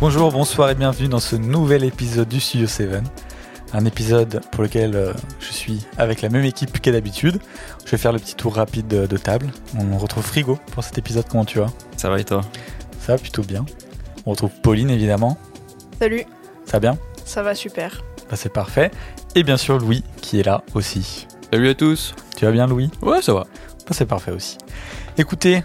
[0.00, 3.02] Bonjour, bonsoir et bienvenue dans ce nouvel épisode du Studio 7.
[3.72, 7.40] Un épisode pour lequel euh, je suis avec la même équipe qu'à d'habitude.
[7.84, 9.48] Je vais faire le petit tour rapide de, de table.
[9.78, 11.24] On retrouve Frigo pour cet épisode.
[11.28, 11.66] Comment tu vas?
[11.96, 12.42] Ça va et toi?
[13.00, 13.66] Ça va plutôt bien.
[14.24, 15.36] On retrouve Pauline évidemment.
[15.98, 16.24] Salut,
[16.64, 16.98] Ça va bien?
[17.24, 18.02] Ça va super.
[18.30, 18.90] Bah, C'est parfait.
[19.34, 21.26] Et bien sûr Louis qui est là aussi.
[21.52, 22.90] Salut à tous Tu vas bien Louis?
[23.02, 23.40] Ouais, ça va.
[23.40, 24.56] Bah, C'est parfait aussi.
[25.18, 25.62] Écoutez,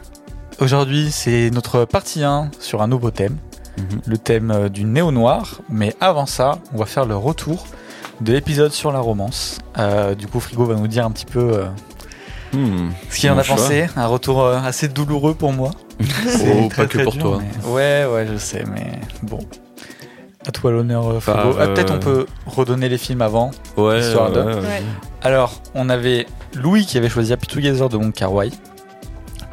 [0.59, 3.38] aujourd'hui c'est notre partie 1 sur un nouveau thème.
[3.77, 4.01] Mhm.
[4.05, 5.61] le thème euh, du néo-noir.
[5.69, 7.65] Mais avant ça, on va faire le retour
[8.21, 9.57] de l'épisode sur la romance.
[9.79, 11.65] Euh, du coup, Frigo va nous dire un petit peu euh,
[12.53, 12.91] Hmm.
[13.09, 13.55] ce qu'il en a choix.
[13.55, 13.87] pensé.
[13.95, 15.71] Un retour euh, assez douloureux pour moi.
[16.27, 17.39] C'est Oh, très, pas que très pour dur, toi.
[17.41, 19.39] mais- Ouais, ouais, je sais, mais bon.
[20.45, 21.53] À toi l'honneur, Frigo.
[21.53, 23.49] Bah, Ah, Peut-être on peut redonner les films avant.
[23.77, 24.65] Ouais, Histoire de- ouais, vas-y.
[24.65, 24.83] Ouais.
[25.23, 28.51] Alors, on avait Louis qui avait choisi Happy Together de Wong Kar Wai.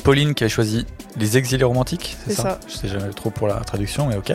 [0.05, 2.61] Pauline qui avait choisi Les Exilés Romantiques, c'est ça, ça.
[2.69, 4.33] Je sais jamais trop pour la traduction, mais ok.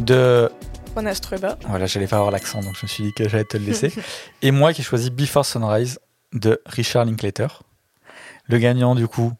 [0.00, 0.50] De
[0.94, 1.58] Juan Astrueba.
[1.68, 3.92] Voilà, j'allais pas avoir l'accent, donc je me suis dit que j'allais te le laisser.
[4.42, 5.98] et moi qui ai choisi Before Sunrise
[6.32, 7.62] de Richard Linklater.
[8.46, 9.32] Le gagnant, du coup,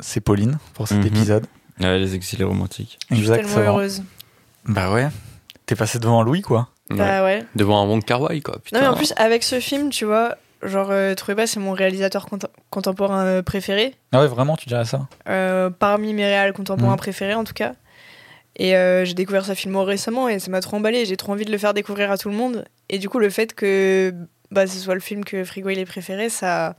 [0.00, 1.06] c'est Pauline pour cet Mhm.
[1.06, 1.46] épisode.
[1.80, 2.98] Ouais, les exilés romantiques.
[3.10, 4.02] Je suis tellement heureuse.
[4.64, 5.08] Bah ouais.
[5.66, 6.68] T'es passé devant Louis, quoi.
[6.90, 7.44] Bah ouais.
[7.54, 8.58] Devant un Wong Kar Wai, quoi.
[8.58, 8.78] Putain.
[8.78, 12.26] Non mais en plus avec ce film, tu vois, genre euh, Trueba c'est mon réalisateur
[12.26, 12.38] cont-
[12.70, 13.94] contemporain euh, préféré.
[14.12, 15.08] Ah ouais, vraiment, tu dirais ça?
[15.28, 16.98] Euh, parmi mes réals contemporains Mhm.
[16.98, 17.74] préférés en tout cas.
[18.56, 21.04] Et euh, j'ai découvert sa film récemment et ça m'a trop emballé.
[21.04, 22.64] J'ai trop envie de le faire découvrir à tout le monde.
[22.88, 24.12] Et du coup, le fait que
[24.50, 26.74] bah, ce soit le film que Frigo il est préféré, ça,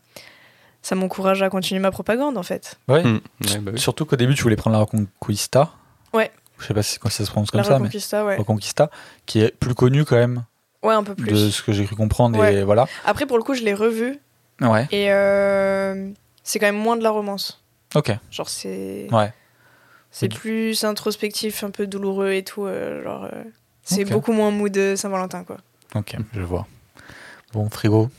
[0.82, 2.78] ça m'encourage à continuer ma propagande en fait.
[2.90, 3.04] Ouais.
[3.06, 3.20] Ouais,
[3.62, 3.80] bah oui.
[3.80, 5.70] Surtout qu'au début, tu voulais prendre la Reconquista.
[6.14, 6.32] Ouais.
[6.58, 8.36] Je sais pas si ça se prononce comme La ça, mais Reconquista, ouais.
[8.36, 8.90] Reconquista,
[9.26, 10.44] qui est plus connu quand même
[10.84, 11.32] Ouais, un peu plus.
[11.32, 12.38] de ce que j'ai cru comprendre.
[12.38, 12.64] Et Ouais.
[12.64, 12.88] voilà.
[13.06, 14.18] Après, pour le coup, je l'ai revu
[14.62, 14.88] Ouais.
[14.92, 16.10] et euh,
[16.44, 17.64] c'est quand même moins de la romance.
[17.96, 18.12] Ok.
[18.32, 19.08] Genre, c'est.
[19.12, 19.34] Ouais.
[20.12, 22.66] C'est plus introspectif, un peu douloureux et tout.
[22.66, 23.44] euh, genre, euh,
[23.84, 25.58] c'est beaucoup moins mood de Saint-Valentin, quoi.
[25.96, 26.66] Ok, je vois.
[27.54, 28.10] Bon, frigo.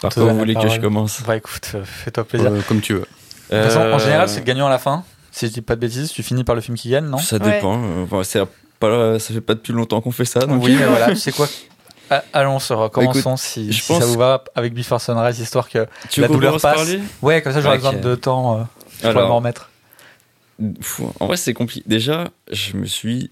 [0.00, 1.22] Par vous voulez que je commence?
[1.26, 2.50] Bah écoute, fais-toi plaisir.
[2.52, 3.00] Euh, comme tu veux.
[3.00, 5.04] De toute façon, en général, c'est le gagnant à la fin.
[5.32, 7.18] Si je dis pas de bêtises, tu finis par le film qui gagne, non?
[7.18, 7.52] Ça Ouais.
[7.52, 7.78] dépend.
[8.02, 8.40] enfin, c'est
[8.78, 10.40] pas, ça fait pas depuis longtemps qu'on fait ça.
[10.40, 10.62] Donc...
[10.64, 11.46] Oui, mais voilà, tu sais quoi?
[12.32, 15.86] Allons, Sora, commençons si, je si ça pense- vous va avec Before Sunrise, histoire que.
[16.10, 16.90] Tu La douleur passe.
[17.22, 17.82] Ouais, comme ça j'aurai Ok.
[17.84, 18.62] besoin de temps euh,
[18.92, 19.70] je pourrai Alors, m'en remettre.
[21.20, 21.82] En vrai, c'est compliqué.
[21.88, 23.30] Déjà, je me suis,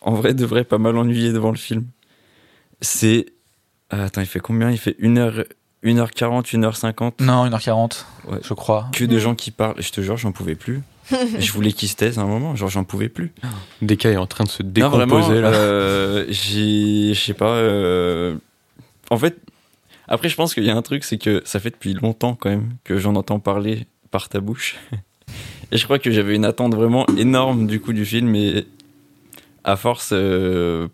[0.00, 1.84] en vrai, de vrai, pas mal ennuyé devant le film.
[2.80, 3.26] C'est.
[3.90, 4.70] Ah, attends, il fait combien?
[4.70, 5.44] Il fait 1h...
[5.84, 7.12] 1h40, 1h50.
[7.22, 8.38] Non, 1h40, Ouais.
[8.42, 8.88] je crois.
[8.92, 9.20] Que de Mm.
[9.20, 9.74] gens qui parlent.
[9.80, 10.82] Je te jure, j'en pouvais plus.
[11.38, 12.54] je voulais qu'ils se taisent à un moment.
[12.56, 13.32] Genre, j'en pouvais plus.
[13.82, 15.52] Deka est en train de se Non, décomposer vraiment, là.
[15.54, 17.14] euh, j'ai.
[17.14, 17.54] Je sais pas.
[17.56, 18.36] euh,
[19.10, 19.38] En fait.
[20.08, 22.48] Après, je pense qu'il y a un truc, c'est que ça fait depuis longtemps quand
[22.48, 24.76] même que j'en entends parler par ta bouche.
[25.72, 28.66] Et je crois que j'avais une attente vraiment énorme du coup du film et
[29.64, 30.86] à force, euh,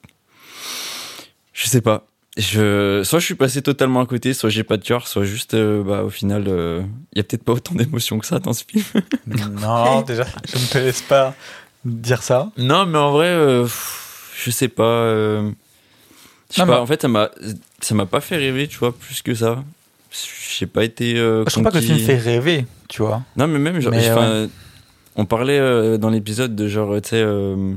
[1.53, 2.07] je sais pas.
[2.39, 5.53] Je, soit je suis passé totalement à côté, soit j'ai pas de cœur, soit juste,
[5.53, 6.45] euh, bah, au final,
[7.13, 8.85] il y a peut-être pas autant d'émotions que ça dans ce film.
[9.61, 11.35] non, déjà, je ne te laisse pas
[11.85, 12.51] dire ça.
[12.57, 14.83] Non, mais en vrai, euh, pff, je sais pas.
[14.85, 15.51] euh,
[16.51, 17.31] je sais Non, pas, mais- en fait, ça m'a,
[17.81, 19.63] ça m'a pas fait rêver, tu vois, plus que ça.
[20.59, 21.19] J'ai pas été.
[21.19, 23.23] euh, Je trouve pas que le film fait rêver, tu vois.
[23.37, 24.49] Non, mais même, genre, Mais,
[25.17, 27.75] on parlait euh, dans l'épisode de genre, tu sais, euh,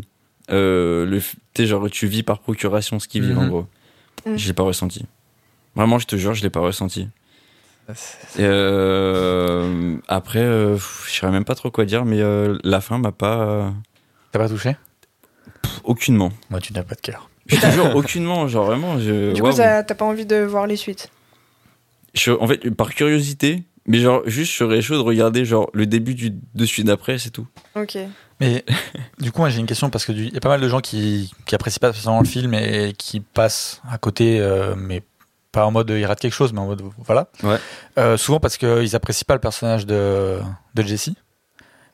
[0.52, 3.44] euh, le, genre, tu vis par procuration ce qu'ils vivent, Mhm.
[3.44, 3.68] en gros.
[4.26, 4.38] Mhm.
[4.38, 5.06] Je l'ai pas ressenti.
[5.76, 7.10] Vraiment, je te jure, je l'ai pas ressenti.
[7.90, 7.94] Et,
[8.40, 13.12] euh, après, euh, je saurais même pas trop quoi dire, mais euh, la fin m'a
[13.12, 13.42] pas.
[13.42, 13.70] euh,
[14.32, 14.76] T'as pas touché?
[15.62, 16.32] Pff, aucunement.
[16.50, 17.30] Moi, tu n'as pas de cœur.
[17.48, 18.98] Je te jure, aucunement, genre vraiment.
[19.00, 19.52] Je, Du waouh.
[19.52, 21.12] coup, t'as t'as pas envie de voir les suites?
[22.16, 25.86] Je- en fait, par curiosité, mais genre, juste, je serais chaud de regarder, genre, le
[25.86, 27.46] début du, de celui d'après, c'est tout.
[27.76, 27.98] Ok.
[28.40, 28.66] Mais
[29.20, 30.82] du coup, moi j'ai une question parce que il y a pas mal de gens
[30.82, 35.04] qui, qui apprécient pas spécialement le film et qui passent à côté, euh, mais
[35.54, 37.28] pas en mode il rate quelque chose, mais en mode voilà.
[37.44, 37.58] Ouais.
[37.98, 40.40] Euh, souvent parce qu'ils apprécient pas le personnage de,
[40.74, 41.16] de Jessie,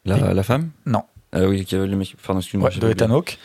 [0.06, 0.72] La, la femme?
[0.88, 1.04] Non.
[1.34, 2.16] Ah oui, qui avait le mec.
[2.26, 2.70] Pardon, excuse-moi.
[2.70, 2.90] ouais, de.
[2.90, 3.38] Ethan Hawke.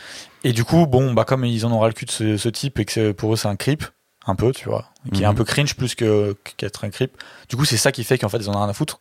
[0.43, 2.49] Et du coup, bon, bah comme ils en ont ras le cul de ce, ce
[2.49, 3.85] type et que pour eux c'est un creep,
[4.27, 5.37] un peu, tu vois, qui est un Mhm.
[5.37, 7.13] peu cringe plus qu'être un creep.
[7.51, 8.99] Du coup, c'est ça qui fait qu'en fait ils en ont rien à foutre.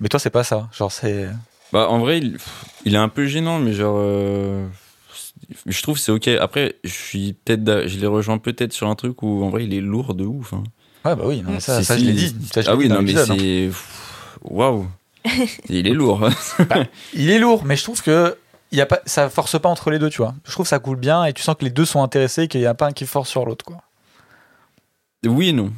[0.00, 0.68] Mais toi, c'est pas ça.
[0.72, 1.28] Genre, c'est.
[1.72, 2.36] Bah, en vrai, il,
[2.84, 3.96] il est un peu gênant, mais genre.
[3.98, 4.66] euh,
[5.66, 6.28] je trouve que c'est ok.
[6.28, 7.86] Après, je suis peut-être.
[7.86, 10.52] Je les rejoins peut-être sur un truc où en vrai il est lourd de ouf.
[10.52, 10.62] hein.
[11.04, 12.34] Ouais, bah oui, non, mais ça, ça je l'ai dit.
[12.52, 13.36] Ça, je Ah oui, non, mais l'épisode, hein.
[13.38, 13.70] c'est.
[14.42, 14.86] Waouh!
[15.70, 16.28] il est lourd.
[17.14, 18.36] Il est lourd, mais je trouve que
[18.72, 20.34] y a pas, ça force pas entre les deux, tu vois.
[20.44, 22.48] Je trouve que ça coule bien et tu sens que les deux sont intéressés et
[22.48, 23.78] qu'il n'y a pas un qui force sur l'autre, quoi.
[25.24, 25.72] oui et non.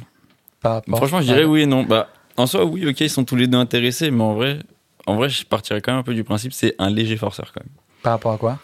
[0.61, 1.83] Par rapport- Franchement, je dirais oui et non.
[1.83, 4.59] Bah, en soi, oui, ok, ils sont tous les deux intéressés, mais en vrai,
[5.07, 7.61] en vrai, je partirais quand même un peu du principe, c'est un léger forceur quand
[7.63, 7.73] même.
[8.03, 8.59] Par rapport à quoi?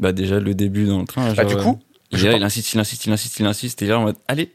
[0.00, 1.28] Bah, déjà, le début dans le train.
[1.32, 1.80] Bah, genre, du coup,
[2.10, 3.82] Et Je là, pense- il insiste, il insiste, il insiste, il insiste.
[3.82, 4.52] Et là, en mode, allez,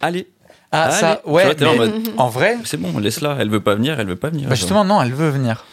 [0.00, 0.28] allez,
[0.72, 0.92] Ah, allez.
[0.94, 1.44] ça, ouais.
[1.44, 3.36] vois, t'es en mais mode, en vrai, c'est bon, laisse-la.
[3.38, 4.48] Elle veut pas venir, elle veut pas venir.
[4.48, 5.64] bah justement, non, elle veut venir.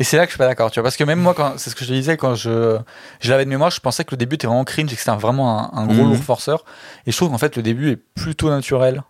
[0.00, 0.84] Et c'est là que je suis pas d'accord, tu vois.
[0.84, 2.78] Parce que même moi, quand, c'est ce que je te disais, quand je,
[3.20, 5.16] je l'avais de mémoire, je pensais que le début était vraiment cringe et que c'était
[5.16, 6.08] vraiment un, un gros Mhm.
[6.10, 6.64] lourd forceur.
[7.06, 9.02] Et je trouve qu'en fait, le début est plutôt naturel.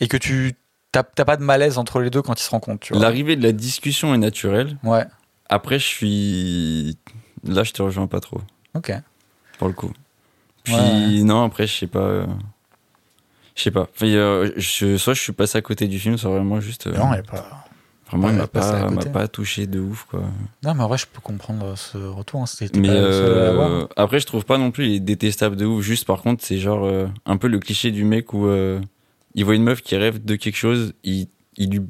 [0.00, 0.54] Et que tu,
[0.92, 2.86] t'as t'as pas de malaise entre les deux quand ils se rencontrent.
[2.96, 4.76] L'arrivée de la discussion est naturelle.
[4.84, 5.04] Ouais.
[5.48, 6.98] Après, je suis.
[7.44, 8.40] Là, je te rejoins pas trop,
[8.74, 8.92] Ok.
[9.58, 9.90] pour le coup.
[10.64, 11.22] Puis, Ouais.
[11.24, 11.98] non, après, je sais pas.
[11.98, 12.26] euh,
[13.54, 13.82] Je sais pas.
[13.94, 16.86] Enfin, euh, je- soit je suis passé à côté du film, soit vraiment juste.
[16.86, 17.66] euh, Non, il pas.
[18.08, 20.20] vraiment, il m'a pas, touché de ouf, quoi.
[20.62, 22.40] Non, mais en vrai, je peux comprendre ce retour.
[22.42, 22.46] Hein.
[22.46, 25.82] C'était Mais pas euh, après, je trouve pas non plus il est détestable de ouf.
[25.84, 28.80] Juste, par contre, c'est genre euh, un peu le cliché du mec où euh,
[29.34, 31.80] il voit une meuf qui rêve de quelque chose, il, il lui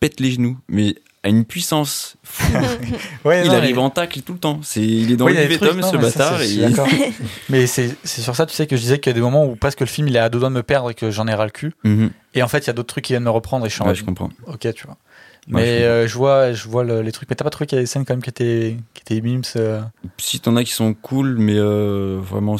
[0.00, 2.44] pète les genoux, mais à une puissance fou.
[3.24, 4.58] Ouais, il non, arrive mais- en tacle tout le temps.
[4.64, 6.42] C'est, il est dans Oui, le ce mais bâtard.
[6.42, 6.58] et-
[7.48, 9.46] mais c'est c'est sur ça, tu sais, que je disais qu'il y a des moments
[9.46, 11.28] où presque le film il est à deux doigts de me perdre et que j'en
[11.28, 11.72] ai ras le cul.
[11.84, 12.10] Mhm.
[12.34, 13.82] Et en fait, il y a d'autres trucs qui viennent me reprendre et je suis
[13.82, 14.30] en Ouais, je comprends.
[14.48, 14.96] ok, tu vois.
[14.96, 14.98] Ouais,
[15.46, 17.28] je mais euh, je vois, je vois le- les trucs.
[17.30, 19.20] Mais t'as pas trouvé qu'il y a des scènes quand même qui étaient, qui étaient
[19.20, 19.80] mimes euh,
[20.18, 22.56] Si t'en as qui sont cool, mais euh, vraiment,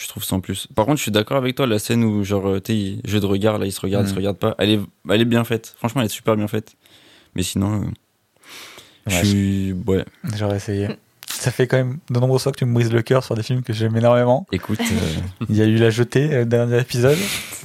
[0.00, 0.66] je trouve sans plus.
[0.74, 3.20] Par contre, je suis d'accord avec toi, la scène où, genre, euh, tu sais, jeu
[3.20, 4.12] de regard, là, il se regarde, il Mhm.
[4.14, 4.80] se regarde pas, elle est,
[5.10, 5.74] elle est bien faite.
[5.76, 6.72] Franchement, elle est super bien faite.
[7.34, 7.84] Mais sinon, euh,
[9.06, 9.72] je Ouais, suis.
[9.86, 10.04] Ouais,
[10.36, 10.88] J'aurais essayé.
[11.28, 13.42] Ça fait quand même de nombreuses fois que tu me brises le cœur sur des
[13.42, 14.46] films que j'aime énormément.
[14.52, 17.16] écoute, euh, Il y a eu La Jetée, le dernier épisode,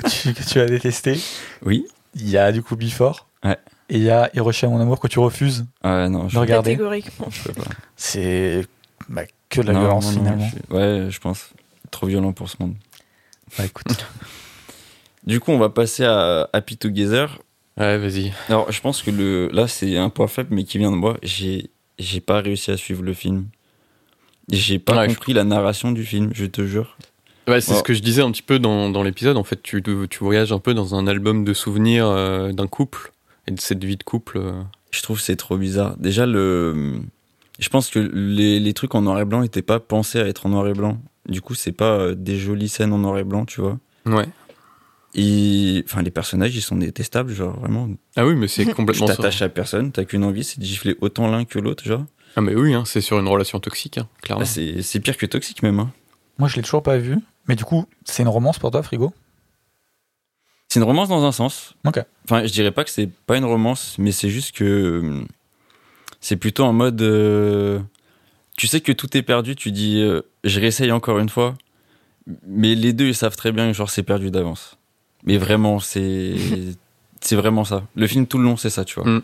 [0.03, 1.19] que tu, que tu as détesté.
[1.63, 1.85] oui.
[2.17, 3.27] Il y a du coup Before.
[3.43, 3.57] Ouais.
[3.89, 6.71] Et il y a Hiroshima mon amour que tu refuses Ah non, je de regarder.
[6.71, 7.27] Catégoriquement.
[7.29, 7.69] je peux pas.
[7.97, 8.65] C'est
[9.09, 10.49] bah, que de la Non, violence non, non, finalement.
[10.69, 11.49] je Ouais, je pense.
[11.95, 12.75] Trop violent pour ce monde.
[13.57, 13.87] Bah écoute.
[15.25, 17.39] Du coup, on va passer à Happy Together.
[17.77, 18.31] Ouais, vas-y.
[18.49, 21.17] Alors, je pense que le, là, c'est un point faible, mais qui vient de moi.
[21.23, 23.47] J'ai, j'ai pas réussi à suivre le film.
[24.51, 26.95] J'ai pas Ouais, je- compris la narration du film, je te jure.
[27.47, 29.37] Ouais, c'est ce que je disais un petit peu dans, dans l'épisode.
[29.37, 33.11] En fait, tu, tu voyages un peu dans un album de souvenirs euh, d'un couple
[33.47, 34.37] et de cette vie de couple.
[34.37, 34.51] euh.
[34.91, 35.95] Je trouve que c'est trop bizarre.
[35.97, 36.99] Déjà, le,
[37.57, 40.45] je pense que les, les trucs en noir et blanc étaient pas pensés à être
[40.45, 40.99] en noir et blanc.
[41.27, 43.77] Du coup, c'est pas euh, des jolies scènes en noir et blanc, tu vois.
[44.05, 44.27] Ouais.
[45.15, 47.89] Et, enfin, les personnages, ils sont détestables, genre vraiment.
[48.15, 49.15] Ah oui, mais c'est Tu complètement ça.
[49.15, 52.03] t'attaches à personne, t'as qu'une envie, c'est de gifler autant l'un que l'autre, genre.
[52.35, 54.45] Ah mais oui, hein, c'est sur une relation toxique, hein, Bah, clairement.
[54.45, 55.79] c'est, c'est pire que toxique même.
[55.79, 55.91] Hein.
[56.37, 57.17] Moi je l'ai toujours pas vu.
[57.47, 59.13] Mais du coup, c'est une romance pour toi, Frigo?
[60.67, 61.75] C'est une romance dans un sens.
[61.85, 62.03] Ok.
[62.25, 65.23] Enfin, je dirais pas que c'est pas une romance, mais c'est juste que euh,
[66.19, 67.01] c'est plutôt en mode.
[67.01, 67.79] euh,
[68.57, 71.55] tu sais que tout est perdu, tu dis euh, je réessaye encore une fois,
[72.47, 74.77] mais les deux ils savent très bien que genre c'est perdu d'avance.
[75.23, 76.35] Mais vraiment, c'est
[77.21, 77.83] c'est vraiment ça.
[77.95, 79.09] Le film tout le long c'est ça, tu vois.
[79.09, 79.21] Mm.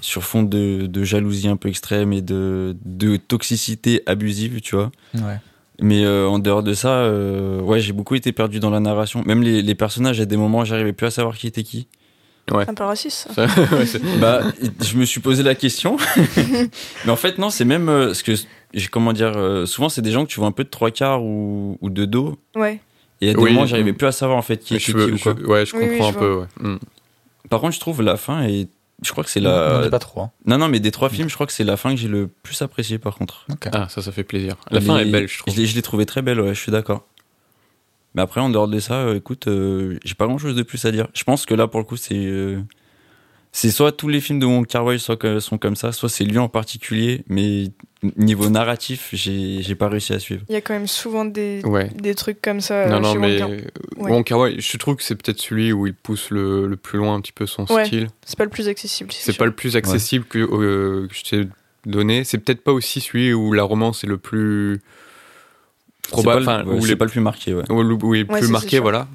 [0.00, 4.90] Sur fond de, de jalousie un peu extrême et de, de toxicité abusive, tu vois.
[5.14, 5.38] Ouais.
[5.80, 9.22] Mais euh, en dehors de ça, euh, ouais, j'ai beaucoup été perdu dans la narration.
[9.26, 11.86] Même les, les personnages, à des moments, j'arrivais plus à savoir qui était qui.
[12.60, 13.28] C'est un peu raciste.
[13.34, 13.46] ça.
[13.72, 13.86] Ouais,
[14.20, 14.42] Bah,
[14.82, 15.96] je me suis posé la question.
[17.04, 18.32] Mais en fait, non, c'est même euh, ce que
[18.74, 19.32] j'ai comment dire.
[19.36, 21.90] euh, souvent, c'est des gens que tu vois un peu de trois quarts ou, ou
[21.90, 22.38] de dos.
[22.54, 22.80] Ouais.
[23.20, 25.12] Et à des Oui, moments, j'arrivais plus à savoir en fait qui était je, qui
[25.12, 25.32] ou je- quoi.
[25.34, 26.34] ouais, je Oui, oui, comprends je un peu.
[26.40, 26.46] Ouais.
[26.60, 26.78] Mm.
[27.50, 28.68] Par contre, je trouve la fin et
[29.04, 29.82] je crois que c'est la.
[29.84, 30.22] dit pas trop.
[30.22, 30.30] hein.
[30.46, 32.28] Non, non, mais des trois films, je crois que c'est la fin que j'ai le
[32.28, 33.46] plus apprécié par contre.
[33.52, 33.68] Ok.
[33.72, 34.56] Ah, ça, ça fait plaisir.
[34.70, 35.54] La Les- fin est belle, je trouve.
[35.54, 37.06] Je l'ai, je l'ai trouvé très belle, ouais, je suis d'accord.
[38.14, 40.84] Mais après, en dehors de ça, euh, écoute, euh, j'ai pas grand chose de plus
[40.84, 41.08] à dire.
[41.14, 42.14] Je pense que là, pour le coup, c'est.
[42.14, 42.60] euh,
[43.54, 46.08] c'est soit tous les films de Wong Kar Wai sont, que- sont comme ça, soit
[46.08, 47.66] c'est lui en particulier, mais
[48.16, 50.42] niveau narratif, j'ai, j'ai pas réussi à suivre.
[50.48, 51.90] Il y a quand même souvent des, Ouais.
[51.94, 52.88] des trucs comme ça.
[52.88, 54.10] non, non, chez mais Wong Kar- Ouais.
[54.10, 57.14] Wong Kar-wai, je trouve que c'est peut-être celui où il pousse le, le plus loin
[57.14, 57.84] un petit peu son Ouais.
[57.84, 58.06] style.
[58.24, 59.10] C'est pas le plus accessible.
[59.12, 61.48] C'est pas le plus accessible que, euh, que je t'ai
[61.84, 62.24] donné.
[62.24, 64.80] C'est peut-être pas aussi celui où la romance est le plus
[66.10, 67.62] probable, c'est pas, c'est les pas le plus marqué, ouais.
[67.70, 69.06] où le- où il est Ouais, plus marqué, voilà.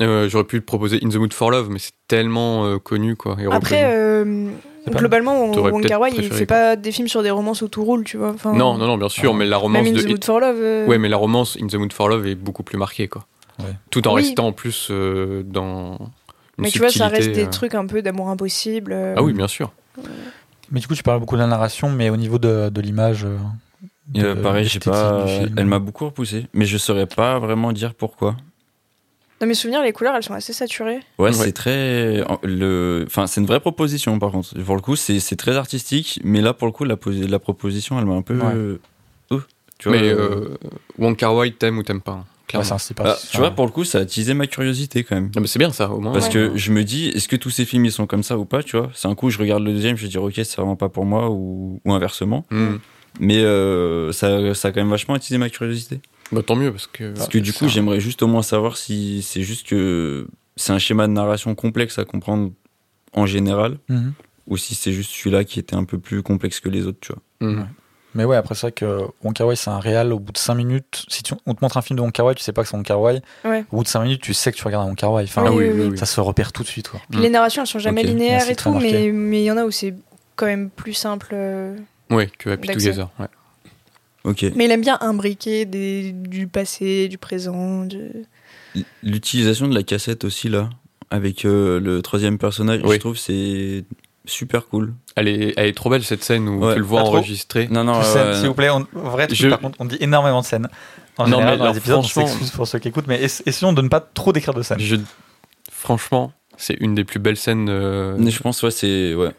[0.00, 3.16] Euh, J'aurais pu te proposer In the Mood for Love, mais c'est tellement euh, connu,
[3.16, 3.36] quoi.
[3.38, 4.48] et Après, euh,
[4.88, 6.56] globalement, Wong Kar Wai, il fait quoi.
[6.56, 8.30] pas des films sur des romances où tout roule, tu vois.
[8.30, 9.36] Enfin, non, non, non, bien sûr, Ah.
[9.36, 10.02] mais la romance Même In de.
[10.02, 10.56] the Mood for Love.
[10.58, 13.26] euh, Ouais, mais la romance In the Mood for Love est beaucoup plus marquée, quoi.
[13.58, 13.66] Ouais.
[13.90, 14.22] Tout en Oui.
[14.22, 15.98] restant en plus euh, dans.
[16.56, 18.92] Une mais tu vois, ça reste des trucs un peu d'amour impossible.
[18.94, 19.72] euh, Ah oui, bien sûr.
[20.70, 23.26] Mais du coup, tu parles beaucoup de la narration, mais au niveau de, de l'image.
[24.16, 25.24] Euh, Et, euh, pareil, j'ai pas.
[25.56, 28.36] Elle m'a beaucoup repoussé, mais je saurais pas vraiment dire pourquoi.
[29.40, 31.00] Dans mes souvenirs, les couleurs, elles sont assez saturées.
[31.18, 31.32] Ouais, Ouais.
[31.32, 32.24] c'est très.
[32.42, 33.04] Le...
[33.06, 34.58] Enfin, c'est une vraie proposition par contre.
[34.62, 36.96] Pour le coup, c'est c'est très artistique, mais là, pour le coup, la,
[37.28, 38.38] la proposition, elle m'a un peu.
[38.38, 38.78] Ouais.
[39.30, 39.40] Oh,
[39.78, 40.56] tu vois, mais euh, euh,
[40.98, 43.66] Wong Kar Wai, t'aimes ou t'aimes pas hein, c'est un style bah, tu vois, pour
[43.66, 45.32] le coup, ça a attisé ma curiosité quand même.
[45.34, 46.12] Non, mais c'est bien ça, au moins.
[46.12, 46.32] Parce Ouais.
[46.32, 48.62] que je me dis, est-ce que tous ces films ils sont comme ça ou pas,
[48.62, 48.90] tu vois?
[48.94, 51.04] C'est un coup, je regarde le deuxième, je vais dire, ok, c'est vraiment pas pour
[51.04, 52.44] moi ou, ou inversement.
[52.52, 52.76] Hmm.
[53.20, 56.00] Mais euh, ça, ça a quand même vachement attisé ma curiosité.
[56.32, 57.12] Bah, tant mieux, parce que.
[57.14, 60.78] Parce que du coup, j'aimerais juste au moins savoir si c'est juste que c'est un
[60.78, 62.50] schéma de narration complexe à comprendre
[63.12, 64.12] en général, Mhm.
[64.48, 67.12] ou si c'est juste celui-là qui était un peu plus complexe que les autres, tu
[67.12, 67.22] vois.
[67.48, 67.58] Mhm.
[67.60, 67.66] Ouais.
[68.16, 70.12] Mais ouais, après, c'est vrai que Wong Kar Wai, c'est un réal.
[70.12, 72.26] Au bout de 5 minutes, si tu- on te montre un film de Wong Kar
[72.26, 73.20] Wai, tu sais pas que c'est Wong Kar Wai.
[73.44, 73.64] Ouais.
[73.72, 75.24] Au bout de 5 minutes, tu sais que tu regardes un Wong Kar Wai.
[75.24, 75.88] Enfin, Oui, Ah oui, oui, oui, oui.
[75.92, 75.98] oui.
[75.98, 77.00] ça se repère tout de suite, quoi.
[77.10, 78.06] Puis les narrations, elles sont jamais Ok.
[78.08, 78.92] linéaires et tout, marqué.
[78.92, 79.94] mais mais il y en a où c'est
[80.36, 81.34] quand même plus simple.
[82.10, 82.14] Euh.
[82.16, 82.68] Ouais, que Happy.
[82.68, 83.08] Together.
[83.18, 83.26] Ouais.
[84.24, 84.44] Ok.
[84.56, 87.84] Mais il aime bien imbriquer des, du passé, du présent.
[87.84, 88.10] De...
[89.02, 90.70] L'utilisation de la cassette aussi, là,
[91.10, 92.94] avec euh, le troisième personnage, Oui.
[92.94, 93.84] je trouve c'est
[94.26, 94.94] super cool.
[95.16, 96.72] Elle est, elle est trop belle cette scène où Ouais.
[96.72, 97.68] tu le vois enregistré.
[97.68, 98.70] Non, non, ouais, s'il vous plaît.
[98.70, 100.68] On, vrai truc, Je- par contre, on dit énormément de scènes.
[101.18, 103.22] En Non, général, mais dans les épisodes, on franchement- s'excuse pour ceux qui écoutent, mais
[103.22, 104.80] ess- essayons de ne pas trop décrire de scènes.
[104.80, 104.96] Je,
[105.70, 107.68] franchement, c'est une des plus belles scènes.
[107.68, 109.14] euh, Mais je pense, ouais, c'est.
[109.14, 109.30] Ouais.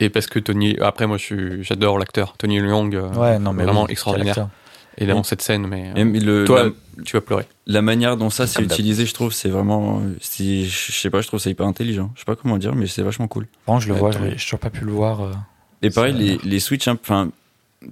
[0.00, 0.76] Et parce que Tony.
[0.80, 1.16] Après, moi,
[1.60, 2.34] j'adore l'acteur.
[2.36, 2.94] Tony Leung.
[2.94, 4.48] euh, Ouais, non, mais vraiment oui, extraordinaire.
[4.96, 5.90] Et dans cette scène, mais.
[5.96, 7.46] euh, le, toi, la, tu vas pleurer.
[7.66, 8.70] la manière dont ça c'est d'hab.
[8.70, 10.02] utilisé, je trouve, c'est vraiment.
[10.20, 12.12] c'est- Je sais pas, je trouve ça hyper intelligent.
[12.14, 13.48] Je sais pas comment dire, mais c'est vachement cool.
[13.66, 15.20] Bon, je le Ouais, vois, je toujours pas pu le voir.
[15.22, 15.32] euh.
[15.82, 17.30] Et pareil, les, les switches, hein, enfin,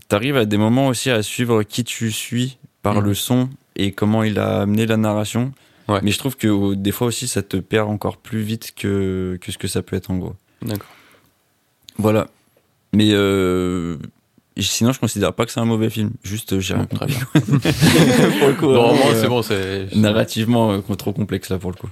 [0.09, 3.05] t'arrives à des moments aussi à suivre qui tu suis par Mhm.
[3.05, 5.53] le son et comment il a amené la narration.
[5.89, 5.99] Ouais.
[6.05, 9.37] Mais je trouve que euh, des fois aussi, ça te perd encore plus vite que,
[9.41, 10.37] que ce que ça peut être en gros.
[10.63, 10.87] D'accord.
[11.99, 12.29] Voilà.
[12.93, 13.97] Mais euh,
[14.59, 16.11] sinon, je considère pas que c'est un mauvais film.
[16.23, 17.15] Juste, j'ai rien très compris.
[17.15, 17.43] bien.
[18.39, 19.89] pour le coup, Bon, vraiment, moi, euh, c'est bon, c'est.
[19.97, 21.89] Narrativement, euh, trop complexe là pour le coup.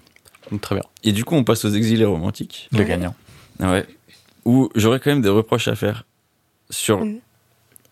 [0.60, 0.84] Très bien.
[1.04, 2.68] Et du coup, on passe aux exilés romantiques.
[2.72, 3.14] Le gagnant.
[3.60, 3.86] Ouais.
[4.44, 6.04] Où j'aurais quand même des reproches à faire
[6.70, 7.18] sur Mhm.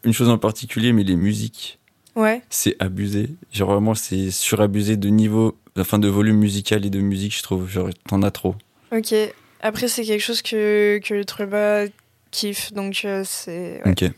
[0.04, 1.78] une chose en particulier, mais les musiques.
[2.16, 2.42] Ouais.
[2.50, 3.30] c'est abusé.
[3.52, 7.68] Genre vraiment, c'est surabusé de niveau, enfin de volume musical et de musique, je trouve.
[7.70, 8.56] Genre, t'en as trop.
[8.90, 9.14] Ok.
[9.60, 11.84] Après, c'est quelque chose que, que Truba
[12.30, 14.10] kiffe, donc euh, c'est ouais, Ok.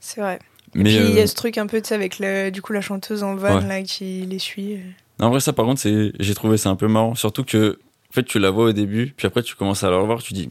[0.00, 0.38] c'est vrai.
[0.74, 2.60] Mais Puis il y euh, a ce truc un peu, tu sais, avec le, du
[2.62, 3.66] coup la chanteuse en van Ouais.
[3.66, 4.74] là qui les suit.
[4.74, 5.24] euh.
[5.24, 7.14] en vrai, ça par contre, c'est, j'ai trouvé ça un peu marrant.
[7.14, 7.78] Surtout que,
[8.10, 10.32] en fait, tu la vois au début, puis après, tu commences à la revoir, tu
[10.34, 10.50] dis.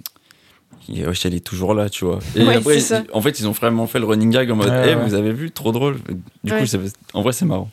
[0.89, 2.19] Wesh, elle est toujours là, tu vois.
[2.35, 2.77] Et Ouais, après,
[3.11, 5.03] en fait, ils ont vraiment fait le running gag en mode, Ouais, Eh, ouais.
[5.03, 5.97] vous avez vu, trop drôle.
[6.45, 6.63] Du Ouais.
[6.65, 6.77] coup,
[7.13, 7.69] en vrai, c'est marrant.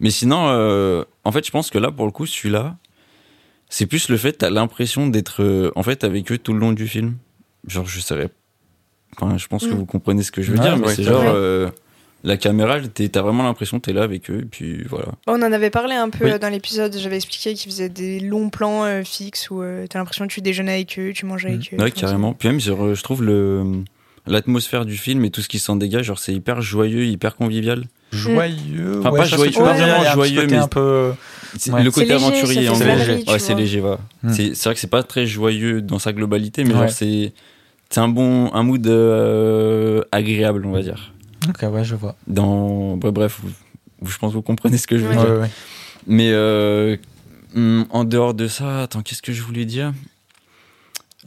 [0.00, 2.76] Mais sinon, euh, en fait, je pense que là, pour le coup, celui-là,
[3.68, 6.72] c'est plus le fait, t'as l'impression d'être, euh, en fait, avec eux tout le long
[6.72, 7.16] du film.
[7.66, 8.28] Genre, je savais.
[9.20, 9.78] Enfin, je pense que Mm.
[9.78, 11.68] vous comprenez ce que je veux dire, mais ouais, c'est genre, euh,
[12.24, 15.06] la caméra, t'es- t'as vraiment l'impression que t'es là avec eux, et puis voilà.
[15.26, 16.30] Bon, on en avait parlé un peu Oui.
[16.32, 19.98] euh, dans l'épisode, j'avais expliqué qu'ils faisaient des longs plans euh, fixes où euh, t'as
[19.98, 21.82] l'impression que tu déjeunes avec eux, tu manges avec eux.
[21.82, 22.32] Ouais, carrément.
[22.34, 23.82] Puis même, genre, je trouve le
[24.26, 27.84] l'atmosphère du film et tout ce qui s'en dégage, genre, c'est hyper joyeux, hyper convivial.
[28.12, 29.00] Joyeux.
[29.00, 31.12] Enfin, ouais, pas joyeux, pas vraiment joyeux, mais- un peu.
[31.56, 31.82] C'est Ouais.
[31.82, 33.38] le côté C'est léger, aventurier, Ouais, vois.
[33.38, 33.98] c'est léger, va.
[34.22, 34.32] Hmm.
[34.32, 37.32] C'est c'est vrai que c'est pas très joyeux dans sa globalité, mais genre, c'est
[37.90, 41.12] c'est un bon un mood euh, agréable, on va dire.
[41.48, 42.16] Ok, ouais, je vois.
[42.26, 43.50] Dans bref, bref, vous-
[44.02, 45.16] vous- je pense que vous comprenez ce que je veux Ouais.
[45.16, 45.30] dire.
[45.34, 45.50] Ouais, ouais.
[46.06, 46.96] Mais euh,
[47.56, 49.92] hum, en dehors de ça, attends, qu'est-ce que je voulais dire?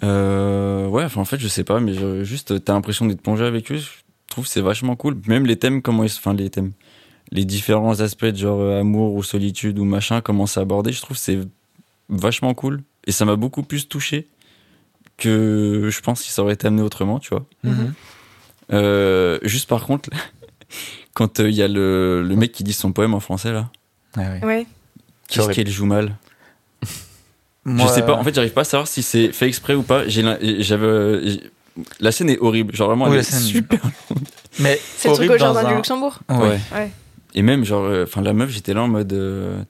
[0.03, 3.45] Euh, Ouais, enfin en fait, je sais pas, mais je- juste t'as l'impression d'être plongé
[3.45, 3.79] avec eux.
[4.31, 5.17] Je trouve c'est vachement cool.
[5.27, 6.71] Même les thèmes, comment ils, enfin les thèmes,
[7.33, 11.01] les différents aspects de genre euh, amour ou solitude ou machin, comment c'est abordé, je
[11.01, 11.38] trouve c'est
[12.07, 12.81] vachement cool.
[13.05, 14.29] Et ça m'a beaucoup plus touché
[15.17, 17.45] que je pense qu'il ça aurait été amené autrement, tu vois.
[17.65, 17.93] Mhm.
[18.71, 20.09] Euh, juste par contre,
[21.13, 23.69] quand euh, il y a le, le mec qui dit son poème en français là.
[24.15, 24.39] Ouais.
[24.45, 24.67] Ouais.
[25.27, 26.15] Qu'est-ce qu'elle joue mal?
[27.65, 29.83] Moi, Je sais pas, en fait, j'arrive pas à savoir si c'est fait exprès ou
[29.83, 30.07] pas.
[30.07, 31.51] J'avais
[32.00, 33.79] la scène est horrible, genre vraiment Oui, elle la est scène est super.
[34.59, 36.19] Mais C'est le truc au jardin dans du un- Luxembourg.
[36.29, 36.59] Ouais.
[36.73, 36.91] Ouais.
[37.33, 39.61] Et même genre euh, enfin la meuf, j'étais là en mode euh,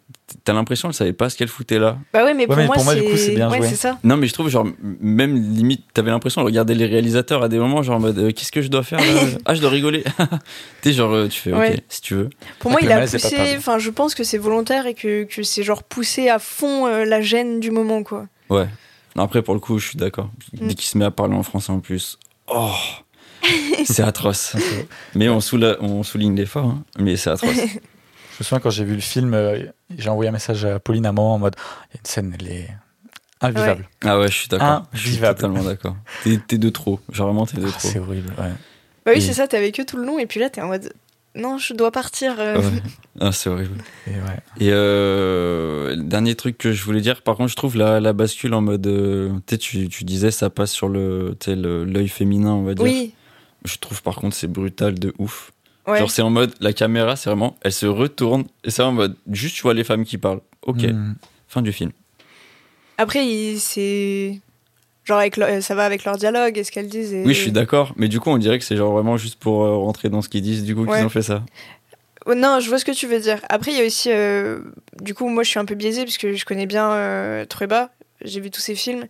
[0.44, 1.98] t'as l'impression elle savait pas ce qu'elle foutait là.
[2.12, 3.68] Bah ouais, mais pour mais moi, pour moi, du coup, c'est bien ouais, joué.
[3.68, 4.00] c'est ça.
[4.04, 4.66] Non, mais je trouve genre
[5.00, 8.32] même limite t'avais l'impression de regarder les réalisateurs à des moments genre en mode euh,
[8.32, 9.06] qu'est-ce que je dois faire là
[9.46, 10.04] Ah, je dois rigoler.
[10.82, 12.30] tu sais genre tu fais OK si tu veux.
[12.58, 13.54] Pour moi, que il a poussé.
[13.58, 17.06] Enfin, je pense que c'est volontaire et que, que c'est genre poussé à fond euh,
[17.06, 18.26] la gêne du moment, quoi.
[18.50, 18.66] Ouais.
[19.18, 20.30] Après pour le coup, je suis d'accord.
[20.60, 20.68] Mm.
[20.68, 22.18] Dès qu'il se met à parler en français en plus.
[22.48, 22.72] Oh.
[23.86, 24.56] c'est atroce.
[25.16, 27.52] Mais on, soula- on souligne l'effort, hein, mais c'est atroce.
[28.34, 29.66] Je me souviens quand j'ai vu le film, euh,
[29.96, 32.06] j'ai envoyé un message à Pauline à un moment en mode il y a une
[32.06, 32.70] scène, elle est
[33.40, 33.88] invivable.
[34.04, 34.86] Ah ouais, je suis d'accord.
[34.94, 35.36] Je suis Invivable.
[35.36, 35.96] totalement d'accord.
[36.24, 37.00] T'es de trop.
[37.12, 37.88] Genre vraiment, t'es de Ah, trop.
[37.88, 38.30] c'est horrible.
[38.40, 38.50] Ouais.
[39.06, 40.62] Bah oui, Et- c'est ça, t'es avec eux tout le long et puis là, t'es
[40.62, 40.92] en mode.
[41.36, 42.36] Non, je dois partir.
[42.40, 42.60] euh.
[42.60, 42.82] Ouais.
[43.22, 43.78] Ah, c'est horrible.
[44.08, 44.40] Et ouais.
[44.60, 48.54] Et euh, dernier truc que je voulais dire, par contre, je trouve la, la bascule
[48.54, 48.86] en mode.
[48.88, 51.36] euh, tu tu, disais, ça passe sur le
[51.86, 52.84] l'œil féminin, on va dire.
[52.84, 53.14] Oui,
[53.64, 55.52] Je trouve par contre, c'est brutal de ouf.
[55.88, 56.00] ouais.
[56.00, 56.54] Genre, c'est en mode.
[56.60, 57.56] La caméra, c'est vraiment.
[57.62, 59.16] Elle se retourne et c'est en mode.
[59.32, 60.42] Juste, tu vois les femmes qui parlent.
[60.64, 61.16] Ok, Mhm.
[61.48, 61.92] fin du film.
[62.98, 64.42] Après, c'est.
[65.04, 67.14] Genre, avec leur- ça va avec leur dialogue et ce qu'elles disent.
[67.14, 69.40] et- Oui, je suis d'accord, mais du coup, on dirait que c'est genre vraiment juste
[69.40, 70.98] pour euh, rentrer dans ce qu'ils disent, du coup, Ouais.
[70.98, 71.44] qu'ils ont fait ça.
[72.28, 73.40] Oh, non, je vois ce que tu veux dire.
[73.50, 74.10] Après, il y a aussi.
[74.12, 74.60] euh,
[75.02, 77.90] du coup, moi, je suis un peu biaisée puisque je connais bien euh, Trueba.
[78.24, 79.08] J'ai vu tous ses films.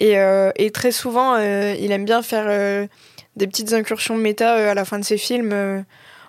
[0.00, 2.86] Et, euh, et très souvent, euh, il aime bien faire euh,
[3.36, 5.50] des petites incursions méta euh, à la fin de ses films.
[5.52, 5.80] euh,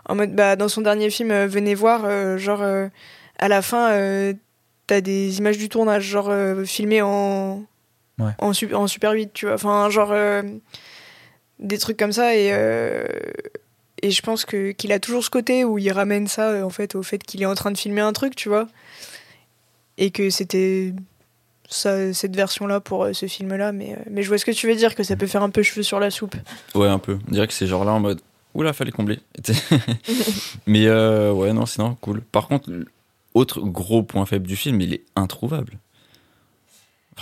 [0.08, 2.88] en mode, bah, dans son dernier film, euh, Venez voir, euh, genre, euh,
[3.40, 4.34] à la fin, euh,
[4.88, 7.64] t'as des images du tournage, genre, euh, filmées en,
[8.20, 8.32] Ouais.
[8.40, 9.56] en, su- en Super 8, tu vois.
[9.56, 10.44] Enfin, genre, euh,
[11.60, 12.36] des trucs comme ça.
[12.36, 12.50] Et.
[12.54, 13.06] euh,
[14.06, 16.94] et je pense qu'il a toujours ce côté où il ramène ça euh, en fait
[16.94, 18.68] au fait qu'il est en train de filmer un truc, tu vois.
[19.98, 20.94] Et que c'était
[21.70, 25.04] cette version-là pour ce film-là, mais, mais je vois ce que tu veux dire, que
[25.04, 26.36] ça peut faire un peu cheveux sur la soupe.
[26.76, 27.18] Ouais, un peu.
[27.30, 28.20] On dirait que c'est genre là en mode.
[28.54, 29.20] Oula, fallait combler.
[30.68, 32.22] Mais euh, ouais, non, sinon, cool.
[32.22, 32.70] Par contre,
[33.34, 35.78] autre gros point faible du film, il est introuvable.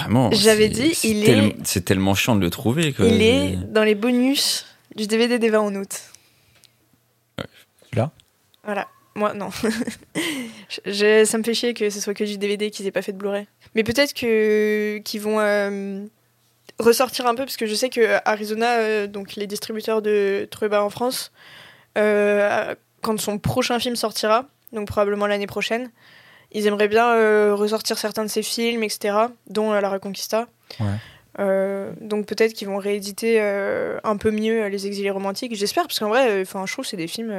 [0.01, 0.31] Vraiment.
[0.31, 2.93] J'avais c'est- dit, c'est il tellement- est- C'est tellement chiant de le trouver.
[2.93, 3.05] Quoi.
[3.07, 4.65] Il est dans les bonus
[4.95, 6.01] du DVD des 20 en août.
[7.93, 8.11] Là?
[8.63, 8.87] Voilà.
[9.15, 9.49] Moi, non.
[10.69, 13.01] Je- je- ça me fait chier que ce soit que du DVD qu'ils aient pas
[13.01, 13.45] fait de Blu-ray.
[13.75, 16.05] Mais peut-être que qu'ils vont euh,
[16.79, 20.81] ressortir un peu, parce que je sais que Arizona, euh, donc les distributeurs de Trueba
[20.81, 21.33] en France,
[21.97, 25.91] euh, quand son prochain film sortira, donc probablement l'année prochaine,
[26.51, 29.15] ils aimeraient bien euh, ressortir certains de ses films, etc.,
[29.49, 30.47] dont euh, La Reconquista.
[30.79, 30.85] Ouais.
[31.39, 33.39] Euh, donc peut-être qu'ils vont rééditer
[34.03, 35.55] un peu mieux Les Exilés Romantiques.
[35.55, 37.31] J'espère, parce qu'en vrai, enfin, je trouve que c'est des films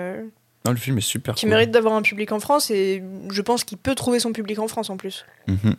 [0.64, 1.50] Non, le film est super qui cool.
[1.50, 4.68] méritent d'avoir un public en France, et je pense qu'il peut trouver son public en
[4.68, 5.26] France en plus.
[5.46, 5.74] Mhm.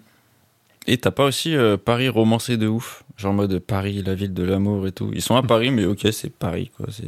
[0.86, 3.04] Et t'as pas aussi euh, Paris romancé de ouf?
[3.16, 5.12] Genre en mode Paris, la ville de l'amour et tout.
[5.14, 6.88] Ils sont à Paris, mais ok, c'est Paris, quoi.
[6.92, 7.06] C'est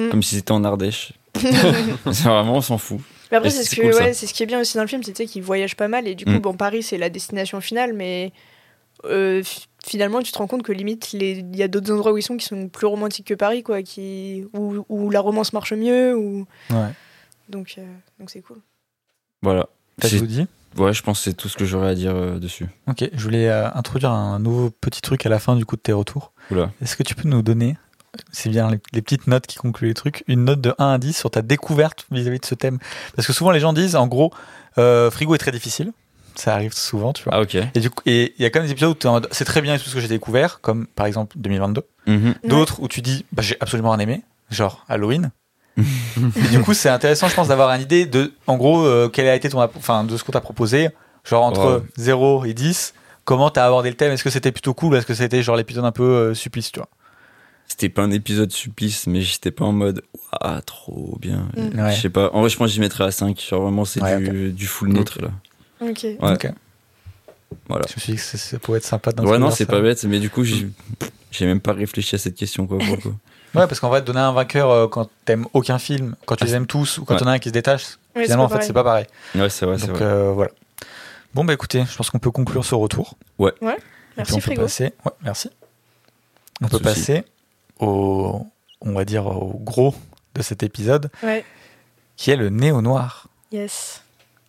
[0.00, 0.10] Mm.
[0.10, 1.12] comme si c'était en Ardèche.
[1.34, 1.50] c'est
[2.22, 3.00] vraiment, on s'en fout.
[3.30, 4.88] Mais après, c'est ce, que, cool, ouais, c'est ce qui est bien aussi dans le
[4.88, 6.38] film, c'est qu'il voyage pas mal, et du coup, Mm.
[6.38, 8.32] bon, Paris, c'est la destination finale, mais
[9.04, 12.18] euh, fi- finalement, tu te rends compte que limite, il y a d'autres endroits où
[12.18, 15.72] ils sont qui sont plus romantiques que Paris, quoi, qui, où, où la romance marche
[15.72, 16.46] mieux, ou...
[16.70, 16.88] Ouais.
[17.48, 17.84] donc euh,
[18.18, 18.58] donc c'est cool.
[19.42, 19.68] Voilà.
[20.00, 20.46] T'as tout dit?
[20.76, 22.66] Ouais, je pense que c'est tout ce que j'aurais à dire euh, dessus.
[22.88, 25.80] Ok, je voulais euh, introduire un nouveau petit truc à la fin du coup de
[25.80, 26.32] tes retours.
[26.82, 27.76] Est-ce que tu peux nous donner,
[28.32, 30.98] c'est bien les, les petites notes qui concluent les trucs, une note de 1 à
[30.98, 32.78] 10 sur ta découverte vis-à-vis de ce thème
[33.16, 34.32] Parce que souvent les gens disent, en gros,
[34.78, 35.92] euh, Frigo est très difficile.
[36.34, 37.34] Ça arrive souvent, tu vois.
[37.34, 37.56] Ah, ok.
[37.74, 39.60] Et du coup, il y a quand même des épisodes où en mode, c'est très
[39.60, 41.82] bien tout ce que j'ai découvert, comme par exemple 2022.
[42.06, 42.34] Mhm.
[42.44, 45.30] D'autres où tu dis, bah, j'ai absolument rien aimé, genre Halloween.
[45.78, 49.26] et du coup, c'est intéressant, je pense, d'avoir une idée de, en gros, euh, quel
[49.28, 50.90] a été ton, enfin, de ce qu'on t'a proposé,
[51.24, 51.82] genre entre Ouais.
[51.96, 52.94] 0 et 10.
[53.24, 54.12] Comment t'as abordé le thème?
[54.12, 56.72] Est-ce que c'était plutôt cool ou est-ce que c'était genre l'épisode un peu euh, supplice,
[56.72, 56.88] tu vois?
[57.68, 60.02] C'était pas un épisode supplice, mais j'étais pas en mode
[60.32, 61.48] ah trop bien.
[61.56, 61.80] Mm.
[61.80, 61.92] Ouais.
[61.94, 62.30] Je sais pas.
[62.32, 63.38] En vrai, je pense que j'y mettrais à 5.
[63.40, 65.28] Genre vraiment, c'est Ouais, du, du full neutre là.
[65.80, 66.02] Ok.
[66.02, 66.16] Ouais.
[66.20, 66.48] Ok.
[67.68, 67.84] Voilà.
[67.88, 70.02] Je me suis dit que ça, pouvait être sympa Ouais, d'introduire non, c'est pas bête,
[70.04, 70.68] mais du coup, j'ai
[71.30, 72.78] j'ai même pas réfléchi à cette question quoi.
[72.78, 72.84] coup.
[73.54, 76.46] Ouais, parce qu'en vrai, donner un vainqueur euh, quand t'aimes aucun film, quand tu Ah,
[76.46, 77.20] les aimes tous ou quand ouais.
[77.20, 79.06] t'en as un qui se détache, Ouais, finalement, en c'est pas fait, c'est pas pareil.
[79.34, 80.04] Ouais, c'est vrai, c'est Donc vrai.
[80.04, 80.50] euh, voilà.
[81.32, 83.16] Bon, bah écoutez, je pense qu'on peut conclure ce retour.
[83.40, 83.60] Et puis,
[84.18, 84.62] Merci on peut Frigo.
[84.64, 84.92] passer...
[85.06, 85.48] ouais, merci.
[86.60, 87.24] On Pas peut passer
[87.78, 88.46] au,
[88.80, 89.94] on va dire, au gros
[90.34, 91.44] de cet épisode, Ouais.
[92.16, 93.28] qui est le néo-noir.
[93.52, 94.02] Yes.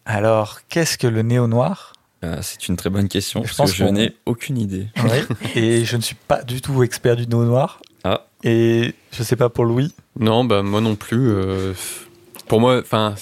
[0.06, 3.78] Alors, qu'est-ce que le néo-noir Ah, c'est une très bonne question Je parce pense que
[3.78, 4.88] je n'ai aucune idée.
[5.04, 5.36] Oui.
[5.56, 7.82] Et je ne suis pas du tout expert du néo-noir.
[8.04, 8.26] Ah.
[8.44, 9.94] Et je sais pas pour Louis.
[10.18, 11.30] Non, bah moi non plus.
[11.30, 11.74] euh,
[12.48, 13.16] pour moi, enfin,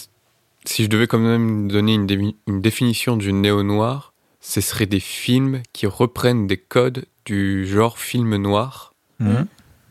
[0.66, 2.08] si je devais quand même donner une,
[2.62, 8.94] définition du néo-noir, ce serait des films qui reprennent des codes du genre film noir
[9.20, 9.48] Mhm.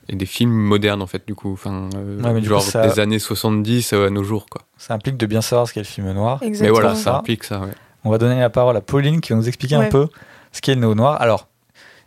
[0.09, 2.87] Et des films modernes en fait du coup, enfin, euh, Ouais, mais genre coup, ça-
[2.87, 4.62] des années 70 à nos jours quoi.
[4.79, 6.38] Ça implique de bien savoir ce qu'est le film noir.
[6.40, 6.79] Mais Exactement.
[6.81, 7.16] voilà, ça.
[7.19, 7.61] implique ça.
[7.61, 7.71] Ouais.
[8.05, 10.09] On va donner la parole à Pauline qui va nous expliquer un peu
[10.53, 11.21] ce qu'est le néo-noir.
[11.21, 11.49] Alors,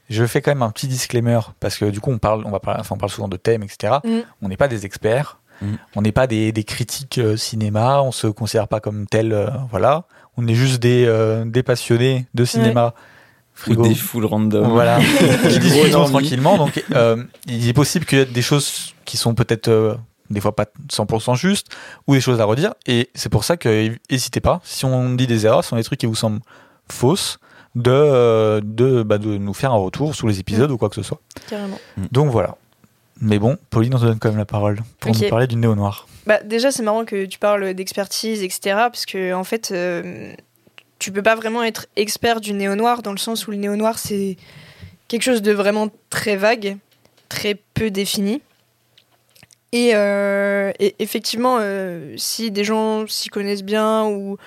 [0.09, 2.59] je fais quand même un petit disclaimer parce que du coup, on parle, on va
[2.59, 3.97] parler, enfin, on parle souvent de thèmes, etc.
[4.03, 4.09] Mm.
[4.41, 5.65] On n'est pas des experts, Mm.
[5.97, 9.47] on n'est pas des, des critiques euh, cinéma, on se considère pas comme tel, euh,
[9.69, 10.05] voilà.
[10.37, 12.93] On est juste des, euh, des passionnés de cinéma.
[13.59, 13.83] Frigo.
[13.83, 14.69] des full random.
[14.69, 14.99] Voilà,
[15.91, 16.09] normie.
[16.09, 16.57] tranquillement.
[16.57, 19.95] Donc, euh, il est possible qu'il y ait des choses qui sont peut-être euh,
[20.29, 21.67] des fois pas 100% justes
[22.07, 22.73] ou des choses à redire.
[22.85, 24.61] Et c'est pour ça que n'hésitez pas.
[24.63, 26.39] Si on dit des erreurs, si on a des trucs qui vous semblent
[26.89, 27.39] fausses,
[27.75, 30.95] de, euh, de, bah, de nous faire un retour sous les épisodes ou quoi que
[30.95, 31.19] ce soit.
[31.49, 31.79] Carrément.
[32.11, 32.55] Donc voilà.
[33.21, 35.75] Mais bon, Pauline, on te donne quand même la parole pour nous parler du néo
[35.75, 36.07] noir.
[36.25, 38.59] Bah, déjà, c'est marrant que tu parles d'expertise, etc.
[38.75, 40.33] Parce que, en fait, euh,
[40.99, 44.37] tu peux pas vraiment être expert du néo-noir dans le sens où le néo-noir, c'est
[45.07, 46.77] quelque chose de vraiment très vague,
[47.29, 48.41] très peu défini.
[49.71, 54.37] Et, euh, et effectivement, euh, si des gens s'y connaissent bien ou,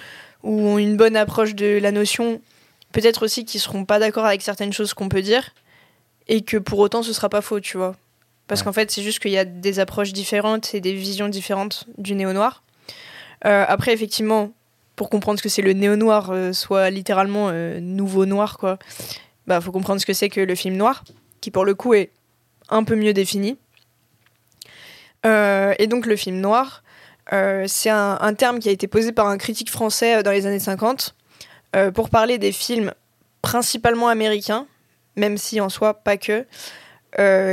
[0.43, 2.41] ou ont une bonne approche de la notion,
[2.93, 5.55] peut-être aussi qu'ils seront pas d'accord avec certaines choses qu'on peut dire
[6.29, 7.95] et que pour autant ce sera pas faux, tu vois.
[8.49, 8.65] Parce Ouais.
[8.67, 12.15] qu'en fait, c'est juste qu'il y a des approches différentes et des visions différentes du
[12.15, 12.63] néo-noir.
[13.47, 14.53] Euh, après, effectivement,
[14.97, 18.79] pour comprendre ce que c'est le néo-noir, euh, soit littéralement euh, nouveau noir, quoi,
[19.47, 21.05] bah, faut comprendre ce que c'est que le film noir,
[21.41, 22.11] qui pour le coup est
[22.69, 23.59] un peu mieux défini.
[25.25, 26.83] Euh, et donc, le film noir,
[27.67, 30.59] c'est un, un terme qui a été posé par un critique français dans les années
[30.59, 31.15] 50
[31.77, 32.93] euh, pour parler des films
[33.41, 34.67] principalement américains,
[35.17, 36.45] même si en soi pas que,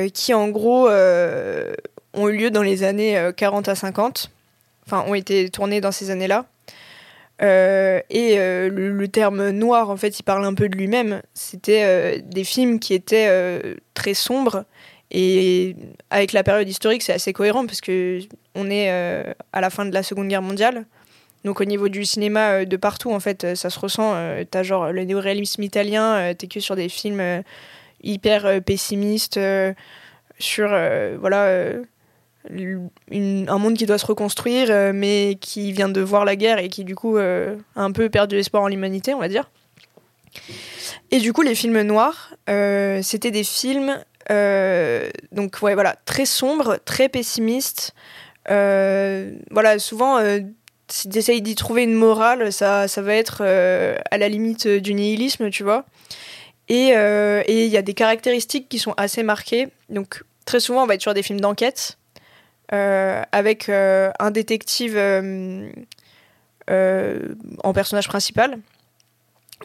[0.09, 0.89] qui en gros
[2.13, 4.31] ont eu lieu dans les années euh, 40 à 50,
[4.85, 6.45] enfin ont été tournés dans ces années-là.
[7.41, 11.21] Euh, et euh, le, terme noir, en fait, il parle un peu de lui-même.
[11.33, 13.29] C'était euh, des films qui étaient
[13.93, 14.65] très sombres.
[15.11, 15.75] Et
[16.11, 18.19] avec la période historique, c'est assez cohérent parce que
[18.53, 20.85] on est à la fin de la Seconde Guerre mondiale.
[21.45, 24.13] Donc au niveau du cinéma, de partout, en fait, ça se ressent.
[24.51, 27.43] T'as genre le néoréalisme italien, t'es que sur des films
[28.03, 29.39] hyper pessimistes,
[30.37, 30.67] sur
[31.19, 31.71] voilà
[32.47, 36.69] un monde qui doit se reconstruire, euh, mais qui vient de voir la guerre et
[36.69, 39.49] qui du coup euh, a un peu perdu espoir en l'humanité, on va dire.
[41.11, 44.03] Et du coup, les films noirs, euh, c'était des films
[45.31, 47.95] donc ouais voilà très sombres, très pessimistes.
[48.47, 50.19] Voilà, souvent
[50.87, 54.93] si tu essayes d'y trouver une morale, ça, ça va être à la limite du
[54.93, 55.85] nihilisme, tu vois.
[56.67, 56.89] Et
[57.47, 59.69] il y a des caractéristiques qui sont assez marquées.
[59.89, 61.97] Donc, très souvent, on va être sur des films d'enquête
[62.71, 65.69] avec euh, un détective euh,
[66.69, 68.59] euh, en personnage principal,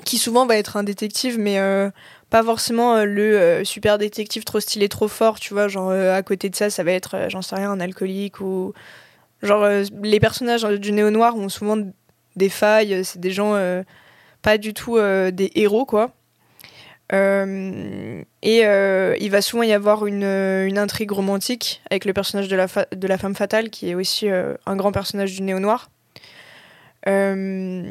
[0.05, 1.90] qui souvent va être un détective, mais euh,
[2.31, 5.69] pas forcément euh, le euh, super détective trop stylé, trop fort, tu vois.
[5.69, 8.40] Genre, euh, à côté de ça, ça va être, euh, j'en sais rien, un alcoolique
[8.40, 8.73] ou
[9.45, 11.77] Genre, euh, les personnages du néo-noir ont souvent
[12.35, 13.83] des failles, c'est des gens euh,
[14.40, 16.12] pas du tout euh, des héros, quoi.
[17.12, 22.49] Euh, et euh, il va souvent y avoir une, une intrigue romantique avec le personnage
[22.49, 25.90] de la, de la femme fatale, qui est aussi euh, un grand personnage du néo-noir.
[27.07, 27.85] Euh,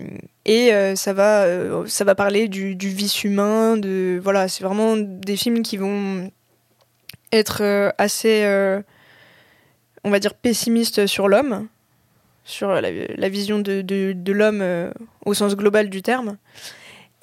[0.46, 4.98] et euh, ça, va, euh, ça va parler du, vice humain, de, voilà, c'est vraiment
[4.98, 6.32] des films qui vont
[7.32, 8.82] être euh, assez euh,
[10.04, 11.68] on va dire, pessimiste sur l'homme,
[12.46, 14.92] sur la, vision de, de, l'homme euh,
[15.26, 16.38] au sens global du terme.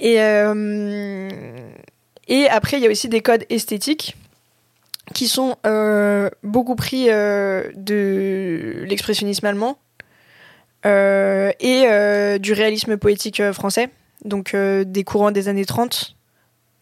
[0.00, 1.28] Et, euh,
[2.26, 4.16] et après, il y a aussi des codes esthétiques
[5.14, 9.78] qui sont euh, beaucoup pris euh, de l'expressionnisme allemand
[10.84, 13.90] et du réalisme poétique français,
[14.24, 16.16] donc des courants des années 30,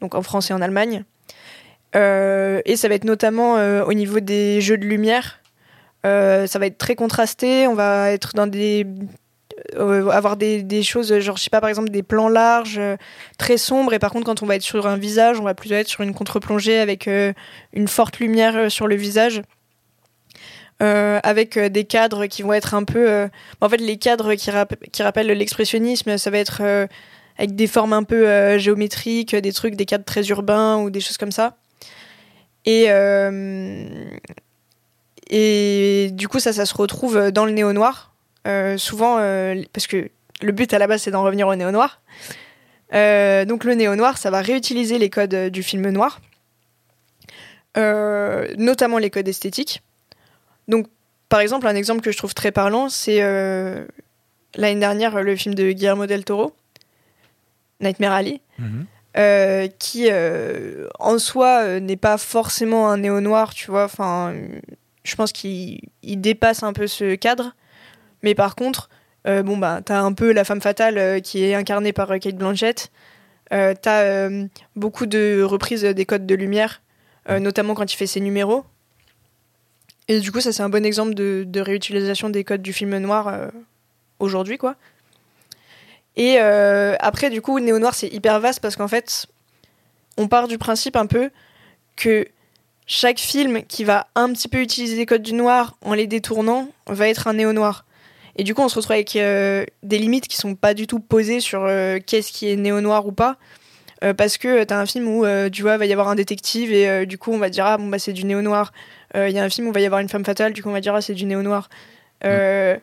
[0.01, 1.03] donc en France et en Allemagne.
[1.95, 3.55] Et ça va être notamment
[3.85, 5.41] au niveau des jeux de lumière,
[6.05, 7.67] ça va être très contrasté.
[7.67, 8.87] On va être dans des.
[9.77, 12.97] Euh, avoir des, choses, genre, je sais pas, par exemple, des plans larges, euh,
[13.39, 13.93] très sombres.
[13.93, 16.03] Et par contre, quand on va être sur un visage, on va plutôt être sur
[16.03, 17.33] une contre-plongée avec euh,
[17.73, 19.43] une forte lumière euh, sur le visage.
[20.81, 23.11] Euh, avec euh, des cadres qui vont être un peu.
[23.11, 23.29] euh,
[23.61, 26.87] En fait, les cadres qui, rap- qui rappellent l'expressionnisme, ça va être euh,
[27.37, 31.01] avec des formes un peu euh, géométriques, des trucs, des cadres très urbains ou des
[31.01, 31.57] choses comme ça.
[32.65, 32.87] Et.
[32.89, 33.85] euh,
[35.31, 38.15] et du coup, ça, ça se retrouve dans le néo-noir.
[38.47, 42.01] Euh, souvent, euh, parce que le but à la base, c'est d'en revenir au néo-noir.
[42.95, 46.21] Euh, donc, le néo-noir, ça va réutiliser les codes du film noir,
[48.57, 49.83] notamment les codes esthétiques.
[50.69, 50.87] Donc,
[51.29, 53.85] par exemple, un exemple que je trouve très parlant, c'est euh,
[54.55, 56.55] l'année dernière le film de Guillermo del Toro,
[57.81, 58.87] Nightmare Alley Mhm.
[59.17, 63.85] euh, qui euh, en soi n'est pas forcément un néo-noir, tu vois.
[63.85, 64.35] Enfin,
[65.05, 67.55] je pense qu'il il dépasse un peu ce cadre.
[68.23, 68.89] Mais par contre,
[69.27, 72.37] euh, bon bah t'as un peu la femme fatale euh, qui est incarnée par Kate
[72.37, 72.91] Blanchett.
[73.53, 74.29] Euh, t'as
[74.77, 76.83] beaucoup de reprises des codes de lumière,
[77.29, 78.65] notamment quand il fait ses numéros.
[80.07, 82.97] Et du coup, ça c'est un bon exemple de, de réutilisation des codes du film
[82.99, 83.51] noir
[84.19, 84.77] aujourd'hui, quoi.
[86.19, 89.27] Et euh, après, du coup, néo-noir, c'est hyper vaste parce qu'en fait,
[90.19, 91.31] on part du principe un peu
[91.97, 92.27] que
[92.87, 96.69] chaque film qui va un petit peu utiliser les codes du noir en les détournant
[96.89, 97.85] va être un néo-noir.
[98.39, 101.01] Et du coup, on se retrouve avec euh, des limites qui sont pas du tout
[101.01, 103.37] posées sur euh, qu'est-ce qui est néo-noir ou pas.
[104.05, 107.05] Euh, parce que t'as un film où, tu vois, va y avoir un détective et
[107.05, 108.73] du coup, on va dire, ah bon, bah c'est du néo-noir.
[109.15, 110.73] Il y a un film où va y avoir une femme fatale, du coup, on
[110.73, 111.69] va dire, ah c'est du néo-noir.
[112.25, 112.77] Euh,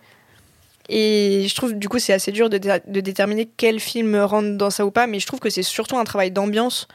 [0.89, 4.57] Et je trouve, du coup, c'est assez dur de, dé- de déterminer quel film rentre
[4.57, 6.87] dans ça ou pas, mais je trouve que c'est surtout un travail d'ambiance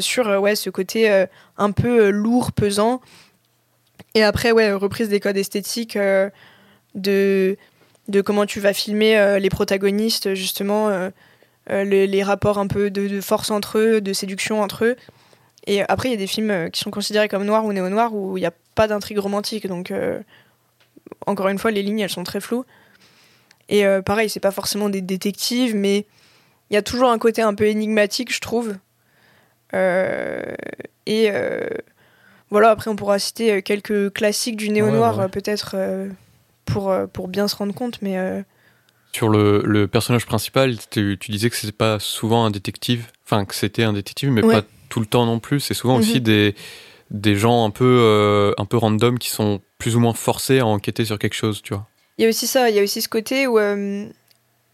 [0.00, 1.26] sur ouais, ce côté
[1.56, 3.00] un peu lourd, pesant.
[4.14, 5.96] Et après, ouais, reprise des codes esthétiques
[6.94, 7.56] de,
[8.08, 11.10] de comment tu vas filmer euh, les protagonistes, justement, euh,
[11.70, 14.96] euh, les, les rapports un peu de, de force entre eux, de séduction entre eux.
[15.66, 18.36] Et après, il y a des films qui sont considérés comme noirs ou néo-noirs où
[18.36, 19.66] il n'y a pas d'intrigue romantique.
[19.66, 19.90] Donc,
[21.26, 22.66] encore une fois, les lignes, elles sont très floues.
[23.70, 26.06] Et euh, pareil, c'est pas forcément des détectives, mais
[26.70, 28.76] il y a toujours un côté un peu énigmatique, je trouve.
[29.72, 30.42] Euh,
[31.06, 31.66] et euh,
[32.50, 35.28] voilà, après, on pourra citer quelques classiques du néo-noir, Ouais, ouais.
[35.30, 35.76] peut-être
[36.64, 38.42] pour, euh, pour bien se rendre compte, mais euh,
[39.12, 43.44] Sur le, le personnage principal, tu, tu disais que c'était pas souvent un détective, enfin
[43.44, 44.60] que c'était un détective, mais Ouais.
[44.62, 45.60] pas tout le temps non plus.
[45.60, 46.00] C'est souvent Mhm.
[46.00, 46.54] aussi des,
[47.10, 50.66] des gens un peu, euh, un peu random qui sont plus ou moins forcés à
[50.66, 51.86] enquêter sur quelque chose, tu vois.
[52.18, 54.06] il y a aussi ça, il y a aussi ce côté où, euh,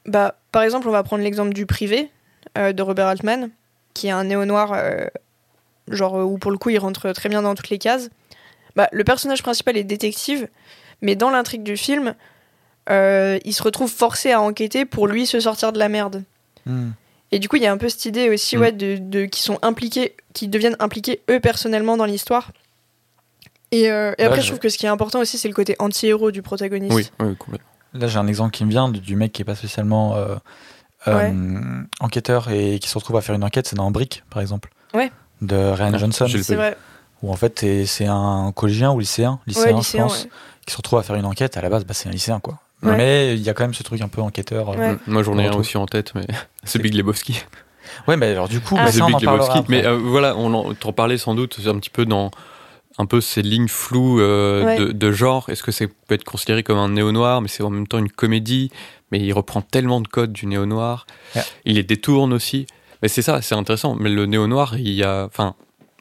[0.06, 2.10] bah, par exemple, on va prendre l'exemple du privé
[2.56, 3.50] de Robert Altman,
[3.94, 4.74] qui est un néo-noir,
[5.88, 8.10] genre où pour le coup il rentre très bien dans toutes les cases.
[8.76, 10.48] Bah, le personnage principal est détective,
[11.02, 12.14] mais dans l'intrigue du film,
[12.90, 16.24] euh, il se retrouve forcé à enquêter pour lui se sortir de la merde.
[16.66, 16.90] Hmm.
[17.32, 18.60] Et du coup, il y a un peu cette idée aussi, Mm.
[18.60, 22.50] ouais, de, de- qui sont impliqués, qui deviennent impliqués eux personnellement dans l'histoire.
[23.70, 25.54] Et, euh, et après, je- je trouve que ce qui est important aussi, c'est le
[25.54, 26.92] côté anti-héros du protagoniste.
[26.92, 27.68] Oui, oui, complètement.
[27.94, 30.34] Là, j'ai un exemple qui me vient du, du mec qui est pas spécialement euh,
[31.06, 33.66] euh, enquêteur et qui se retrouve à faire une enquête.
[33.68, 34.70] C'est dans Brick, par exemple.
[34.94, 35.12] Ouais.
[35.40, 36.26] De Ryan Ah, Johnson.
[36.28, 36.76] C'est vrai.
[37.22, 40.30] Où en fait, c'est- un collégien ou lycéen, lycéen, Ouais, je lycéen, pense, ouais.
[40.70, 41.56] Qui se retrouve à faire une enquête.
[41.56, 42.58] À la base, bah, c'est un lycéen, quoi.
[42.82, 42.96] Ouais.
[42.96, 44.70] Mais il y a quand même ce truc un peu enquêteur.
[44.70, 44.76] euh.
[44.76, 44.96] Ouais.
[45.06, 46.26] Moi, j'en ai un aussi en tête, mais
[46.64, 47.42] c'est Big Lebowski.
[48.06, 49.32] Ouais, mais alors du coup, Ah, bah, ça, on Big en.
[49.32, 49.58] Lebowski.
[49.68, 52.30] Mais euh, voilà, on en t'en parlait sans doute un petit peu dans
[52.98, 54.78] un peu ces lignes floues euh, Ouais.
[54.78, 55.48] de, de genre.
[55.50, 58.10] Est-ce que ça peut être considéré comme un néo-noir, mais c'est en même temps une
[58.10, 58.70] comédie,
[59.10, 61.06] mais il reprend tellement de codes du néo-noir.
[61.36, 61.42] Ouais.
[61.64, 62.66] Il les détourne aussi.
[63.02, 63.94] Mais c'est ça, c'est intéressant.
[63.98, 65.54] Mais le néo-noir, il y a, enfin,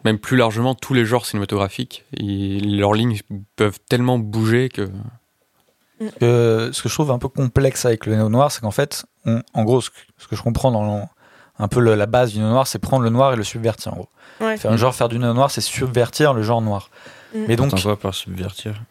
[0.05, 3.19] même plus largement, tous les genres cinématographiques, ils- leurs lignes
[3.55, 4.89] peuvent tellement bouger que.
[6.21, 9.63] ce que je trouve un peu complexe avec le néo-noir, c'est qu'en fait, on- en
[9.63, 11.03] gros, ce que, ce que je comprends dans le-
[11.62, 13.97] un peu le- la base du néo-noir, c'est prendre le noir et le subvertir, en
[13.97, 14.09] gros.
[14.39, 14.55] Ouais.
[14.57, 16.89] Faire un genre, faire du néo-noir, c'est subvertir le genre noir.
[17.35, 17.39] Mm.
[17.49, 18.81] Mais donc, quoi par subvertir?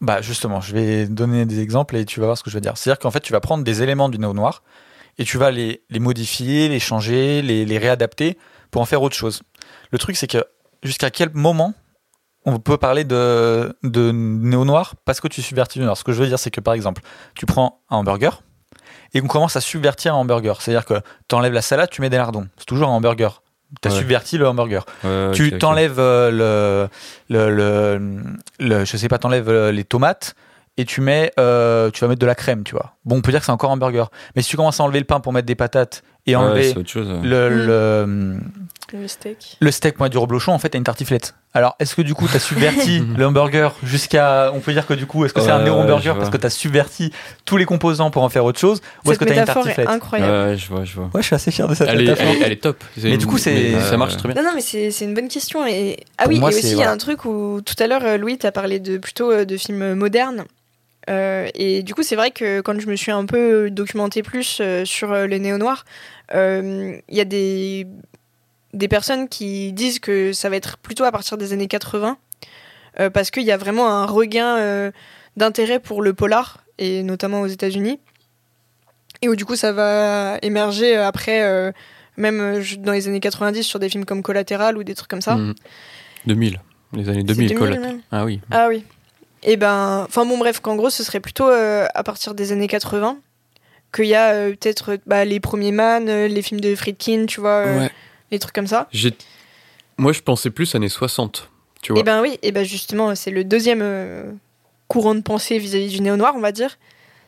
[0.00, 2.60] Bah justement, je vais donner des exemples et tu vas voir ce que je veux
[2.62, 2.76] dire.
[2.76, 4.62] C'est-à-dire qu'en fait, tu vas prendre des éléments du néo-noir
[5.18, 8.38] et tu vas les, les modifier, les changer, les, les réadapter
[8.70, 9.42] pour en faire autre chose.
[9.92, 10.44] Le truc, c'est que
[10.82, 11.74] jusqu'à quel moment
[12.46, 15.96] on peut parler de, de néo-noir parce que tu subvertis le noir?
[15.96, 17.02] Ce que je veux dire, c'est que par exemple,
[17.34, 18.42] tu prends un hamburger
[19.14, 20.60] et on commence à subvertir un hamburger.
[20.62, 20.94] C'est-à-dire que
[21.28, 22.48] tu enlèves la salade, tu mets des lardons.
[22.56, 23.42] C'est toujours un hamburger.
[23.82, 23.98] Tu as Ouais.
[23.98, 24.84] subverti le hamburger.
[25.04, 26.88] Ouais, tu t'enlèves euh,
[27.28, 28.22] le, le, le,
[28.58, 30.34] le- je sais pas, t'enlèves euh, les tomates
[30.76, 32.96] et tu mets, euh, tu vas mettre de la crème, tu vois.
[33.04, 34.04] Bon, on peut dire que c'est encore un burger.
[34.34, 36.70] Mais si tu commences à enlever le pain pour mettre des patates et Ouais, enlever
[36.72, 37.08] c'est autre chose.
[37.08, 37.20] ouais.
[37.22, 38.36] le, le,
[38.92, 39.56] Le steak.
[39.60, 41.34] le steak du reblochon, en fait, t'as une tartiflette.
[41.52, 45.06] Alors, est-ce que du coup, t'as subverti le hamburger jusqu'à, on peut dire que du
[45.06, 46.20] coup, est-ce que c'est un Ouais, néo ouais, je hamburger vois.
[46.22, 47.12] parce que t'as subverti
[47.44, 49.62] tous les composants pour en faire autre chose, ou est-ce que Cette t'as une métaphore
[49.62, 49.88] est tartiflette?
[49.88, 50.32] incroyable.
[50.50, 51.04] Ouais, je vois, je vois.
[51.14, 52.82] Ouais, je suis assez fier de cette Elle est, elle est, elle est top.
[53.02, 54.18] Mais du coup, c'est- ça marche Ouais.
[54.18, 54.40] très bien.
[54.42, 55.66] Non, non, mais c'est c'est une bonne question.
[55.66, 56.04] Et...
[56.18, 58.02] Ah Pour oui, moi, et aussi, il y a un truc où tout à l'heure,
[58.04, 60.44] euh, Louis, t'as parlé de, plutôt euh, de films modernes.
[61.08, 64.58] Euh, et du coup, c'est vrai que quand je me suis un peu documenté plus
[64.60, 65.84] euh, sur euh, les néo-noirs,
[66.34, 67.86] euh, il y a des,
[68.74, 72.18] des personnes qui disent que ça va être plutôt à partir des années 80,
[72.98, 74.90] euh, parce qu'il y a vraiment un regain
[75.36, 77.98] d'intérêt pour le polar, et notamment aux États-Unis.
[79.22, 81.72] Et où du coup, ça va émerger après,
[82.16, 85.36] même dans les années 90, sur des films comme Collatéral ou des trucs comme ça.
[85.36, 85.54] Mhm.
[86.26, 86.60] 2000,
[86.92, 87.80] les années C'est 2000, Colette.
[87.80, 88.40] même Ah oui.
[88.50, 88.84] Ah oui.
[89.42, 92.66] Et ben, enfin bon, bref, qu'en gros, ce serait plutôt euh, à partir des années
[92.68, 93.18] 80
[93.94, 97.40] qu'il y a euh, peut-être bah, les premiers Man, euh, les films de Friedkin, tu
[97.40, 97.90] vois, euh, Ouais.
[98.30, 98.88] les trucs comme ça.
[99.98, 101.50] Moi, je pensais plus années 60.
[101.82, 102.00] Tu vois.
[102.00, 104.30] Et ben oui, et ben justement, c'est le deuxième euh,
[104.88, 106.78] courant de pensée vis-à-vis du néo-noir, on va dire.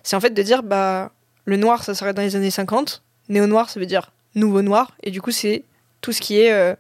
[0.03, 1.11] C'est en fait de dire, bah,
[1.47, 3.03] le noir, ça serait dans les années 50.
[3.31, 4.93] Néo-noir, ça veut dire nouveau noir.
[5.03, 5.65] Et du coup, c'est
[6.03, 6.75] tout ce qui est euh,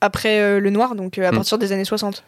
[0.00, 1.36] après euh, le noir, donc euh, à Mm.
[1.36, 2.24] partir des années 60.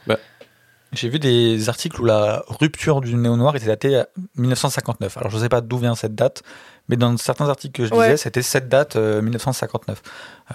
[0.93, 5.17] J'ai vu des articles où la rupture du néo-noir était datée à 1959.
[5.17, 6.43] Alors je sais pas d'où vient cette date,
[6.89, 8.09] mais dans certains articles que je Ouais.
[8.09, 10.03] lisais, c'était cette date, euh, 1959.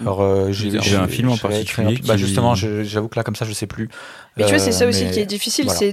[0.00, 3.44] Alors euh, j'ai un film en particulier un- Bah justement, j'avoue que là comme ça,
[3.44, 3.88] je sais plus.
[4.36, 5.78] Mais tu vois, c'est ça Euh, aussi mais qui est difficile, voilà.
[5.80, 5.92] c'est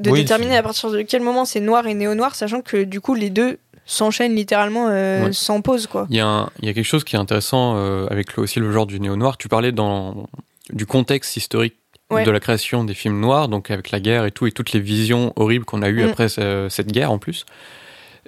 [0.00, 3.00] de Oui, déterminer à partir de quel moment c'est noir et néo-noir, sachant que du
[3.00, 5.32] coup, les deux s'enchaînent littéralement euh, Ouais.
[5.32, 6.06] sans pause, quoi.
[6.10, 8.58] Il y, a un- il y a quelque chose qui est intéressant euh, avec aussi
[8.58, 9.36] le genre du néo-noir.
[9.36, 10.26] Tu parlais dans,
[10.72, 11.76] du contexte historique
[12.14, 12.24] Ouais.
[12.24, 14.80] de la création des films noirs, donc avec la guerre et tout, et toutes les
[14.80, 16.08] visions horribles qu'on a eues Mm.
[16.08, 17.44] après ce- cette guerre en plus.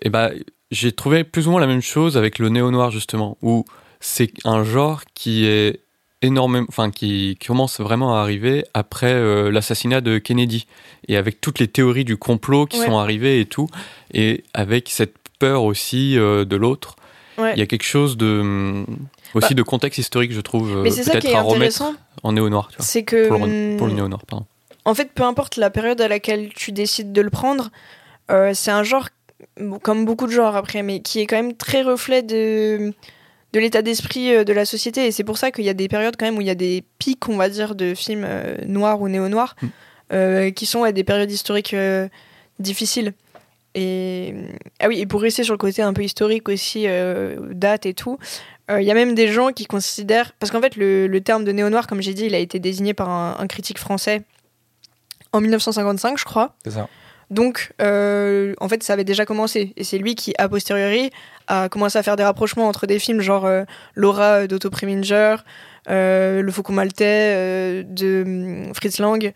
[0.03, 0.31] Et ben,
[0.70, 3.64] j'ai trouvé plus ou moins la même chose avec le néo-noir justement, où
[4.01, 5.81] c'est un genre qui est
[6.22, 10.66] énormément, enfin qui, qui commence vraiment à arriver après euh, l'assassinat de Kennedy
[11.09, 12.87] et avec toutes les théories du complot qui Ouais.
[12.87, 13.68] sont arrivées et tout,
[14.12, 16.96] et avec cette peur aussi euh, de l'autre.
[17.38, 17.53] Ouais.
[17.55, 18.87] Il y a quelque chose de hum,
[19.35, 19.55] aussi Bah.
[19.55, 21.83] de contexte historique, je trouve, peut-être à remettre
[22.22, 24.46] en néo-noir, c'est que pour le, pour le hum, néo-noir, pardon.
[24.85, 27.70] en fait, peu importe la période à laquelle tu décides de le prendre,
[28.31, 29.09] euh, c'est un genre
[29.83, 32.92] comme beaucoup de genres après, mais qui est quand même très reflet de,
[33.53, 35.07] de l'état d'esprit euh, de la société.
[35.07, 36.55] Et c'est pour ça qu'il y a des périodes quand même où il y a
[36.55, 39.66] des pics, on va dire, de films euh, noirs ou néo-noirs, Mm.
[40.12, 42.09] euh, qui sont à des périodes historiques euh,
[42.59, 43.12] difficiles.
[43.79, 44.35] Et
[44.81, 47.93] ah oui, et pour rester sur le côté un peu historique aussi, euh, date et
[47.93, 48.19] tout,
[48.71, 51.45] euh, il y a même des gens qui considèrent, parce qu'en fait le, le terme
[51.45, 54.23] de néo-noir, comme j'ai dit, il a été désigné par un, un critique français
[55.33, 56.57] en 1955, je crois.
[56.65, 56.89] C'est ça.
[57.31, 59.73] Donc, euh, en fait, ça avait déjà commencé.
[59.77, 61.11] Et c'est lui qui, a posteriori,
[61.49, 65.37] a commencé à faire des rapprochements entre des films genre euh, Laura d'Otto Preminger,
[65.91, 69.33] euh, Le Faucon Maltais euh, de hum, Fritz Lang.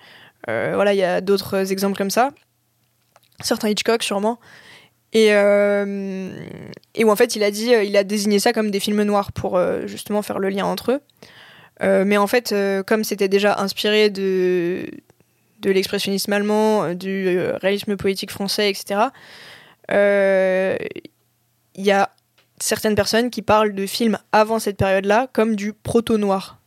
[0.48, 2.30] Euh, voilà, il y a d'autres exemples comme ça.
[3.42, 4.38] Certains Hitchcock, sûrement.
[5.12, 6.30] Et, euh,
[6.94, 9.02] et où en fait, il a dit, euh, il a désigné ça comme des films
[9.02, 11.00] noirs pour euh, justement faire le lien entre eux.
[11.82, 12.54] Euh, mais en fait,
[12.86, 14.86] comme c'était déjà inspiré de,
[15.60, 19.00] de l'expressionnisme allemand, du réalisme poétique français, etc.,
[19.88, 22.10] il y a
[22.58, 26.60] certaines personnes qui parlent de films avant cette période-là comme du proto-noir.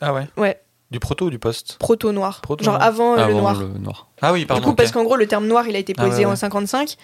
[0.00, 0.26] Ah ouais?
[0.36, 2.40] Ouais, Du proto ou du post proto-noir.
[2.40, 2.76] Proto-noir.
[2.78, 3.60] Genre avant, euh, le Avant noir.
[3.60, 4.08] le noir.
[4.22, 4.70] Ah oui, Du pardon.
[4.70, 4.94] coup, parce ok.
[4.94, 6.36] qu'en gros, le terme noir, il a été Ah posé ouais, en ouais.
[6.36, 6.96] 55.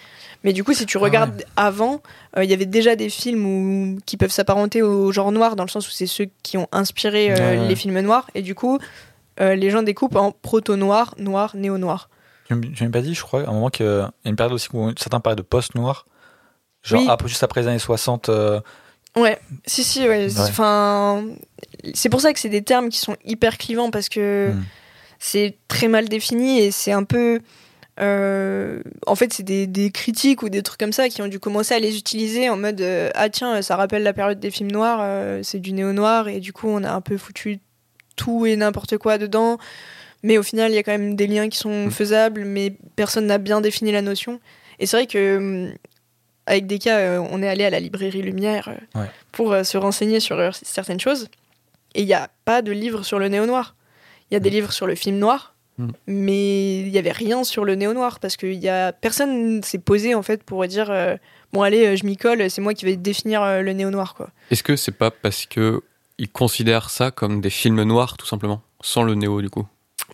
[0.43, 2.01] Mais du coup, si tu regardes avant,
[2.35, 5.63] euh, il y avait déjà des films où- qui peuvent s'apparenter au genre noir, dans
[5.63, 7.67] le sens où c'est ceux qui ont inspiré euh, Ouais, ouais.
[7.67, 8.27] les films noirs.
[8.33, 8.79] Et du coup,
[9.39, 12.09] euh, les gens découpent en proto-noir, noir, néo-noir.
[12.47, 14.67] Tu m'as pas dit, je crois, à un moment qu'il y a une période aussi
[14.73, 16.07] où certains parlaient de post-noir.
[16.81, 17.07] Genre Oui.
[17.09, 18.29] après- juste après les années 60.
[19.15, 20.25] Ouais, si, si, ouais.
[20.27, 20.31] Ouais.
[20.39, 21.25] Enfin,
[21.93, 24.63] c'est pour ça que c'est des termes qui sont hyper clivants parce que Hmm.
[25.19, 27.39] c'est très mal défini et c'est un peu.
[28.01, 31.39] euh, en fait, c'est des, des critiques ou des trucs comme ça qui ont dû
[31.39, 34.71] commencer à les utiliser en mode euh, Ah, tiens, ça rappelle la période des films
[34.71, 37.59] noirs, euh, c'est du néo-noir et du coup, on a un peu foutu
[38.17, 39.57] tout et n'importe quoi dedans.
[40.23, 41.91] Mais au final, il y a quand même des liens qui sont Mm.
[41.91, 44.39] faisables, mais personne n'a bien défini la notion.
[44.79, 45.71] Et c'est vrai que.
[46.47, 49.09] Avec des cas, euh, on est allé à la librairie Lumière euh, Ouais.
[49.31, 51.27] pour euh, se renseigner sur certaines choses.
[51.95, 53.75] Et il n'y a pas de livre sur le néo-noir.
[54.29, 55.89] Il y a des livres sur le film noir, Mm.
[56.07, 58.93] mais il n'y avait rien sur le néo-noir parce que y a...
[58.93, 61.17] personne s'est posé en fait pour dire euh,
[61.51, 64.13] Bon, allez, je m'y colle, c'est moi qui vais définir euh, le néo-noir.
[64.15, 64.29] quoi.
[64.51, 65.81] Est-ce que c'est pas parce que
[66.17, 69.65] ils considèrent ça comme des films noirs, tout simplement, sans le néo du coup?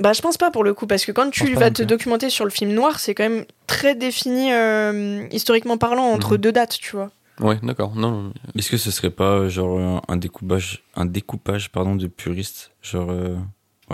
[0.01, 2.43] Bah, je pense pas pour le coup, parce que quand tu vas te documenter sur
[2.45, 6.37] le film noir, c'est quand même très défini euh, historiquement parlant entre Mhm.
[6.37, 7.11] deux dates, tu vois.
[7.39, 7.95] Ouais, d'accord.
[7.95, 12.71] Non, Est-ce que ce serait pas genre un- un découpage, un découpage pardon de puristes,
[12.81, 13.35] genre euh,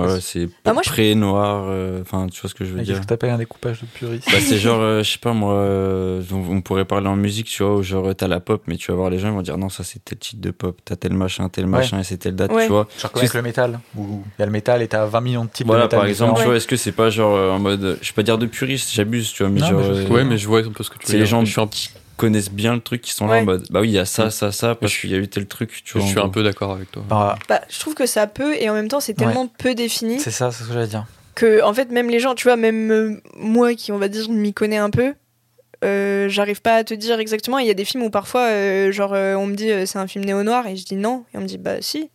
[0.05, 3.01] ouais, c'est Bah, pré noir, euh, enfin tu vois ce que je veux Qu'est-ce dire.
[3.01, 6.21] que t'appelles un découpage de puriste Bah, c'est genre, euh, je sais pas moi, euh,
[6.31, 8.91] on, on pourrait parler en musique, tu vois, où genre t'as la pop, mais tu
[8.91, 10.95] vas voir les gens, ils vont dire non, ça c'est tel titre de pop, t'as
[10.95, 12.65] tel machin, tel machin, et c'est telle date, Ouais.
[12.65, 12.87] tu vois.
[12.99, 15.45] Genre comme avec le métal, où il y a le métal et t'as 20 millions
[15.45, 15.99] de types Voilà, de métal.
[15.99, 18.23] par exemple, tu vois, est-ce que c'est pas genre euh, en mode, je vais pas
[18.23, 20.47] dire de puriste, j'abuse, tu vois, mais Non, genre, mais je- euh, ouais, mais je
[20.47, 22.51] vois un peu ce que tu veux c'est les gens Je suis un, qui connaissent
[22.51, 24.51] bien le truc, qui sont là en mode, bah oui, il y a ça, ça,
[24.51, 26.03] ça, parce je- qu'il y a eu tel truc, tu je vois.
[26.03, 27.03] en suis un peu d'accord avec toi.
[27.07, 30.19] Bah, Bah, je trouve que ça peut, et en même temps, c'est tellement peu défini
[30.19, 31.05] c'est ça, c'est ce que j'allais dire.
[31.35, 34.29] que, en fait, même les gens, tu vois, même euh, moi qui, on va dire,
[34.29, 35.13] m'y connais un peu,
[35.83, 37.59] euh, j'arrive pas à te dire exactement.
[37.59, 39.99] Il y a des films où parfois, euh, genre, euh, on me dit euh, c'est
[39.99, 42.09] un film néo-noir, et je dis non, et on me dit bah si.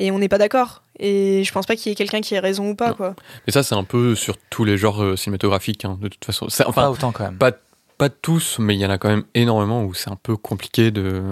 [0.00, 0.84] Et on n'est pas d'accord.
[1.00, 2.94] Et je pense pas qu'il y ait quelqu'un qui ait raison ou pas, Non.
[2.94, 3.14] quoi.
[3.46, 6.48] Mais ça, c'est un peu sur tous les genres euh, cinématographiques, hein, de toute façon.
[6.48, 7.36] C'est- pas Enfin, autant quand même.
[7.36, 7.50] pas,
[7.98, 10.90] pas tous, mais il y en a quand même énormément où c'est un peu compliqué
[10.90, 11.22] de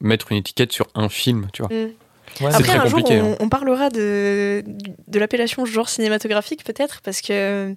[0.00, 1.70] mettre une étiquette sur un film, tu vois.
[1.74, 1.90] Mm.
[2.42, 3.36] Ouais, Après, très un jour, compliqué, on, hein.
[3.40, 4.62] on parlera de,
[5.08, 7.74] de l'appellation genre cinématographique, peut-être, parce que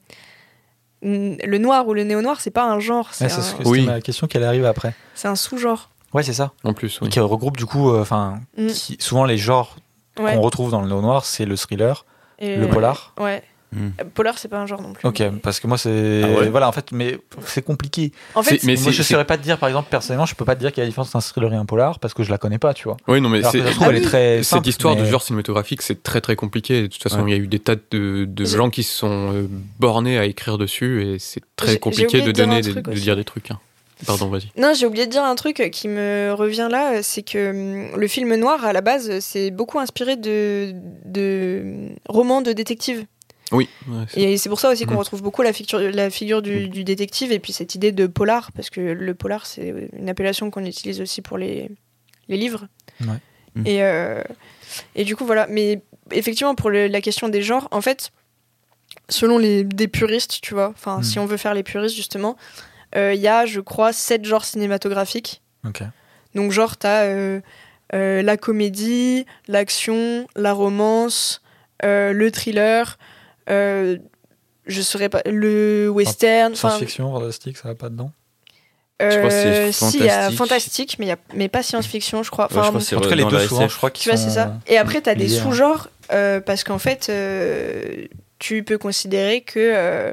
[1.03, 3.85] mm, le noir ou le néo-noir, c'est pas un genre, c'est Ouais, un, que- Oui.
[3.85, 4.93] ma question qui allait arriver après.
[5.15, 5.89] c'est un sous-genre.
[6.13, 6.51] Ouais, c'est ça.
[6.63, 7.09] En plus, oui.
[7.09, 8.67] Qui regroupe du coup, euh, enfin, Mm.
[8.67, 9.77] qui- souvent les genres
[10.19, 10.33] Ouais.
[10.33, 12.05] qu'on retrouve dans le néo-noir, c'est le thriller,
[12.39, 13.13] Et- le polar.
[13.19, 13.43] Ouais.
[13.71, 13.89] Hmm.
[14.01, 15.07] Euh, Polar, c'est pas un genre non plus.
[15.07, 16.49] Ok, mais- parce que moi c'est Ah ouais.
[16.49, 18.11] voilà en fait, mais c'est compliqué.
[18.33, 20.55] En fait, mais moi je saurais pas te dire par exemple personnellement, je peux pas
[20.55, 22.23] te dire qu'il y a la différence entre un thriller et un polar parce que
[22.23, 22.97] je la connais pas, tu vois.
[23.07, 23.61] Oui, non, mais c'est.
[23.81, 24.03] Ah oui.
[24.03, 26.81] Cette simple, histoire mais- de genre cinématographique, c'est très très compliqué.
[26.83, 27.31] De toute façon, Ouais.
[27.31, 29.47] il y a eu des tas de, de gens qui se sont euh,
[29.79, 33.51] bornés à écrire dessus et c'est très compliqué de donner de dire des trucs.
[33.51, 33.59] hein.
[34.07, 34.49] Pardon, vas-y.
[34.57, 37.49] Non, j'ai oublié de dire un truc qui me revient là, c'est que
[37.91, 40.73] hum, le film noir, à la base, c'est beaucoup inspiré de,
[41.05, 43.05] de hum, romans de détectives.
[43.51, 43.67] Oui.
[43.87, 44.99] ouais, Et c'est pour ça aussi qu'on Mhm.
[44.99, 48.51] retrouve beaucoup la figure, la figure du, du détective et puis cette idée de polar,
[48.51, 51.69] parce que le polar, c'est une appellation qu'on utilise aussi pour les,
[52.27, 52.67] les livres.
[53.01, 53.07] Ouais.
[53.55, 53.67] Mhm.
[53.67, 54.21] Et, euh,
[54.95, 55.47] et du coup, voilà.
[55.47, 55.81] Mais
[56.11, 58.11] effectivement, pour le- la question des genres, en fait,
[59.09, 62.37] selon les des puristes, tu vois, enfin, si on veut faire les puristes, justement,
[62.95, 65.41] euh, il y a, je crois, sept genres cinématographiques.
[66.35, 67.41] Donc, genre, t'as euh,
[67.93, 71.41] euh, la comédie, l'action, la romance,
[71.83, 72.97] euh, le thriller,
[73.49, 73.97] euh,
[74.65, 76.53] je saurais pas, le western.
[76.53, 78.11] enfin, Science-fiction, fantastique, ça va pas dedans.
[79.01, 80.97] Je crois que c'est Euh, si, il y a fantastique.
[80.99, 82.45] mais, il y a, mais pas science-fiction, je crois.
[82.45, 84.29] Ouais, je Enfin, crois En tout cas, les deux souvent, je crois tu vois, c'est
[84.29, 84.59] ça.
[84.67, 85.41] Et après, tu as des hein.
[85.41, 88.05] sous-genres, euh, parce qu'en fait, euh,
[88.39, 90.11] tu peux considérer que euh,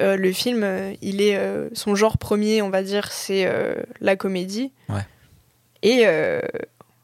[0.00, 0.66] euh, le film,
[1.02, 4.70] il est euh, son genre premier, on va dire, c'est euh, la comédie.
[4.90, 5.00] Ouais.
[5.82, 6.40] Et euh,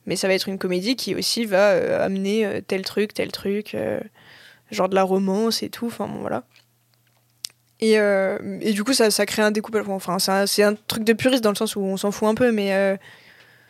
[0.07, 3.31] mais ça va être une comédie qui aussi va euh, amener euh, tel truc, tel
[3.33, 4.01] truc, euh,
[4.71, 5.87] genre de la romance et tout.
[5.87, 6.45] Enfin bon, voilà.
[7.81, 9.85] Et, euh, et du coup, ça, ça crée un découpage.
[9.89, 12.53] Enfin, c'est un, truc de puriste dans le sens où on s'en fout un peu,
[12.53, 12.97] mais euh,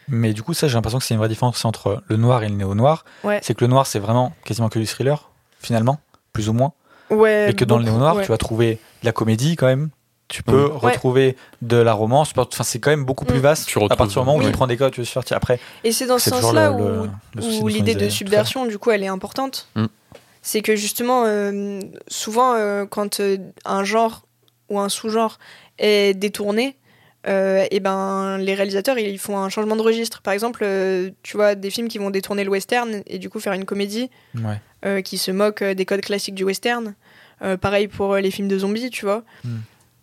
[0.08, 2.48] Mais du coup, ça, j'ai l'impression que c'est une vraie différence entre le noir et
[2.48, 3.04] le néo-noir.
[3.22, 3.38] Ouais.
[3.42, 5.30] C'est que le noir, c'est vraiment quasiment que du thriller,
[5.60, 6.00] finalement,
[6.32, 6.72] plus ou moins.
[7.10, 7.50] ouais.
[7.50, 8.22] et que dans le néo-noir, ouais.
[8.24, 9.90] tu vas trouver de la comédie quand même.
[10.26, 12.32] Tu peux retrouver de la romance.
[12.36, 13.42] Enfin, c'est quand même beaucoup plus Mm.
[13.42, 13.66] vaste.
[13.68, 15.34] Tu à partir du moment où il prend des codes, tu veux tirer.
[15.34, 19.68] Après, Et c'est dans ce sens-là où, l'idée de subversion, du coup, elle est importante.
[19.76, 19.86] Mm.
[20.42, 24.26] C'est que justement, euh, souvent, euh, quand euh, un genre
[24.68, 25.38] ou un sous-genre
[25.78, 26.76] est détourné,
[27.28, 30.22] euh, et ben les réalisateurs ils font un changement de registre.
[30.22, 33.40] Par exemple, euh, tu vois des films qui vont détourner le western et du coup
[33.40, 34.08] faire une comédie.
[34.36, 34.58] Ouais.
[34.86, 36.94] euh, qui se moque des codes classiques du western.
[37.62, 39.24] Pareil pour les films de zombies, tu vois.
[39.44, 39.56] Mm.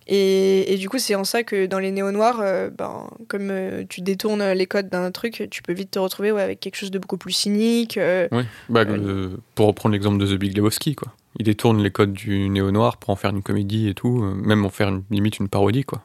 [0.10, 3.84] Et, et du coup, c'est en ça que dans les néo-noirs, euh, ben, comme euh,
[3.89, 6.91] tu détournes les codes d'un truc, tu peux vite te retrouver ouais, avec quelque chose
[6.91, 7.97] de beaucoup plus cynique.
[7.97, 11.12] euh, Oui, bah, euh, pour reprendre l'exemple de The Big Lebowski, quoi.
[11.39, 14.66] Il détourne les codes du néo-noir pour en faire une comédie et tout, euh, même
[14.66, 16.01] en faire une, limite une parodie, quoi.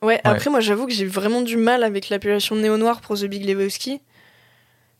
[0.00, 3.44] Ouais, après, moi, j'avoue que j'ai vraiment du mal avec l'appellation néo-noir pour The Big
[3.44, 4.00] Lebowski.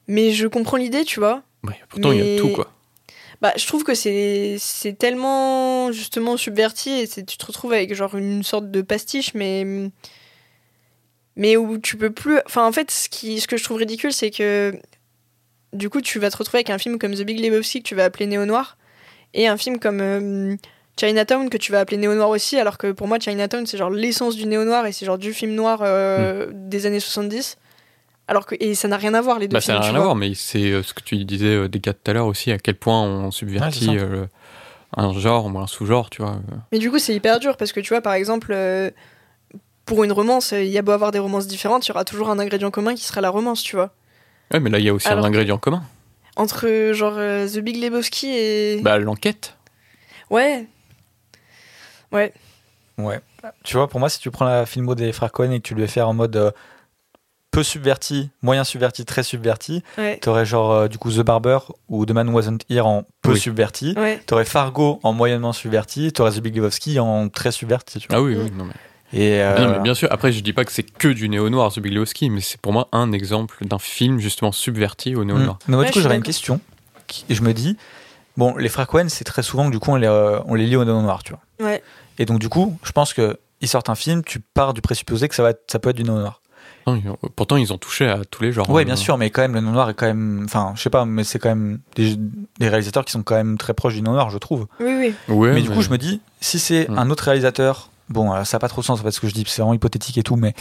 [0.07, 1.43] Mais je comprends l'idée, tu vois.
[1.65, 2.71] Ouais, pourtant, il y a tout, quoi.
[3.43, 8.17] Bah, je trouve que c'est c'est tellement justement subverti et tu te retrouves avec genre
[8.17, 9.91] une sorte de pastiche, mais
[11.35, 12.39] mais où tu peux plus.
[12.47, 14.73] Enfin, en fait, ce qui ce que je trouve ridicule, c'est que
[15.73, 17.97] du coup, tu vas te retrouver avec un film comme The Big Lebowski que tu
[17.97, 18.79] vas appeler néo noir
[19.35, 20.57] et un film comme euh,
[20.97, 23.91] Chinatown que tu vas appeler néo noir aussi, alors que pour moi, Chinatown c'est genre
[23.91, 27.57] l'essence du néo noir et c'est genre du film noir euh, des années 70.
[28.33, 30.01] Alors que et ça n'a rien à voir les deux Bah, ça n'a rien à
[30.01, 32.51] voir, mais c'est euh, ce que tu disais euh, des gars tout à l'heure aussi,
[32.51, 34.25] à quel point on subvertit Ouais, euh,
[34.97, 36.37] un genre ou un sous-genre, tu vois.
[36.73, 38.91] Mais du coup, c'est hyper dur parce que tu vois, par exemple, euh,
[39.85, 42.31] pour une romance, il y a beau avoir des romances différentes, il y aura toujours
[42.31, 43.91] un ingrédient commun qui sera la romance, tu vois.
[44.51, 45.83] Ouais, mais là, il y a aussi Alors un que- ingrédient commun.
[46.37, 48.81] Entre genre euh, The Big Lebowski et.
[48.83, 49.57] Bah, l'enquête.
[50.31, 50.67] Ouais.
[52.11, 52.33] Ouais.
[52.97, 53.21] Ouais.
[53.65, 55.75] Tu vois, pour moi, si tu prends la filmo des frères Cohen et que tu
[55.75, 56.51] le fais faire en mode euh,
[57.53, 60.19] peu subverti, moyen subverti, très subverti, Ouais.
[60.19, 63.33] t'aurais genre euh, du coup The Barber ou The Man Who Wasn't Here en peu
[63.35, 63.39] Oui.
[63.39, 63.95] subverti.
[63.97, 64.21] Ouais.
[64.27, 68.01] T'aurais Fargo en moyennement subverti, t'aurais The Big Lebowski en très subverti.
[68.01, 68.17] Tu vois.
[68.17, 68.41] Ah oui, Mm.
[68.43, 68.73] oui, non, mais...
[69.15, 71.71] Et euh, Non, mais bien sûr, après, je dis pas que c'est que du néo-noir,
[71.71, 75.55] The Big Lebowski, mais c'est pour moi un exemple d'un film justement subverti au néo-noir.
[75.57, 75.59] Mm.
[75.69, 76.59] Mais moi, Ouais, du coup, j'aurais une question.
[77.29, 77.77] Et je me dis,
[78.39, 80.65] bon, les frères Cohen, c'est très souvent que du coup, on les, euh, on les
[80.67, 81.69] lit au noir, tu vois.
[81.69, 81.83] Ouais.
[82.19, 85.29] Et donc, du coup, je pense que ils sortent un film, tu pars du présupposé
[85.29, 86.41] que ça, va être- ça peut être du noir.
[86.87, 87.01] Non,
[87.37, 88.69] pourtant, ils ont touché à tous les genres.
[88.71, 88.85] Ouais, hein.
[88.85, 90.43] bien sûr, mais quand même, le noir est quand même.
[90.45, 92.17] Enfin, je sais pas, mais c'est quand même des,
[92.59, 94.67] des réalisateurs qui sont quand même très proches du noir, je trouve.
[94.81, 95.35] Oui, oui.
[95.35, 96.99] Ouais, mais du coup, je me dis, si c'est Mm.
[96.99, 99.45] un autre réalisateur, bon, euh, ça n'a pas trop de sens parce que je dis,
[99.47, 100.55] c'est vraiment hypothétique et tout, mais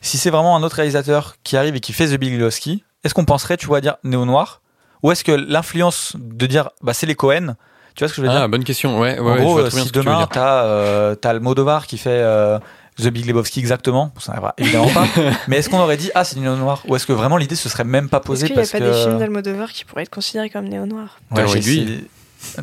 [0.00, 3.14] si c'est vraiment un autre réalisateur qui arrive et qui fait The Big Lebowski, est-ce
[3.14, 4.60] qu'on penserait, tu vois, dire néo-noir
[5.02, 7.54] Ou est-ce que l'influence de dire, bah, c'est les Cohen,
[7.94, 8.40] tu vois ce que je veux dire?
[8.42, 9.18] Ah, bonne question, ouais.
[9.18, 11.86] ouais En ouais, je gros, vois euh, si ce demain, t'as euh, t'as le Modovar
[11.86, 12.58] qui fait euh,
[13.00, 15.06] The Big Lebowski exactement, ça n'arrivera évidemment pas,
[15.48, 17.68] mais est-ce qu'on aurait dit, ah, c'est du néo-noir Ou est-ce que vraiment l'idée se
[17.68, 18.84] serait même pas Est-ce posée qu'il n'y a pas que...
[18.84, 21.82] des films d'Almodovar qui pourraient être considérés comme Ouais, Talent j'ai aiguille.
[21.82, 22.04] essayé-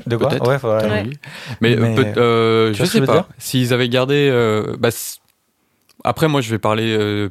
[0.08, 0.30] De quoi?
[0.30, 0.48] Peut-être.
[0.48, 1.10] Ouais, faudrait- Ouais.
[1.62, 3.28] Mais, Mais, euh, peut- euh, je sais pas.
[3.38, 4.30] S'ils avaient gardé.
[4.32, 4.90] euh, bah,
[6.04, 7.30] après, moi, je vais parler euh,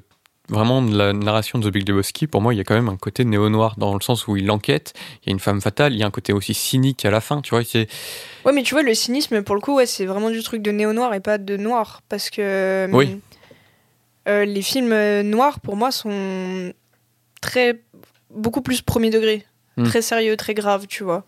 [0.49, 2.26] vraiment de la narration de The Big Lebowski.
[2.26, 4.51] Pour moi, il y a quand même un côté néo-noir dans le sens où il
[4.51, 4.92] enquête.
[5.22, 5.92] Il y a une femme fatale.
[5.95, 7.40] Il y a un côté aussi cynique à la fin.
[7.40, 7.86] Tu vois, c'est
[8.45, 10.70] Ouais, mais tu vois, le cynisme, pour le coup, ouais, c'est vraiment du truc de
[10.70, 12.03] néo-noir et pas de noir.
[12.09, 12.88] Parce que.
[12.92, 13.20] Oui.
[14.28, 16.72] euh, les films euh, noirs, pour moi, sont
[17.40, 17.80] très.
[18.30, 19.45] beaucoup plus premier degré.
[19.76, 19.84] Hmm.
[19.84, 21.24] Très sérieux, très grave, tu vois.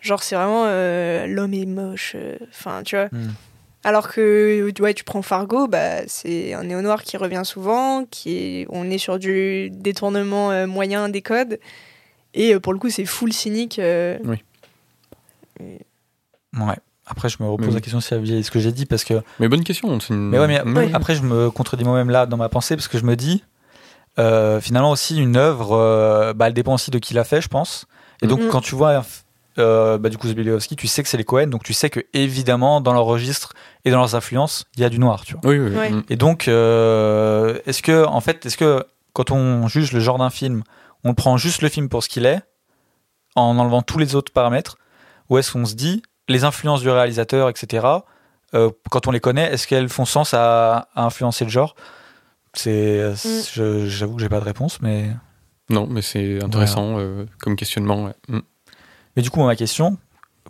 [0.00, 0.64] Genre, c'est vraiment.
[0.66, 2.12] euh, L'homme est moche.
[2.16, 3.06] euh, Enfin, tu vois.
[3.12, 3.30] Hmm.
[3.86, 8.66] Alors que ouais, tu prends Fargo, bah, c'est un néo-noir qui revient souvent, qui est,
[8.70, 11.60] on est sur du détournement euh, moyen des codes,
[12.34, 13.78] et euh, pour le coup c'est full cynique.
[13.78, 14.18] euh,
[15.60, 16.74] Ouais.
[17.08, 19.04] Après, je me repose Mais- la question si ça vieillit ce que j'ai dit parce
[19.04, 19.22] que.
[19.38, 20.00] Mais bonne question.
[20.00, 22.88] c'est une- Mais ouais, mais après, je me contredis moi-même là dans ma pensée parce
[22.88, 23.44] que je me dis,
[24.18, 27.48] euh, finalement aussi, une œuvre, euh, bah, elle dépend aussi de qui l'a fait, je
[27.48, 27.86] pense.
[28.22, 28.48] Et donc, Mhm.
[28.48, 29.04] quand tu vois,
[29.58, 32.00] euh, bah, du coup, Lebowski, tu sais que c'est les Cohen, donc tu sais que
[32.12, 33.54] évidemment, dans leur registre
[33.84, 35.40] et dans leurs influences, il y a du noir, tu vois.
[35.50, 35.76] Oui, oui, oui.
[35.76, 35.90] Ouais.
[35.90, 36.02] Mm.
[36.10, 40.30] Et donc, euh, est-ce que, en fait, est-ce que quand on juge le genre d'un
[40.30, 40.62] film,
[41.04, 42.40] on prend juste le film pour ce qu'il est,
[43.34, 44.76] en enlevant tous les autres paramètres,
[45.30, 47.86] ou est-ce qu'on se dit, les influences du réalisateur, etc.,
[48.54, 51.74] euh, quand on les connaît, est-ce qu'elles font sens à, à influencer le genre?
[52.54, 53.12] C'est,
[53.54, 55.10] je- j'avoue que j'ai pas de réponse, mais.
[55.68, 58.04] Non, mais c'est intéressant euh, comme questionnement.
[58.04, 58.14] ouais.
[58.28, 58.38] Mm.
[59.16, 59.96] Mais du coup, moi, ma question,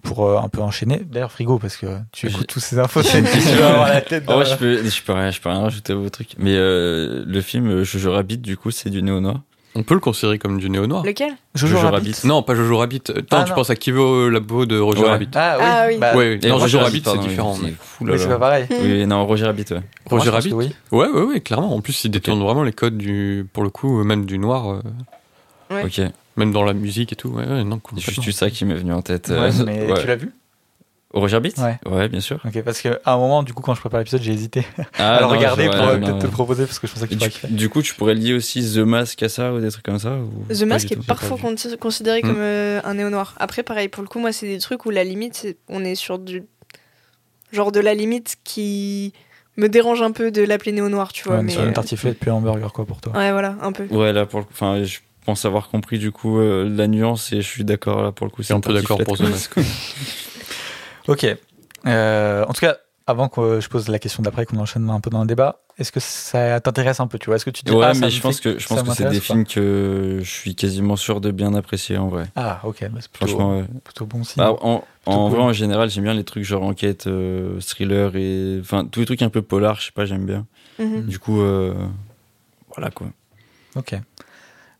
[0.03, 3.25] pour euh, un peu enchaîner, d'ailleurs, frigo, parce que tu écoutes tous ces infos, une
[3.25, 3.57] tu question.
[3.61, 5.93] vas avoir la tête Oh, ouais, je peux, je peux rien, je peux rien rajouter
[5.93, 6.31] au truc.
[6.39, 9.41] Mais euh, le film euh, Jojo Rabbit, du coup, c'est du néo-noir.
[9.79, 11.05] On peut le considérer comme du néo-noir.
[11.05, 11.35] Lequel?
[11.55, 12.13] Jojo Jojo Rabbit.
[12.13, 12.25] Rabbit.
[12.27, 13.03] Non, pas Jojo Rabbit.
[13.11, 13.57] Euh, Attends, Ah, tu non.
[13.57, 15.09] penses à qui veut la peau de Roger Ouais.
[15.11, 15.65] Rabbit Ah oui.
[15.67, 15.99] Ah oui.
[15.99, 17.55] Bah, Ouais, non, Roger Jojo Rabbit, c'est différent.
[17.57, 18.67] oui, mais- c'est mais c'est pas pareil.
[18.71, 19.81] Oui, non, Roger Rabbit, ouais.
[20.07, 20.75] Roger Rabbit Oui.
[20.93, 21.75] Ouais, ouais, ouais, clairement.
[21.75, 24.71] En plus, il détourne vraiment les codes du, pour le coup, euh, même du noir,
[24.71, 24.81] euh,
[25.71, 25.85] Ouais.
[25.85, 26.01] Ok,
[26.37, 27.29] même dans la musique et tout.
[27.29, 29.29] Ouais, ouais, non, c'est juste ça qui m'est venu en tête.
[29.29, 30.01] Ouais, euh, mais ouais.
[30.01, 30.33] tu l'as vu?
[31.15, 31.55] Roger Rabbit
[31.87, 32.09] Ouais.
[32.09, 32.41] bien sûr.
[32.45, 34.67] Ok, parce qu'à un moment, du coup, quand je prépare l'épisode, j'ai hésité
[34.99, 37.07] Ah, à le regarder pour ouais, euh, peut-être te le proposer parce que je pensais
[37.09, 37.49] que Et tu pourrais du, kiffer.
[37.55, 40.17] du coup, tu pourrais lier aussi The Mask à ça ou des trucs comme ça
[40.19, 41.39] ou The Mask est parfois
[41.81, 42.27] considéré Hmm.
[42.27, 43.35] comme euh, un néo-noir.
[43.39, 46.19] Après, pareil, pour le coup, moi, c'est des trucs où la limite, on est sur
[46.19, 46.43] du.
[47.53, 49.15] Genre de la limite qui
[49.57, 51.37] me dérange un peu de l'appeler néo-noir, tu vois.
[51.37, 53.15] Ouais, mais mais, sur une euh, tartiflette puis un hamburger, quoi, pour toi.
[53.17, 53.85] Ouais, voilà, un peu.
[53.87, 57.33] Ouais, là, pour le coup, enfin, je pense avoir compris du coup euh, la nuance
[57.33, 58.43] et je suis d'accord là pour le coup.
[58.43, 59.57] C'est un peu d'accord pour The Mask.
[59.57, 59.69] Mask.
[61.09, 61.27] Ok.
[61.87, 65.11] Euh, en tout cas, avant que je pose la question d'après, qu'on enchaîne un peu
[65.11, 67.37] dans le débat, est-ce que ça t'intéresse un peu Tu vois?
[67.37, 69.09] Est-ce que tu te dis Ouais, ah, mais je pense que je pense que c'est
[69.09, 72.25] des films que je suis quasiment sûr de bien apprécier en vrai.
[72.35, 72.81] Ah, ok.
[72.91, 73.65] bah, c'est plutôt, Franchement, ouais.
[73.85, 74.43] plutôt bon signe.
[74.43, 75.37] Bah, en en cool.
[75.39, 79.07] vrai, en général, j'aime bien les trucs genre enquête, euh, thriller et enfin tous les
[79.07, 79.79] trucs un peu polar.
[79.81, 80.47] Je sais pas, j'aime bien.
[80.79, 81.03] Mhm.
[81.03, 81.75] Du coup, euh,
[82.75, 83.09] voilà quoi.
[83.77, 83.95] Ok.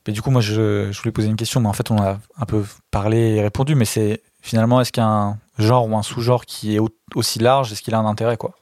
[0.07, 2.19] Mais du coup, moi, je, je voulais poser une question, mais en fait, on a
[2.39, 5.97] un peu parlé et répondu, mais c'est finalement, est-ce qu'il y a un genre ou
[5.97, 7.73] un sous-genre qui est au- aussi large?
[7.73, 8.53] Est-ce qu'il a un intérêt, quoi?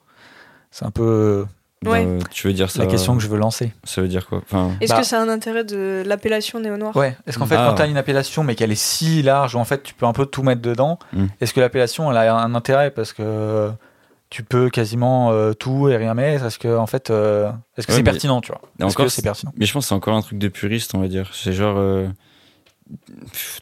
[0.71, 1.47] C'est un peu
[1.85, 2.07] Ouais.
[2.07, 3.75] Bah, tu veux dire ça la question que je veux lancer.
[3.85, 4.39] Ça veut dire quoi?
[4.39, 7.15] Enfin, Est-ce Bah- que ça a un intérêt de l'appellation néo-noir Ouais.
[7.27, 7.67] Est-ce qu'en fait, Ah.
[7.69, 10.07] quand tu as une appellation, mais qu'elle est si large, où en fait, tu peux
[10.07, 11.27] un peu tout mettre dedans, Mm.
[11.43, 12.91] est-ce que l'appellation, elle a un intérêt?
[12.91, 13.71] Parce que
[14.35, 16.45] tu peux quasiment euh, tout et rien mettre.
[16.45, 18.61] Est-ce que, en fait, euh, est-ce que Ouais, c'est pertinent, tu vois?
[18.85, 19.53] Est-ce que c'est pertinent?
[19.57, 21.31] Mais je pense que c'est encore un truc de puriste, on va dire.
[21.33, 22.09] C'est genre, euh,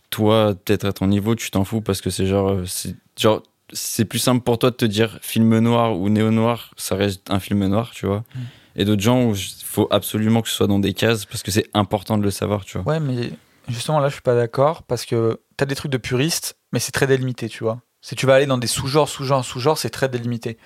[0.09, 3.43] toi, peut-être à ton niveau, tu t'en fous parce que c'est genre, c'est genre,
[3.75, 7.39] c'est plus simple pour toi de te dire film noir ou néo-noir, ça reste un
[7.39, 8.25] film noir, tu vois.
[8.35, 8.41] Mm.
[8.77, 11.51] Et d'autres gens où il faut absolument que ce soit dans des cases parce que
[11.51, 12.95] c'est important de le savoir, tu vois.
[12.95, 13.33] Ouais, mais
[13.69, 16.93] justement là, je suis pas d'accord parce que t'as des trucs de puriste, mais c'est
[16.93, 17.83] très délimité, tu vois.
[18.03, 20.59] Si tu vas aller dans des sous-genres, sous-genres, sous-genres, c'est très délimité.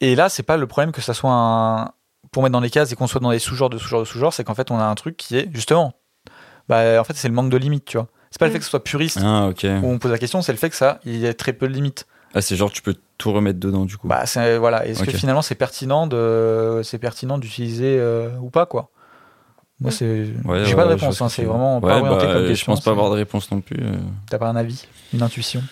[0.00, 1.92] Et là, c'est pas le problème que ça soit un.
[2.32, 4.32] Pour mettre dans les cases et qu'on soit dans des sous-genres de sous-genres de sous-genres,
[4.32, 5.92] c'est qu'en fait, on a un truc qui est justement.
[6.68, 8.08] Bah, en fait, c'est le manque de limites, tu vois.
[8.30, 8.52] C'est pas le Mm.
[8.54, 9.64] fait que ce soit puriste Ah, ok.
[9.82, 11.68] où on pose la question, c'est le fait que ça, il y a très peu
[11.68, 12.06] de limites.
[12.34, 14.08] Ah, c'est genre, tu peux tout remettre dedans, du coup.
[14.08, 14.86] Bah, c'est voilà.
[14.86, 18.88] Est-ce que finalement, c'est pertinent de, c'est pertinent d'utiliser euh, ou pas, quoi?
[19.80, 19.94] Moi, Mm.
[19.94, 20.06] c'est.
[20.46, 21.18] Ouais, J'ai pas de réponse.
[21.18, 22.72] je hein, c'est vraiment Ouais, pas orienté bah, comme Je question.
[22.72, 23.76] pense pas avoir de réponse non plus.
[23.82, 23.96] euh.
[24.30, 25.62] T'as pas un avis, une intuition?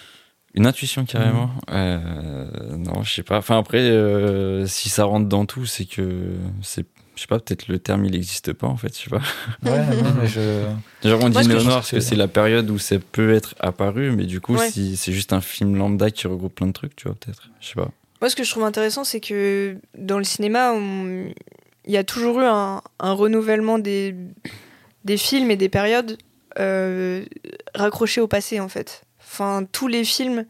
[0.54, 1.72] Une intuition carrément Mm.
[1.72, 3.38] Euh, Non, je sais pas.
[3.38, 6.32] Enfin après, euh, si ça rentre dans tout, c'est que
[6.62, 6.84] c'est,
[7.14, 8.92] je sais pas, peut-être le terme il existe pas en fait.
[8.96, 9.20] Je sais pas.
[9.62, 10.64] Ouais, non, mais je.
[11.08, 12.96] Genre on Moi, dit néo-noir pense parce que que c'est- c'est la période où ça
[13.12, 14.70] peut être apparu, mais du coup, Ouais.
[14.70, 17.48] si c'est juste un film lambda qui regroupe plein de trucs, tu vois peut-être.
[17.60, 17.90] Je sais pas.
[18.20, 21.32] Moi, ce que je trouve intéressant, c'est que dans le cinéma, on-
[21.86, 24.14] il y a toujours eu un, un renouvellement des,
[25.04, 26.18] des films et des périodes
[26.58, 27.24] euh,
[27.74, 29.02] raccrochés au passé, en fait.
[29.30, 30.44] Enfin, tous les films,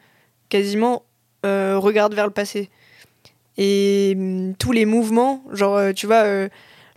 [0.49, 1.05] quasiment,
[1.45, 2.71] euh, regardent vers le passé.
[3.59, 6.49] Et hum, tous les mouvements, genre, euh, tu vois, euh,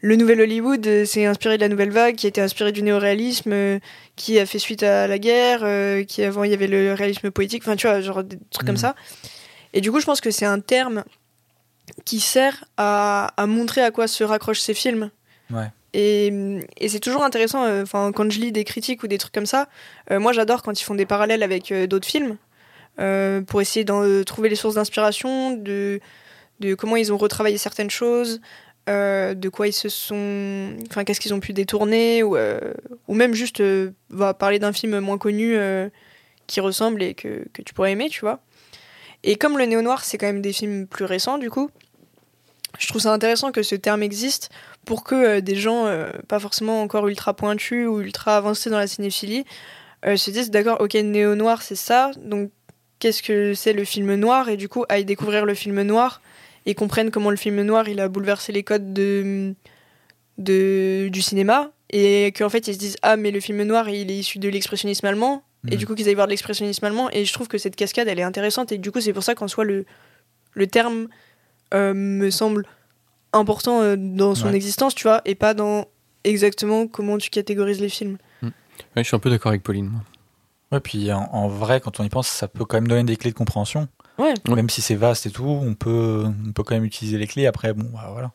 [0.02, 3.80] le nouvel Hollywood, c'est inspiré de la nouvelle vague, qui a été inspiré du néoréalisme,
[4.16, 5.62] qui a fait suite à la guerre,
[6.08, 8.76] qui avant, il y avait le réalisme poétique, enfin, tu vois, genre des trucs comme
[8.76, 8.82] Mhm.
[8.82, 8.96] ça.
[9.74, 11.04] Et du coup, je pense que c'est un terme
[12.06, 15.10] qui sert à, à montrer à quoi se raccrochent ces films.
[15.52, 15.68] Ouais.
[15.94, 16.34] Et,
[16.88, 19.68] c'est toujours intéressant, euh, enfin quand je lis des critiques ou des trucs comme ça,
[20.12, 22.38] euh, moi j'adore quand ils font des parallèles avec euh, d'autres films,
[23.48, 26.00] pour essayer de trouver les sources d'inspiration, de,
[26.78, 28.39] comment ils ont retravaillé certaines choses,
[28.88, 30.76] de quoi ils se sont...
[30.91, 32.36] Enfin qu'est-ce qu'ils ont pu détourner, ou,
[33.10, 33.64] même juste
[34.38, 35.58] parler d'un film moins connu
[36.46, 38.41] qui ressemble et que, que tu pourrais aimer, tu vois.
[39.24, 41.72] Et comme le néo-noir, c'est quand même des films plus récents, du coup,
[42.78, 44.50] je trouve ça intéressant que ce terme existe
[44.86, 48.78] pour que euh, des gens, euh, pas forcément encore ultra pointus ou ultra avancés dans
[48.78, 49.46] la cinéphilie,
[50.06, 52.52] euh, se disent d'accord, ok, néo-noir, c'est ça, donc
[53.00, 54.50] qu'est-ce que c'est le film noir?
[54.50, 56.22] Et du coup, aillent découvrir le film noir
[56.66, 59.54] et comprennent comment le film noir, il a bouleversé les codes de,
[60.38, 61.72] de, du cinéma.
[61.96, 64.50] Et qu'en fait, ils se disent, ah, mais le film noir, il est issu de
[64.50, 65.44] l'expressionnisme allemand.
[65.68, 65.78] Et Mhm.
[65.78, 67.10] du coup, qu'ils aillent voir de l'expressionnisme allemand.
[67.12, 68.72] Et je trouve que cette cascade, elle est intéressante.
[68.72, 69.86] Et du coup, c'est pour ça qu'en soi, le,
[70.54, 71.08] le terme
[71.74, 72.66] euh, me semble
[73.34, 74.56] important euh, dans son Ouais.
[74.56, 75.86] existence, tu vois, et pas dans
[76.24, 78.18] exactement comment tu catégorises les films.
[78.42, 78.52] Ouais,
[78.98, 79.88] je suis un peu d'accord avec Pauline.
[79.90, 80.02] moi.
[80.72, 83.16] Ouais, puis en, en vrai, quand on y pense, ça peut quand même donner des
[83.18, 83.88] clés de compréhension.
[84.18, 84.34] Ouais.
[84.48, 87.46] Même si c'est vaste et tout, on peut, on peut quand même utiliser les clés.
[87.48, 88.32] Après, bon, bah, voilà.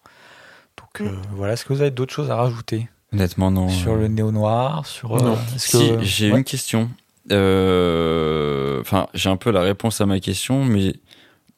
[0.77, 1.07] Donc Mm.
[1.13, 2.89] euh, voilà, est-ce que vous avez d'autres choses à rajouter?
[3.13, 3.69] Honnêtement, non.
[3.71, 5.39] sur le néo-noir sur, euh, Non.
[5.57, 6.39] Si, que- j'ai Ouais.
[6.39, 6.91] une question.
[7.33, 10.95] Euh, Enfin, j'ai un peu la réponse à ma question, mais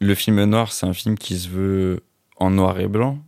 [0.00, 2.02] le film noir, c'est un film qui se veut
[2.38, 3.18] en noir et blanc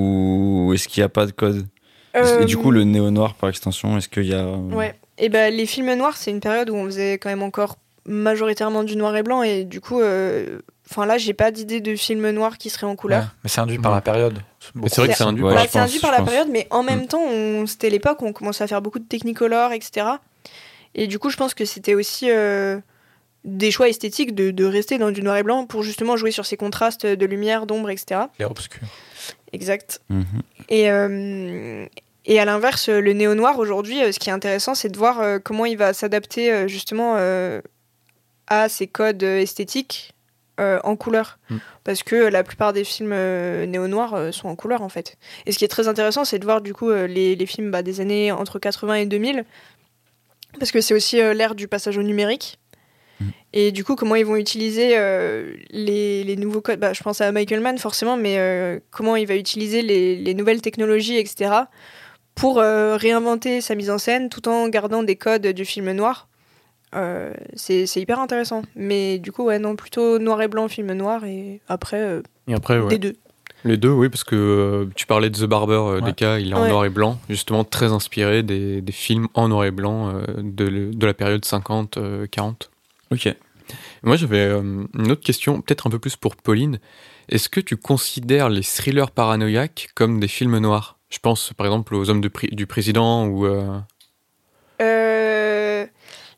[0.00, 1.66] Ou est-ce qu'il n'y a pas de code
[2.14, 4.46] Et du coup, Euh, le néo-noir, par extension, est-ce qu'il y a.
[4.46, 4.94] Ouais.
[5.18, 8.84] Et ben les films noirs, c'est une période où on faisait quand même encore majoritairement
[8.84, 12.28] du noir et blanc et du coup, euh, enfin là, j'ai pas d'idée de film
[12.30, 13.22] noir qui serait en couleur.
[13.22, 14.38] Ouais, mais c'est induit par la période.
[14.74, 16.28] Mais c'est vrai que c'est induit Ouais, Bah, c'est induit par la pense.
[16.28, 17.06] période, mais en même Mm.
[17.08, 20.06] temps, on- c'était l'époque où on commençait à faire beaucoup de Technicolor, etc.
[20.94, 22.78] Et du coup, je pense que c'était aussi euh,
[23.44, 26.44] des choix esthétiques de, de rester dans du noir et blanc pour justement jouer sur
[26.46, 28.20] ces contrastes de lumière, d'ombre, etc.
[28.36, 28.82] Clair obscur.
[29.56, 30.02] Exact.
[30.10, 30.42] Mhm.
[30.68, 31.86] Et, euh,
[32.26, 35.38] et à l'inverse, le néo-noir aujourd'hui, euh, ce qui est intéressant, c'est de voir euh,
[35.42, 37.62] comment il va s'adapter justement euh,
[38.48, 40.12] à ces codes esthétiques
[40.60, 41.38] euh, en couleur.
[41.48, 41.56] Mm.
[41.84, 43.14] Parce que la plupart des films
[43.64, 45.16] néo-noirs sont en couleur en fait.
[45.46, 47.82] Et ce qui est très intéressant, c'est de voir du coup les, les films bah,
[47.82, 49.44] des années entre 80 et 2000.
[50.58, 52.58] Parce que c'est aussi l'ère du passage au numérique.
[53.20, 53.24] Mm.
[53.54, 56.78] Et du coup, comment ils vont utiliser euh, les, les nouveaux codes?
[56.80, 60.34] Bah, Je pense à Michael Mann forcément, mais euh, comment il va utiliser les, les
[60.34, 61.50] nouvelles technologies, etc.,
[62.34, 66.28] pour euh, réinventer sa mise en scène tout en gardant des codes du film noir.
[66.94, 68.62] Euh, c'est hyper intéressant.
[68.74, 72.52] Mais du coup, ouais, non, plutôt noir et blanc, film noir, et après, euh, Et
[72.54, 72.88] après, ouais.
[72.88, 73.16] des deux.
[73.64, 76.12] Les deux, oui, parce que euh, tu parlais de The Barber, euh, Ouais.
[76.12, 76.68] DK, il est en Ouais.
[76.68, 81.06] noir et blanc, justement très inspiré des, des films en noir et blanc euh, de
[81.06, 82.68] la période 50-40.
[83.12, 83.34] Ok.
[84.02, 86.78] Moi, j'avais euh, une autre question, peut-être un peu plus pour Pauline.
[87.28, 90.98] Est-ce que tu considères les thrillers paranoïaques comme des films noirs?
[91.08, 93.46] Je pense par exemple aux Hommes de Pri- du Président ou.
[93.46, 93.78] euh,
[94.80, 95.86] Euh,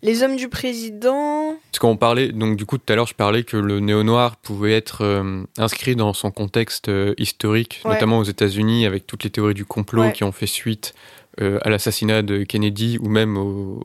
[0.02, 1.56] les hommes du président.
[1.72, 4.72] Parce qu'on parlait, donc du coup tout à l'heure je parlais que le néo-noir pouvait
[4.74, 5.22] être
[5.58, 7.94] inscrit dans son contexte historique, Ouais.
[7.94, 10.12] notamment aux États-Unis avec toutes les théories du complot Ouais.
[10.12, 10.94] qui ont fait suite
[11.40, 13.82] à l'assassinat de Kennedy ou même au,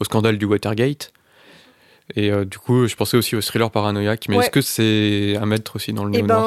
[0.00, 1.12] au scandale du Watergate.
[2.14, 4.44] Et euh, du coup je pensais aussi au thriller paranoïaque, mais Ouais.
[4.44, 6.40] est-ce que c'est à mettre aussi dans le Et néo-noir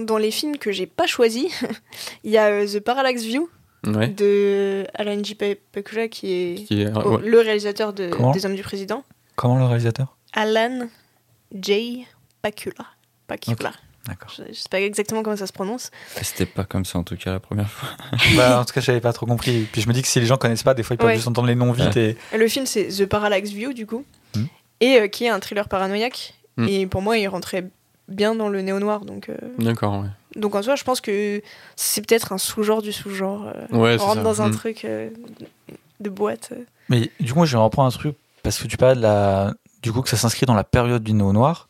[0.04, 1.46] dans les films que j'ai pas choisis,
[2.24, 3.48] il y a euh, The Parallax View
[3.86, 4.08] Ouais.
[4.08, 5.34] de Alan J.
[5.34, 7.28] Pe- Pakula qui est Qui est- oh, ouais.
[7.28, 9.04] le réalisateur de, des Hommes du Président.
[9.36, 10.16] Comment le réalisateur?
[10.32, 10.88] Alan
[11.52, 12.06] J.
[12.42, 12.86] Pakula.
[13.26, 13.72] Pakula.
[14.06, 14.30] D'accord.
[14.36, 15.90] Je, je sais pas exactement comment ça se prononce.
[16.22, 17.88] C'était pas comme ça en tout cas la première fois.
[18.36, 19.66] bah, en tout cas, j'avais pas trop compris.
[19.70, 21.14] Puis je me dis que si les gens connaissent pas, des fois ils peuvent Ouais.
[21.16, 22.16] juste entendre les noms vite et.
[22.36, 24.04] Le film, c'est The Parallax View, du coup.
[24.80, 26.34] Et euh, qui est un thriller paranoïaque.
[26.56, 26.66] Hmm.
[26.68, 27.68] Et pour moi, il rentrait
[28.08, 29.04] bien dans le néo-noir.
[29.04, 30.08] Donc, euh, D'accord, ouais.
[30.36, 31.42] donc en soi, je pense que
[31.76, 33.46] c'est peut-être un sous-genre du sous-genre.
[33.72, 34.22] euh, Ouais, on rentre ça.
[34.22, 34.54] dans un Mm.
[34.54, 35.10] truc euh,
[36.00, 36.50] de boîte.
[36.52, 36.62] euh.
[36.88, 39.54] Mais du coup, moi, je vais reprendre un truc parce que tu parlais de la.
[39.82, 41.68] Du coup, que ça s'inscrit dans la période du néo-noir.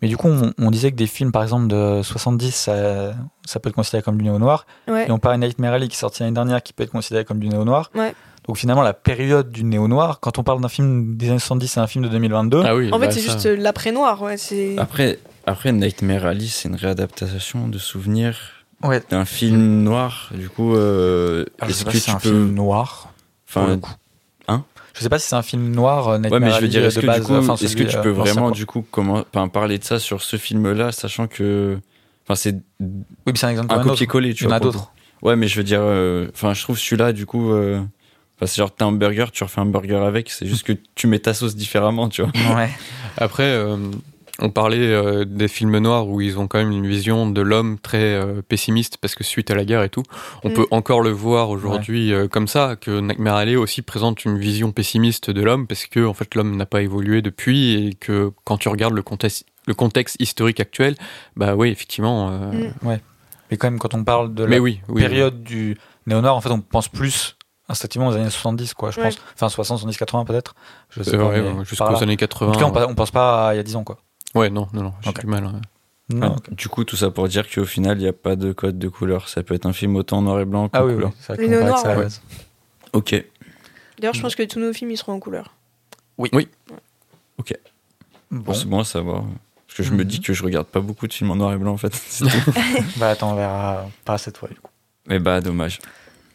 [0.00, 3.60] Mais du coup, on, on disait que des films, par exemple, de 70, ça, ça
[3.60, 4.66] peut être considéré comme du néo-noir.
[4.88, 5.06] Ouais.
[5.06, 7.24] Et on parle de Nightmare Alley qui est sorti l'année dernière, qui peut être considéré
[7.24, 7.90] comme du néo-noir.
[7.94, 8.12] Ouais.
[8.48, 11.80] Donc finalement, la période du néo-noir, quand on parle d'un film des années 70, c'est
[11.80, 12.62] un film de 2022.
[12.64, 14.20] Ah oui, En fait, bah, c'est ça- juste l'après-noir.
[14.22, 14.34] Ouais.
[14.78, 18.36] Après, après Nightmare Alley, c'est une réadaptation de souvenirs
[18.82, 19.00] Ouais.
[19.10, 20.30] d'un film noir.
[20.34, 22.28] Du coup, euh, je est-ce que si c'est tu un peux.
[22.30, 23.12] film noir.
[23.52, 23.92] pour le Enfin, coup.
[24.48, 24.64] Hein?
[24.94, 26.68] Je sais pas si c'est un film noir, euh, Ouais, Nightmare mais je veux Alley,
[26.68, 27.20] dire, euh, est-ce de que, base.
[27.20, 29.78] du coup, enfin, est-ce celui, que tu euh, peux vraiment du coup comment, enfin, parler
[29.78, 31.78] de ça sur ce film-là, sachant que,
[32.26, 34.90] enfin, c'est Oui, mais c'est un exemple un copier-coller, tu Il y en a d'autres.
[35.22, 37.80] Ouais, mais je veux dire, euh, enfin, je trouve celui-là, du coup, euh,
[38.36, 41.06] enfin, c'est genre t'as un burger, tu refais un burger avec, c'est juste que tu
[41.06, 42.30] mets ta sauce différemment, tu vois.
[42.56, 42.70] Ouais.
[43.18, 43.76] Après, euh,
[44.38, 47.78] on parlait euh, des films noirs où ils ont quand même une vision de l'homme
[47.78, 50.02] très euh, pessimiste parce que suite à la guerre et tout,
[50.42, 50.54] on Mm.
[50.54, 54.72] peut encore le voir aujourd'hui euh, comme ça, que Nightmare Alley aussi présente une vision
[54.72, 58.56] pessimiste de l'homme parce que en fait l'homme n'a pas évolué depuis et que quand
[58.56, 60.96] tu regardes le contexte, le contexte historique actuel,
[61.36, 62.30] bah oui effectivement.
[62.32, 62.98] euh, Mm.
[63.50, 65.76] Mais quand même, quand on parle de Mais la oui, oui, période du
[66.06, 67.36] néo-noir, en fait, on pense plus
[67.72, 69.06] instinctivement aux années 70, quoi, je Ouais.
[69.08, 69.16] pense.
[69.34, 70.54] Enfin, 60, 70, 80 peut-être.
[70.90, 71.28] Je sais Euh, pas.
[71.28, 72.52] ouais, ouais, jusqu'aux années En 80.
[72.52, 73.98] tout cas, on, on pense pas à il y a 10 ans, quoi.
[74.34, 75.20] Ouais, non, non, non, j'ai Ok.
[75.20, 75.44] du mal.
[75.44, 75.60] hein.
[76.08, 76.54] Non, Ah, ok.
[76.54, 78.88] Du coup, tout ça pour dire qu'au final, il n'y a pas de code de
[78.88, 79.28] couleur.
[79.28, 81.12] Ça peut être un film autant en noir et blanc qu'en Ah oui, oui, couleur.
[81.26, 81.96] parlait de néo-noir, ça.
[82.92, 83.24] Ok.
[83.98, 85.54] D'ailleurs, je pense que tous nos films, ils seront en couleur.
[88.30, 89.24] Bon, C'est bon à savoir.
[89.66, 90.04] Parce que je me Mhm.
[90.04, 91.92] dis que je regarde pas beaucoup de films en noir et blanc, en fait.
[92.96, 94.70] Bah attends, on verra pas cette fois, du coup.
[95.06, 95.78] Mais bah, dommage.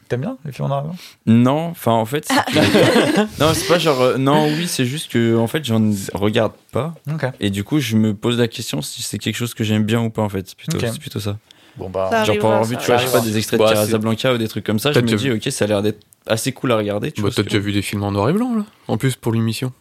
[0.10, 0.96] T'aimes bien les films en noir et blanc
[1.26, 2.26] Non, enfin, en fait.
[2.26, 4.00] c'est que- non, c'est pas genre.
[4.02, 6.94] euh, non, oui, c'est juste que, en fait, j'en regarde pas.
[7.12, 7.26] Ok.
[7.40, 10.02] Et du coup, je me pose la question si c'est quelque chose que j'aime bien
[10.02, 10.48] ou pas, en fait.
[10.48, 10.86] C'est plutôt, Ok.
[10.92, 11.38] c'est plutôt ça.
[11.76, 12.08] Bon, bah.
[12.10, 14.34] Ça Genre, pour avoir vu, tu vois, je sais pas, des extraits de Bah, Casablanca
[14.34, 16.00] ou des trucs comme ça, je Peut-être me que- dis, ok, ça a l'air d'être
[16.26, 17.12] assez cool à regarder.
[17.12, 18.98] Tu Bah, vois, T'as c'est- déjà vu des films en noir et blanc là En
[18.98, 19.72] plus pour l'émission.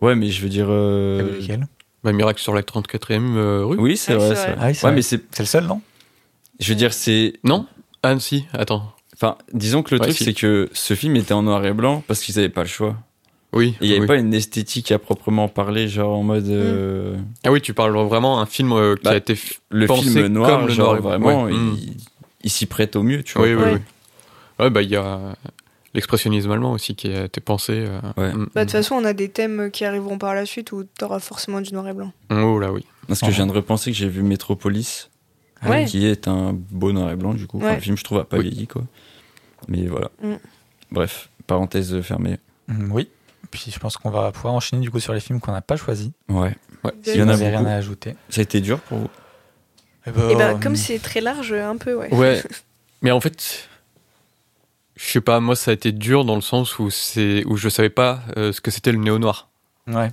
[0.00, 0.66] Ouais, mais je veux dire.
[0.68, 1.66] euh, T'as vu lequel
[2.04, 3.78] Bah, Miracle sur la 34e euh, rue.
[3.78, 4.28] Oui, c'est Ouais, vrai.
[4.28, 4.54] c'est c'est vrai.
[4.56, 4.58] vrai.
[4.60, 4.96] Ah oui, c'est Ouais, vrai.
[4.96, 5.20] mais c'est.
[5.32, 5.80] C'est le seul, non?
[6.60, 7.32] Je veux dire, c'est.
[7.44, 7.66] Non?
[8.02, 8.92] Ah, si, attends.
[9.22, 10.24] Enfin, disons que le Ouais, truc, si.
[10.24, 12.96] c'est que ce film était en noir et blanc parce qu'ils avaient pas le choix.
[13.52, 13.74] Oui.
[13.80, 14.06] Il y avait oui.
[14.06, 16.48] pas une esthétique à proprement parler, genre en mode.
[16.48, 19.34] euh, Ah oui, tu parles vraiment un film euh, qui Bah, a été.
[19.34, 21.52] f- le Pensé film noir, comme le genre noir vraiment, Ouais.
[21.52, 21.76] il, Mm.
[22.44, 23.46] il s'y prête au mieux, tu vois.
[23.48, 23.72] Oui, oui, Ouais.
[23.74, 23.80] oui.
[24.60, 25.34] Ouais, bah il y a
[25.94, 27.72] l'expressionnisme allemand aussi qui a été pensé.
[27.86, 28.32] euh, Ouais.
[28.32, 28.66] mm, Bah, de mm.
[28.66, 31.72] toute façon, on a des thèmes qui arriveront par la suite où t'auras forcément du
[31.74, 32.12] noir et blanc.
[32.30, 32.84] Oh là oui.
[33.08, 35.10] Parce que je viens de repenser que j'ai vu Metropolis,
[35.68, 35.84] Ouais.
[35.84, 37.58] qui est un beau noir et blanc, du coup.
[37.58, 37.74] Enfin, Ouais.
[37.76, 38.48] Le film, je trouve, a pas Oui.
[38.48, 38.82] vieilli, quoi.
[39.68, 40.10] Mais voilà.
[40.22, 40.34] Mm.
[40.90, 42.38] Bref, parenthèse fermée.
[42.68, 43.08] Mm, Oui.
[43.50, 45.76] Puis je pense qu'on va pouvoir enchaîner du coup sur les films qu'on n'a pas
[45.76, 46.10] choisis.
[46.28, 46.54] Ouais.
[46.84, 46.92] Ouais.
[47.06, 48.14] Il y en a Vous avez rien à ajouter.
[48.28, 49.10] Ça a été dur pour vous?
[50.06, 52.14] Eh ben, Et bah, euh, comme c'est très large, un peu, ouais.
[52.14, 52.42] Ouais.
[53.02, 53.68] Mais en fait,
[54.96, 57.68] je sais pas, moi ça a été dur dans le sens où c'est où je
[57.68, 59.48] savais pas euh, ce que c'était le néo noir.
[59.88, 60.10] Ouais.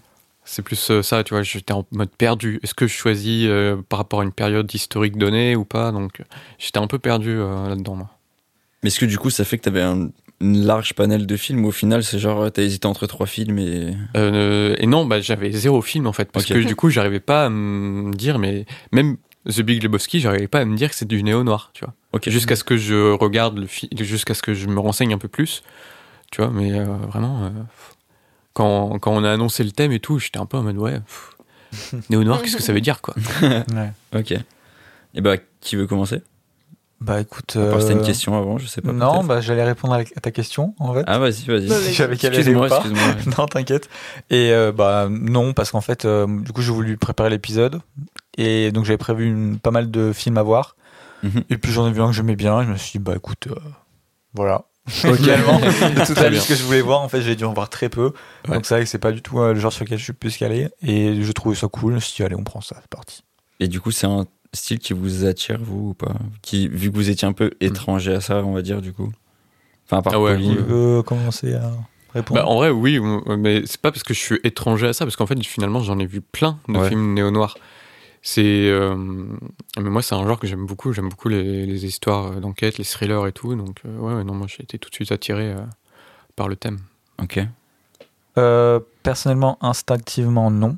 [0.49, 2.61] C'est plus euh, ça, tu vois, j'étais en mode perdu.
[2.63, 5.91] Est-ce que je choisis euh, par rapport à une période historique donnée ou pas?
[5.91, 6.21] Donc
[6.57, 7.95] j'étais un peu perdu euh, là-dedans.
[7.95, 8.09] moi.
[8.81, 11.65] Mais est-ce que du coup, ça fait que t'avais un une large panel de films
[11.65, 13.93] ou au final, c'est genre, t'as hésité entre trois films et.
[14.15, 17.45] Euh, et non, bah, j'avais zéro film en fait, parce que du coup j'arrivais pas
[17.45, 19.17] à me dire, mais même
[19.49, 21.93] The Big Lebowski, j'arrivais pas à me dire que c'est du néo noir, tu vois.
[22.27, 25.27] Jusqu'à ce que je regarde le film, jusqu'à ce que je me renseigne un peu
[25.27, 25.63] plus,
[26.31, 27.51] tu vois, mais vraiment,
[28.57, 30.99] quand, quand on a annoncé le thème et tout, j'étais un peu en mode ouais,
[30.99, 33.93] pff, néo noir, qu'est-ce que ça veut dire quoi ouais.
[34.15, 34.33] Ok.
[35.13, 36.23] Et bah, qui veut commencer?
[36.99, 37.51] Bah écoute.
[37.51, 38.91] C'était une euh, question avant, je sais pas.
[38.91, 41.03] Non, bah j'allais répondre à à ta question en fait.
[41.05, 41.67] Ah, vas-y, vas-y.
[41.67, 41.93] Vas-y.
[41.93, 43.15] J'avais aller excuse-moi, excuse-moi.
[43.37, 43.89] non, t'inquiète.
[44.31, 47.81] Et euh, bah non, parce qu'en fait, euh, du coup, j'ai voulu préparer l'épisode
[48.39, 50.75] et donc j'avais prévu une, pas mal de films à voir.
[51.21, 51.43] Mhm.
[51.51, 52.61] Et puis j'en ai vu un que j'aimais bien.
[52.61, 53.59] Et je me suis dit bah écoute, euh,
[54.33, 54.65] voilà.
[55.17, 56.39] Finalement, de toute Très la bien.
[56.39, 58.13] liste que je voulais voir, en fait, j'ai dû en voir très peu.
[58.47, 58.55] Ouais.
[58.55, 60.13] Donc c'est vrai que c'est pas du tout euh, le genre sur lequel je suis
[60.13, 60.69] plus calé.
[60.81, 61.91] Et je trouvais ça cool.
[61.91, 63.23] Je me suis dit allez, on prend ça, c'est parti.
[63.59, 66.13] Et du coup, c'est un style qui vous attire, vous, ou pas?
[66.41, 69.11] Qui, Vu que vous étiez un peu étranger à ça, on va dire, du coup?
[69.87, 70.55] Enfin, à part Ah ouais, Pauline.
[70.55, 71.71] Tu veux commencer à
[72.13, 72.99] répondre Bah, en vrai, oui,
[73.37, 75.99] mais c'est pas parce que je suis étranger à ça, parce qu'en fait, finalement, j'en
[75.99, 76.87] ai vu plein de Ouais.
[76.89, 77.57] films néo-noirs.
[78.29, 78.43] C'est.
[78.69, 78.93] euh,
[79.77, 80.91] mais moi, c'est un genre que j'aime beaucoup.
[80.91, 83.55] J'aime beaucoup les, les histoires d'enquête, les thrillers et tout.
[83.55, 85.61] Donc, euh, ouais, ouais, non, moi, j'ai été tout de suite attiré euh,
[86.35, 86.79] par le thème.
[87.23, 87.39] Ok.
[88.37, 90.77] Euh, personnellement, instinctivement, non.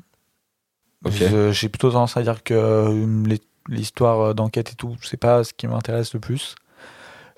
[1.04, 1.12] Ok.
[1.14, 3.36] Je- J'ai plutôt tendance à dire que euh,
[3.68, 6.54] l'histoire euh, d'enquête et tout, c'est pas ce qui m'intéresse le plus.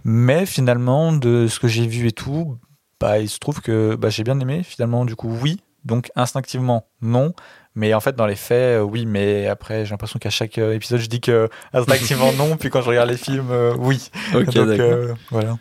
[0.05, 2.59] Mais finalement, de ce que j'ai vu et tout,
[3.01, 4.63] bah, il se trouve que bah, j'ai bien aimé.
[4.63, 5.59] Finalement, du coup, oui.
[5.87, 7.33] Donc, instinctivement, non.
[7.75, 9.07] Mais en fait, dans les faits, euh, oui.
[9.07, 12.57] Mais après, j'ai l'impression qu'à chaque euh, épisode, je dis que instinctivement, non.
[12.57, 14.11] Puis quand je regarde les films, euh, oui.
[14.35, 15.53] Ok, Donc, euh, voilà.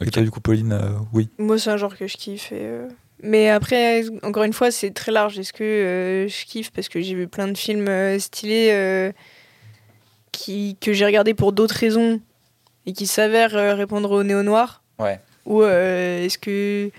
[0.00, 0.08] Ok.
[0.08, 1.30] Et toi, du coup, Pauline, euh, oui.
[1.38, 2.52] Moi, c'est un genre que je kiffe.
[2.52, 2.88] et, euh,
[3.22, 5.38] Mais après, encore une fois, c'est très large.
[5.38, 6.70] Est-ce que euh, je kiffe?
[6.70, 9.10] Parce que j'ai vu plein de films euh, stylés euh,
[10.32, 10.76] qui...
[10.82, 12.20] que j'ai regardés pour d'autres raisons
[12.84, 15.18] et qui s'avèrent euh, répondre au néo-noir Ouais.
[15.46, 16.90] Ou euh, est-ce que.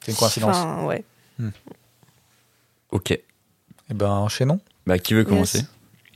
[0.00, 0.56] C'est une coïncidence.
[0.56, 1.04] Enfin, ouais.
[2.90, 3.18] Ok.
[3.90, 4.60] Et ben, enchaînons.
[4.86, 5.66] Bah, qui veut commencer Yes.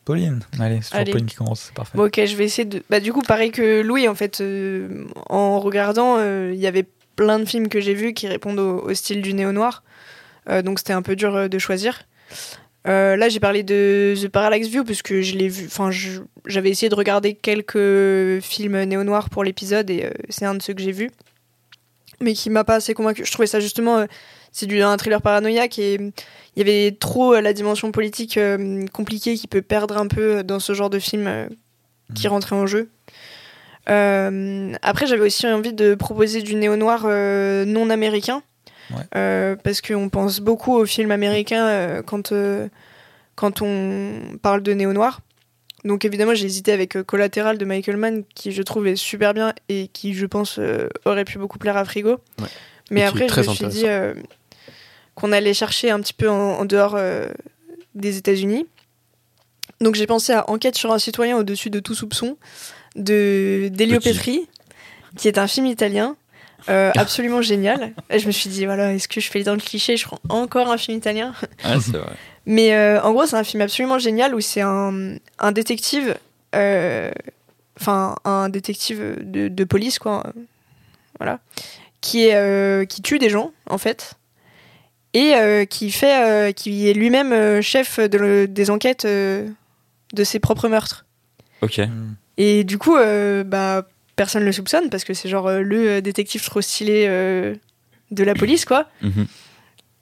[0.04, 0.40] Pauline.
[0.58, 1.12] Allez, c'est toujours.
[1.12, 1.96] Pauline qui commence, c'est parfait.
[1.98, 2.82] Bon, ok, je vais essayer de.
[2.88, 6.86] Bah, du coup, pareil que Louis, en fait, euh, en regardant, euh, il y avait
[7.14, 9.82] plein de films que j'ai vus qui répondent au, au style du néo-noir.
[10.48, 12.04] Euh, donc, c'était un peu dur euh, de choisir.
[12.86, 15.66] Euh, là, j'ai parlé de The Parallax View parce que je l'ai vu.
[15.66, 15.90] Enfin,
[16.46, 20.72] j'avais essayé de regarder quelques films néo-noirs pour l'épisode et euh, c'est un de ceux
[20.72, 21.10] que j'ai vus,
[22.22, 23.26] mais qui m'a pas assez convaincu.
[23.26, 24.06] Je trouvais ça justement.
[24.58, 26.12] Euh, c'est du un thriller paranoïaque et il
[26.56, 30.58] y avait trop euh, la dimension politique euh, compliquée qui peut perdre un peu dans
[30.60, 31.48] ce genre de film euh,
[32.14, 32.90] qui rentrait en jeu.
[33.88, 38.42] Euh, après, j'avais aussi envie de proposer du néo-noir euh, non américain.
[38.90, 39.02] Ouais.
[39.16, 42.68] Euh, parce qu'on pense beaucoup aux films américains euh, quand, euh,
[43.34, 45.20] quand on parle de néo-noir.
[45.84, 49.34] Donc évidemment, j'ai hésité avec euh, Collateral de Michael Mann, qui je trouve est super
[49.34, 52.18] bien et qui, je pense, euh, aurait pu beaucoup plaire à Frigo.
[52.40, 52.48] Ouais.
[52.90, 54.14] Mais Et après, je me suis dit euh,
[55.18, 57.26] qu'on allait chercher un petit peu en, en dehors euh,
[57.96, 58.66] des États-Unis.
[59.80, 62.36] Donc j'ai pensé à Enquête sur un citoyen au-dessus de tout soupçon
[62.94, 63.98] de Delio.
[63.98, 64.48] Petri,
[65.16, 66.16] qui est un film italien
[66.68, 67.94] euh, absolument génial.
[68.10, 70.20] Et je me suis dit, voilà, est-ce que je fais dans le cliché Je prends
[70.28, 71.34] encore un film italien?
[71.64, 72.12] Ah, c'est vrai.
[72.46, 76.16] mais euh, en gros, c'est un film absolument génial où c'est un, un détective,
[76.52, 80.32] enfin un détective de, de police quoi,
[81.18, 81.40] voilà,
[82.00, 84.17] qui est qui tue des gens en fait
[85.14, 89.48] et euh, qui fait, euh, qui est lui-même euh, chef de le- des enquêtes euh,
[90.14, 91.04] de ses propres meurtres.
[91.62, 91.78] Ok.
[91.78, 92.14] Hmm.
[92.36, 93.86] Et du coup, euh, bah
[94.16, 97.54] personne le soupçonne parce que c'est genre euh, le détective trop stylé euh,
[98.10, 98.88] de la police quoi.
[99.02, 99.26] Mhm.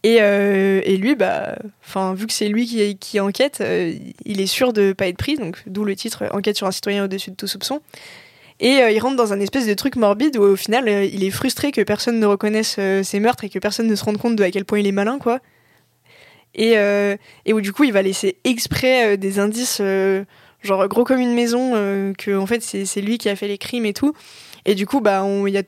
[0.03, 3.93] Et, euh, et lui, bah, enfin, vu que c'est lui qui, qui enquête, euh,
[4.25, 7.05] il est sûr de pas être pris, donc d'où le titre Enquête sur un citoyen
[7.05, 7.81] au-dessus de tout soupçon.
[8.61, 11.25] Et euh, il rentre dans un espèce de truc morbide où au final euh, il
[11.25, 14.19] est frustré que personne ne reconnaisse euh, ses meurtres et que personne ne se rende
[14.19, 15.41] compte de à quel point il est malin, quoi.
[16.55, 20.25] Et, euh, et où du coup il va laisser exprès euh, des indices, euh,
[20.63, 23.59] genre gros comme une maison, euh, que en fait c'est lui qui a fait les
[23.59, 24.15] crimes et tout.
[24.65, 25.63] Et du coup, bah, il y a,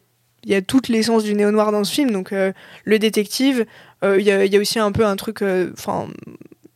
[0.45, 2.53] y a toute l'essence du néo-noir dans ce film, donc euh,
[2.85, 3.65] le détective,
[4.05, 6.09] euh, il y, a, aussi un peu un truc euh, enfin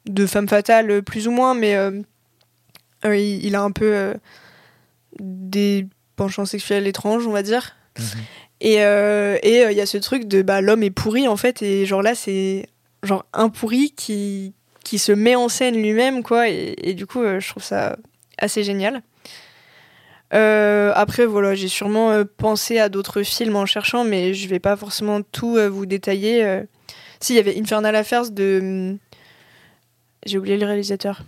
[0.07, 2.01] de femme fatale, euh, plus ou moins, mais euh,
[3.05, 4.15] euh, il, a un peu euh,
[5.19, 5.87] des
[6.17, 7.77] penchants sexuels étranges, on va dire.
[8.61, 11.37] Et euh, et, euh, il y a ce truc de bah, l'homme est pourri, en
[11.37, 12.67] fait, et genre là, c'est
[13.03, 14.55] genre un pourri qui,
[14.85, 17.97] qui se met en scène lui-même, quoi, et, et du coup, euh, je trouve ça
[18.39, 19.03] assez génial.
[20.35, 24.61] Euh, après, voilà, j'ai sûrement euh, pensé à d'autres films en cherchant, mais je vais
[24.61, 26.43] pas forcément tout euh, vous détailler.
[26.45, 26.63] euh.
[27.21, 28.59] Si, il y avait Infernal Affairs de.
[28.63, 28.99] hum,
[30.25, 31.23] J'ai oublié le réalisateur.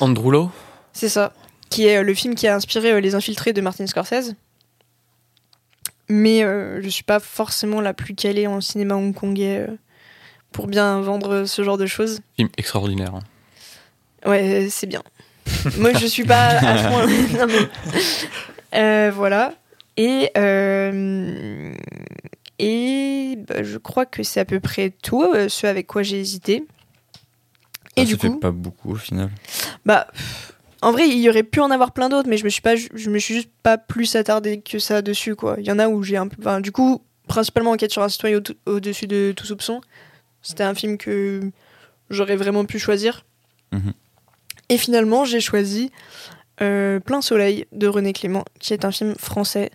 [0.00, 0.48] Andrew
[0.92, 1.32] C'est ça.
[1.74, 4.34] Qui est euh, le film qui a inspiré euh, Les Infiltrés de Martin Scorsese.
[6.08, 9.66] Mais euh, je suis pas forcément la plus calée en cinéma hongkongais
[10.52, 12.20] pour bien vendre ce genre de choses.
[12.36, 13.14] Film extraordinaire.
[13.14, 13.22] hein.
[14.28, 15.02] Ouais, c'est bien.
[15.78, 17.06] Moi, je suis pas à.
[17.06, 17.68] Non, mais-
[18.74, 19.54] Euh, voilà.
[19.96, 21.72] Et, euh,
[22.58, 26.18] et bah, je crois que c'est à peu près tout, euh, ce avec quoi j'ai
[26.18, 26.64] hésité.
[27.96, 29.30] Et Ah, du ça fait coup, pas beaucoup au final.
[29.86, 30.53] bah, pff,
[30.84, 32.76] en vrai, il y aurait pu en avoir plein d'autres, mais je me suis pas,
[32.76, 35.56] je me suis juste pas plus attardé que ça dessus, quoi.
[35.58, 38.08] Il y en a où j'ai un peu, enfin, du coup, principalement Enquête sur un
[38.08, 39.80] citoyen au- au-dessus de tout soupçon.
[40.42, 41.40] C'était un film que
[42.10, 43.24] j'aurais vraiment pu choisir.
[43.72, 43.92] Mhm.
[44.68, 45.90] Et finalement, j'ai choisi
[46.60, 49.70] euh, Plein Soleil de René Clément, qui est un film français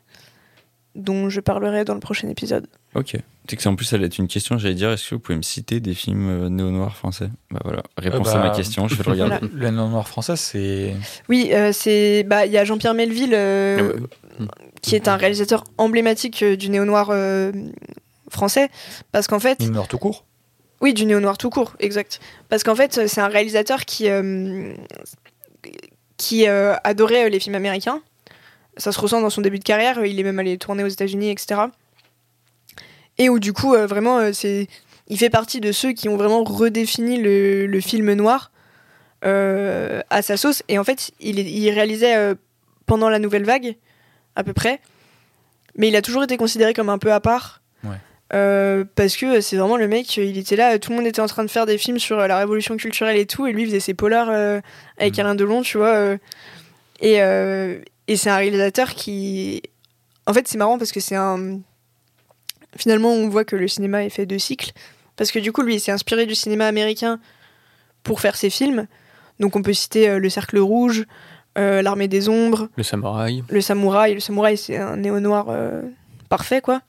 [0.95, 2.68] dont je parlerai dans le prochain épisode.
[2.95, 3.16] Ok.
[3.50, 4.60] Tu sais que c'est en plus, ça allait être une question.
[4.60, 7.32] J'allais dire, est-ce que vous pouvez me citer des films euh, néo-noirs français?
[7.50, 8.88] Bah voilà, réponse Euh, à ma bah, question.
[8.88, 9.38] Je vais le regarder.
[9.47, 9.72] Voilà.
[9.72, 10.93] Le noir français, c'est.
[11.30, 13.34] Oui, euh, c'est, bah, il y a Jean-Pierre Melville.
[13.34, 13.93] euh,
[14.39, 14.45] Ouais.
[14.84, 17.52] qui est un réalisateur emblématique du néo-noir euh,
[18.30, 18.70] français.
[19.12, 20.26] Parce qu'en fait, meurt tout court.
[20.82, 22.20] oui, du néo-noir tout court, exact.
[22.50, 24.74] Parce qu'en fait, c'est un réalisateur qui, euh,
[26.18, 28.02] qui euh, adorait les films américains.
[28.78, 30.06] Ça se ressent dans son début de carrière.
[30.06, 31.62] Il est même allé tourner aux États-Unis, etc.
[33.20, 34.68] Et où, du coup, euh, vraiment, euh, c'est.
[35.08, 38.52] Il fait partie de ceux qui ont vraiment redéfini le, le film noir
[39.26, 40.62] euh, à sa sauce.
[40.68, 42.36] Et en fait, il, il réalisait euh,
[42.86, 43.76] pendant la nouvelle vague,
[44.36, 44.80] à peu près.
[45.76, 47.62] Mais il a toujours été considéré comme un peu à part.
[47.84, 47.96] Ouais.
[48.34, 51.28] Euh, parce que c'est vraiment le mec, il était là, tout le monde était en
[51.28, 53.96] train de faire des films sur la révolution culturelle et tout, et lui faisait ses
[53.96, 55.20] polars avec Mhm.
[55.20, 56.16] Alain Delon, tu vois.
[57.02, 57.14] et
[58.08, 59.62] et c'est un réalisateur qui.
[60.28, 61.60] En fait, c'est marrant parce que c'est un.
[62.78, 64.72] Finalement, on voit que le cinéma est fait de cycles.
[65.16, 67.20] Parce que du coup, lui, il s'est inspiré du cinéma américain
[68.04, 68.88] pour faire ses films.
[69.40, 71.06] Donc, on peut citer euh, Le Cercle Rouge,
[71.58, 73.44] euh, L'Armée des Ombres, Le samouraï.
[73.50, 74.14] le samouraï.
[74.14, 75.82] Le samouraï, c'est un néo-noir euh,
[76.30, 76.82] parfait, quoi.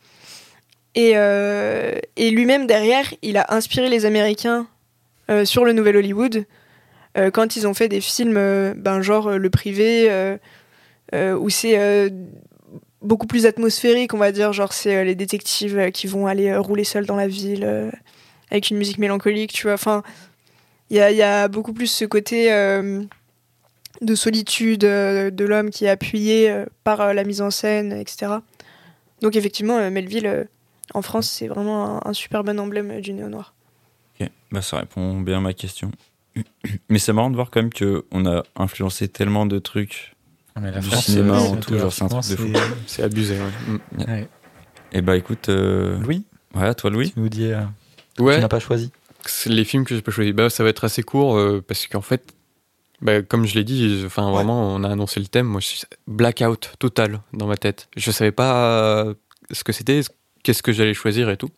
[0.97, 4.67] Et, et lui-même, derrière, il a inspiré les Américains
[5.45, 6.47] sur le Nouvel Hollywood
[7.33, 8.35] quand ils ont fait des films,
[8.77, 10.11] ben, genre Le Privé,
[11.15, 12.13] où c'est
[13.03, 14.53] beaucoup plus atmosphérique, on va dire.
[14.53, 17.91] Genre, c'est euh, les détectives euh, qui vont aller euh, rouler seuls dans la ville
[18.51, 19.75] avec une musique mélancolique, tu vois.
[19.75, 20.03] Enfin,
[20.91, 27.15] il y a, beaucoup plus ce côté de solitude de l'homme qui est appuyé par
[27.15, 28.33] la mise en scène, etc.
[29.21, 30.49] Donc, effectivement, Melville,
[30.95, 33.55] en France, c'est vraiment un, super bon emblème du néo-noir.
[34.21, 35.93] Ok, bah ça répond bien à ma question.
[36.89, 40.17] Mais c'est marrant de voir quand même qu'on a influencé tellement de trucs.
[40.61, 42.49] Mais la Du France, cinéma euh, en tout, genre, c'est un truc de fou.
[42.87, 43.75] C'est abusé, ouais.
[44.07, 44.11] Mm.
[44.11, 44.29] Ouais.
[44.93, 45.99] Et bah écoute, euh...
[46.01, 47.13] Louis, ouais, toi Louis.
[47.13, 47.53] tu nous dis.
[47.53, 47.61] euh,
[48.19, 48.91] Ouais, Tu n'as pas choisi.
[49.47, 50.33] les films que j'ai pas choisi.
[50.33, 52.35] Bah, ça va être assez court euh, parce qu'en fait,
[53.01, 54.35] bah, comme je l'ai dit, enfin Ouais.
[54.35, 55.47] vraiment, on a annoncé le thème.
[55.47, 57.89] Moi, je- blackout total dans ma tête.
[57.97, 59.07] Je savais pas
[59.53, 60.01] ce que c'était,
[60.43, 61.51] qu'est-ce que j'allais choisir et tout.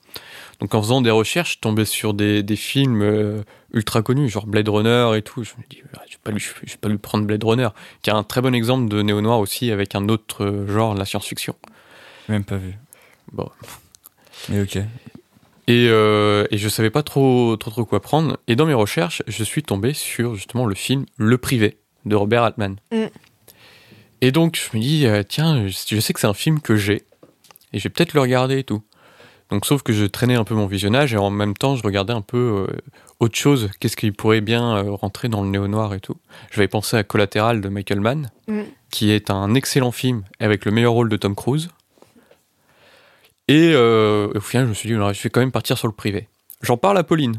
[0.63, 3.43] Donc en faisant des recherches, je tombais sur des, des films euh,
[3.73, 5.43] ultra connus, genre Blade Runner et tout.
[5.43, 7.69] Je me dis, je vais pas lui, je vais pas lui prendre Blade Runner,
[8.01, 10.95] qui est un très bon exemple de néo noir aussi avec un autre euh, genre,
[10.95, 11.57] la science-fiction.
[12.29, 12.75] Même pas vu.
[13.33, 13.51] Bon,
[14.51, 14.77] Mais ok.
[15.67, 18.39] Et, euh, et je savais pas trop, trop trop quoi prendre.
[18.47, 22.45] Et dans mes recherches, je suis tombé sur justement le film Le Privé de Robert
[22.45, 22.77] Altman.
[22.93, 23.07] Mm.
[24.21, 27.03] Et donc je me dis, euh, tiens, je sais que c'est un film que j'ai.
[27.73, 28.85] Et je vais peut-être le regarder et tout.
[29.53, 32.15] Donc sauf que je traînais un peu mon visionnage et en même temps je regardais
[32.15, 32.77] un peu euh,
[33.21, 33.69] autre chose.
[33.79, 36.17] Qu'est-ce qui pourrait bien euh, rentrer dans le néo-noir et tout.
[36.51, 38.63] Je vais penser à Collatéral de Michael Mann, Mm.
[38.91, 41.69] qui est un excellent film avec le meilleur rôle de Tom Cruise.
[43.47, 45.93] Et euh, au final, je me suis dit, je vais quand même partir sur le
[45.93, 46.29] privé.
[46.63, 47.37] J'en parle à Pauline.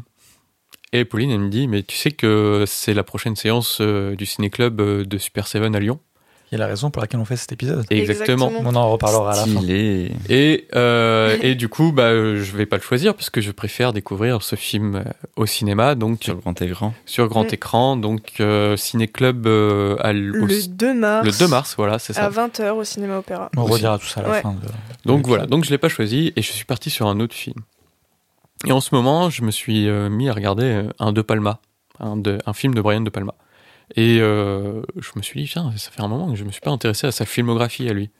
[0.92, 4.76] Et Pauline, elle me dit, mais tu sais que c'est la prochaine séance du ciné-club
[5.02, 5.98] de Super 7 à Lyon.
[6.54, 7.84] Et la raison pour laquelle on fait cet épisode.
[7.90, 8.46] Exactement.
[8.46, 8.70] Exactement.
[8.70, 9.58] On en reparlera à la fin.
[9.60, 10.12] Stylé.
[10.28, 13.92] Et, euh, et du coup, bah, je vais pas le choisir parce que je préfère
[13.92, 15.02] découvrir ce film euh,
[15.34, 16.94] au cinéma, donc Sur le grand écran.
[17.06, 21.26] sur grand écran, donc euh, Ciné Club euh, à Le 2 mars.
[21.26, 22.24] le 2 mars, voilà, c'est ça.
[22.26, 23.50] À 20h au cinéma opéra.
[23.56, 24.40] On redira tout ça à la Ouais.
[24.42, 24.52] fin.
[24.52, 27.18] de- Donc de voilà, donc je l'ai pas choisi et je suis parti sur un
[27.18, 27.56] autre film.
[28.66, 31.58] Et en ce moment, je me suis euh, mis à regarder un De Palma,
[31.98, 33.34] un, de- un film de Brian De Palma.
[33.96, 36.60] Et euh, je me suis dit, tiens, ça fait un moment que je me suis
[36.60, 38.10] pas intéressé à sa filmographie à lui.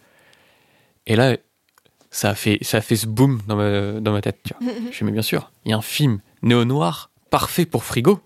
[1.07, 1.37] Et là,
[2.11, 4.39] ça a fait, ça a fait ce boom dans ma, dans ma tête.
[4.45, 4.73] Tu vois.
[4.93, 8.21] je me mais bien sûr, il y a un film néo-noir parfait pour frigo.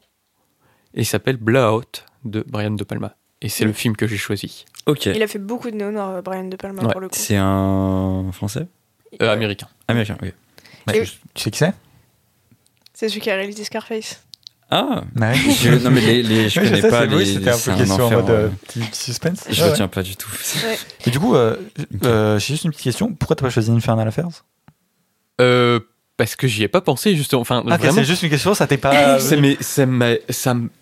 [0.95, 3.15] Et il s'appelle Blowout de Brian De Palma.
[3.41, 4.65] Et c'est le film que j'ai choisi.
[4.87, 5.07] Ok.
[5.07, 7.15] Il a fait beaucoup de néo-noirs, Brian De Palma, Ouais, pour le coup.
[7.17, 8.67] C'est un français?
[9.23, 9.69] Euh, américain.
[9.87, 10.33] Américain, ok.
[10.89, 11.73] Ouais, Et- tu sais qui c'est?
[12.95, 14.25] C'est celui qui a réalisé Scarface.
[14.71, 15.35] Ah Ouais.
[15.35, 18.05] je, Non, mais les, les- je Ouais, connais sais, pas oui, c'était un peu question
[18.07, 19.45] en mode euh, petit, petit suspense.
[19.51, 20.29] Je Ouais, retiens pas du tout.
[20.65, 20.79] Ouais.
[21.07, 21.57] Et du coup, euh,
[22.05, 23.13] euh, j'ai juste une petite question.
[23.15, 24.29] Pourquoi t'as pas choisi Infernal Affairs?
[25.41, 25.81] Euh,
[26.17, 27.41] parce que j'y ai pas pensé, justement.
[27.43, 29.19] Enfin, Ah, c'est juste une question, ça t'est pas.
[29.41, 29.87] Mais ça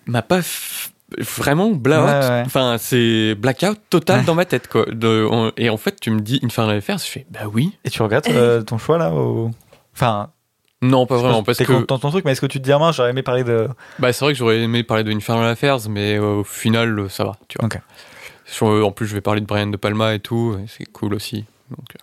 [0.07, 2.43] m'a pas f- vraiment ouais.
[2.47, 6.19] enfin c'est blackout total dans ma tête quoi De- on- et en fait tu me
[6.21, 9.53] dis Infernal Affairs je fais bah oui Et tu regrettes euh, ton choix là au...
[9.95, 10.31] Enfin,
[10.83, 12.65] non pas vraiment parce t'es que content de ton truc, mais est-ce que tu te
[12.65, 13.69] dis, ah j'aurais aimé parler de.
[13.99, 17.09] bah c'est vrai que j'aurais aimé parler de Infernal Affairs mais euh, au final euh,
[17.09, 17.79] ça va tu vois Ok.
[18.45, 20.85] Sur- euh, en plus je vais parler de Brian De Palma et tout et c'est
[20.93, 21.99] cool aussi donc euh,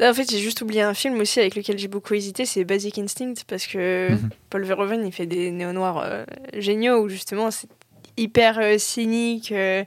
[0.00, 2.64] Là, en fait, j'ai juste oublié un film aussi avec lequel j'ai beaucoup hésité, c'est
[2.64, 4.30] Basic Instinct, parce que Mhm.
[4.50, 6.24] Paul Verhoeven, il fait des néo-noirs euh,
[6.58, 7.68] géniaux, où justement, c'est
[8.16, 9.84] hyper euh, cynique, euh,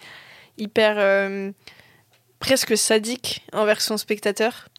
[0.58, 1.52] hyper euh,
[2.40, 4.70] presque sadique envers son spectateur.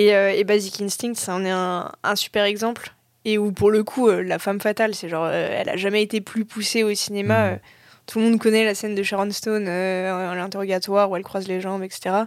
[0.00, 2.94] Et, euh, et Basic Instinct, ça en est un, un super exemple.
[3.26, 6.02] Et où, pour le coup, euh, la femme fatale, c'est genre, euh, elle a jamais
[6.02, 7.48] été plus poussée au cinéma.
[7.48, 7.52] Mhm.
[7.52, 7.56] euh,
[8.06, 11.60] tout le monde connaît la scène de Sharon Stone à l'interrogatoire où elle croise les
[11.60, 12.24] jambes, etc.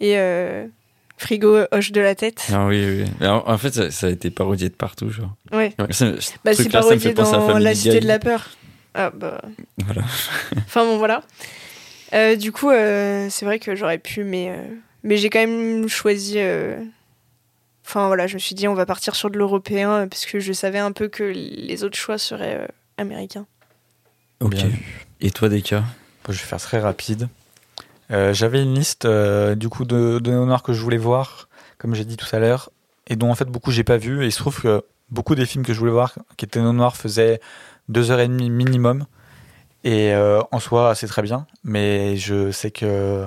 [0.00, 0.14] Et
[1.16, 2.48] Frigo hoche de la tête.
[2.52, 3.26] Ah oui, oui.
[3.26, 5.34] En, fait, ça, ça a été parodié de partout, genre.
[5.52, 5.72] Ouais.
[5.90, 6.04] Ce
[6.44, 8.50] Bah, c'est me parodié dans La Cité de la Peur.
[8.92, 9.40] Ah bah.
[9.86, 10.02] Voilà.
[10.56, 11.22] Enfin bon, voilà.
[12.14, 14.62] Euh, du coup, euh, c'est vrai que j'aurais pu, mais, euh,
[15.04, 16.34] mais j'ai quand même choisi.
[16.38, 16.82] euh,
[17.86, 20.40] Enfin voilà, je me suis dit, on va partir sur de l'européen, euh, parce que
[20.40, 23.46] je savais un peu que les autres choix seraient euh, américains.
[24.40, 24.54] Ok.
[24.54, 24.70] Bien.
[25.20, 25.84] Et toi, Deka?
[26.26, 27.28] Je vais faire très rapide.
[28.10, 32.06] Euh, J'avais une liste euh, du coup de, de que je voulais voir, comme j'ai
[32.06, 32.70] dit tout à l'heure,
[33.06, 34.22] et dont en fait beaucoup j'ai pas vu.
[34.22, 36.96] Et il se trouve que beaucoup des films que je voulais voir qui étaient néo-noirs
[36.96, 37.38] faisaient
[37.88, 39.04] deux heures et demie minimum.
[39.84, 43.26] Et euh, en soi, c'est très bien, mais je sais que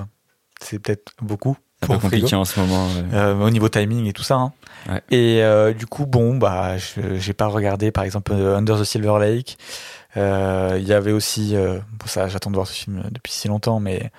[0.60, 2.40] c'est peut-être beaucoup un peu compliqué Frigo.
[2.40, 2.86] en ce moment.
[2.86, 3.04] ouais.
[3.14, 4.34] Euh, au niveau timing et tout ça.
[4.36, 4.52] hein.
[4.88, 5.02] Ouais.
[5.10, 8.84] Et euh, du coup, bon, bah, je- j'ai pas regardé par exemple euh, Under the
[8.84, 9.58] Silver Lake.
[10.16, 13.48] Euh, Il y avait aussi, euh, bon, ça, j'attends de voir ce film depuis si
[13.48, 14.10] longtemps, mais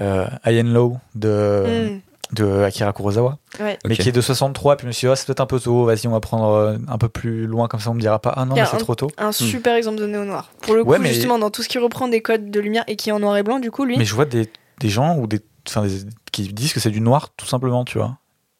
[0.00, 2.00] euh, High and Low de, Mm,
[2.36, 3.78] de Akira Kurosawa, ouais.
[3.86, 4.76] mais qui est de 63.
[4.76, 5.84] Puis je me suis dit, ah, c'est peut-être un peu tôt.
[5.84, 8.44] Vas-y, on va prendre un peu plus loin, comme ça, on me dira pas, ah
[8.44, 9.10] non, mais c'est trop tôt.
[9.18, 10.50] Un super exemple de néo-noir.
[10.62, 12.84] Pour le coup, Ouais, mais- justement, dans tout ce qui reprend des codes de lumière
[12.86, 13.96] et qui est en noir et blanc, du coup, lui.
[13.98, 14.50] Mais je vois des,
[14.80, 15.86] des gens ou des, enfin,
[16.32, 18.16] qui disent que c'est du noir, tout simplement, tu vois.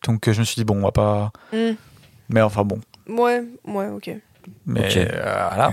[0.07, 1.33] Donc euh, je me suis dit, bon, on va pas.
[1.53, 1.73] Mm.
[2.29, 2.81] Mais enfin, bon.
[3.09, 4.11] Ouais, ouais, ok.
[4.67, 4.97] Mais Ok.
[4.97, 5.73] euh, voilà.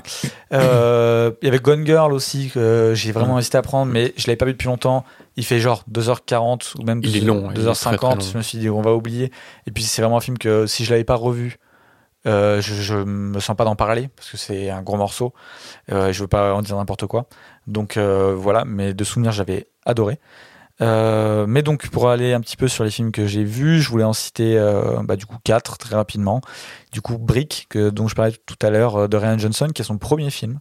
[0.53, 4.27] Euh, Il y avait Gone Girl aussi que j'ai vraiment hésité à prendre, mais je
[4.27, 5.05] l'avais pas vu depuis longtemps.
[5.37, 8.15] Il fait genre 2h40 ou même Il est 2 long, il est très, très 2h50.
[8.15, 8.19] long.
[8.21, 9.31] Je me suis dit, on va oublier.
[9.65, 11.57] Et puis c'est vraiment un film que si je l'avais pas revu,
[12.27, 15.33] euh, je, je me sens pas d'en parler parce que c'est un gros morceau.
[15.91, 17.25] Euh, je veux pas en dire n'importe quoi.
[17.65, 20.19] Donc euh, voilà, mais de souvenirs, j'avais adoré.
[20.81, 23.89] Euh, mais donc pour aller un petit peu sur les films que j'ai vus, je
[23.89, 26.41] voulais en citer euh, bah, du coup quatre très rapidement.
[26.93, 29.81] Du coup Brick que dont je parlais tout à l'heure euh, de Ryan Johnson qui
[29.81, 30.59] est son premier film.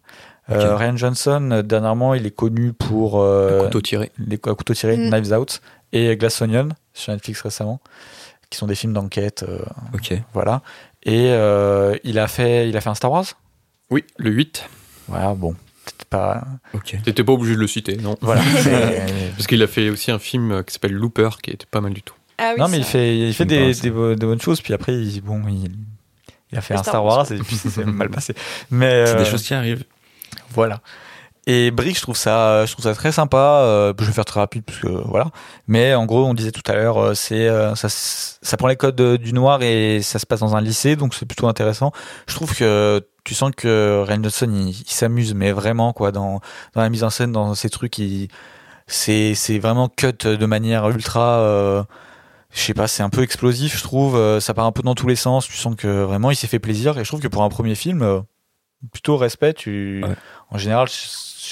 [0.51, 0.79] Euh, Ok.
[0.81, 5.11] Ryan Johnson dernièrement il est connu pour euh, couteau tiré les cou- couteaux tirés, Mm.
[5.11, 5.61] Knives Out
[5.93, 7.81] et Glass Onion sur Netflix récemment,
[8.51, 9.61] qui sont des films d'enquête, euh,
[9.95, 10.15] Ok.
[10.35, 10.63] voilà.
[11.05, 13.27] Et euh, il a fait il a fait un Star Wars?
[13.91, 14.69] oui le 8
[15.07, 15.55] Voilà bon
[15.93, 16.97] peut-être pas Ok.
[17.05, 18.43] t'étais pas obligé de le citer non voilà.
[18.63, 21.81] c'est- parce qu'il a fait aussi un film euh, qui s'appelle Looper qui était pas
[21.81, 24.27] mal du tout Ah oui, non, mais il fait, il fait des, des, bo- de
[24.27, 25.71] bonnes choses, puis après, il, bon, il,
[26.53, 28.33] il a fait un Star Wars, et puis ça s'est mal passé.
[28.71, 29.85] Mais C'est euh, des choses qui arrivent.
[30.51, 30.81] voilà.
[31.47, 33.39] Et Brick, je trouve ça, je trouve ça très sympa.
[33.63, 35.31] euh, je vais faire très rapide parce que voilà.
[35.67, 38.77] Mais en gros, on disait tout à l'heure, euh, c'est euh, ça, ça prend les
[38.77, 41.91] codes euh, du noir et ça se passe dans un lycée, donc c'est plutôt intéressant.
[42.29, 46.41] Je trouve que tu sens que Ryan Johnson, il, il s'amuse, mais vraiment quoi, dans
[46.75, 48.29] dans la mise en scène, dans ces trucs, il
[48.87, 51.41] c'est c'est vraiment cut de manière ultra.
[51.41, 51.83] euh,
[52.51, 54.17] je sais pas, c'est un peu explosif, je trouve.
[54.17, 55.47] euh, Ça part un peu dans tous les sens.
[55.47, 56.99] Tu sens que vraiment il s'est fait plaisir.
[56.99, 58.21] Et je trouve que pour un premier film, euh,
[58.93, 59.53] plutôt respect.
[59.53, 60.15] Tu, Ouais.
[60.51, 60.95] en général, je,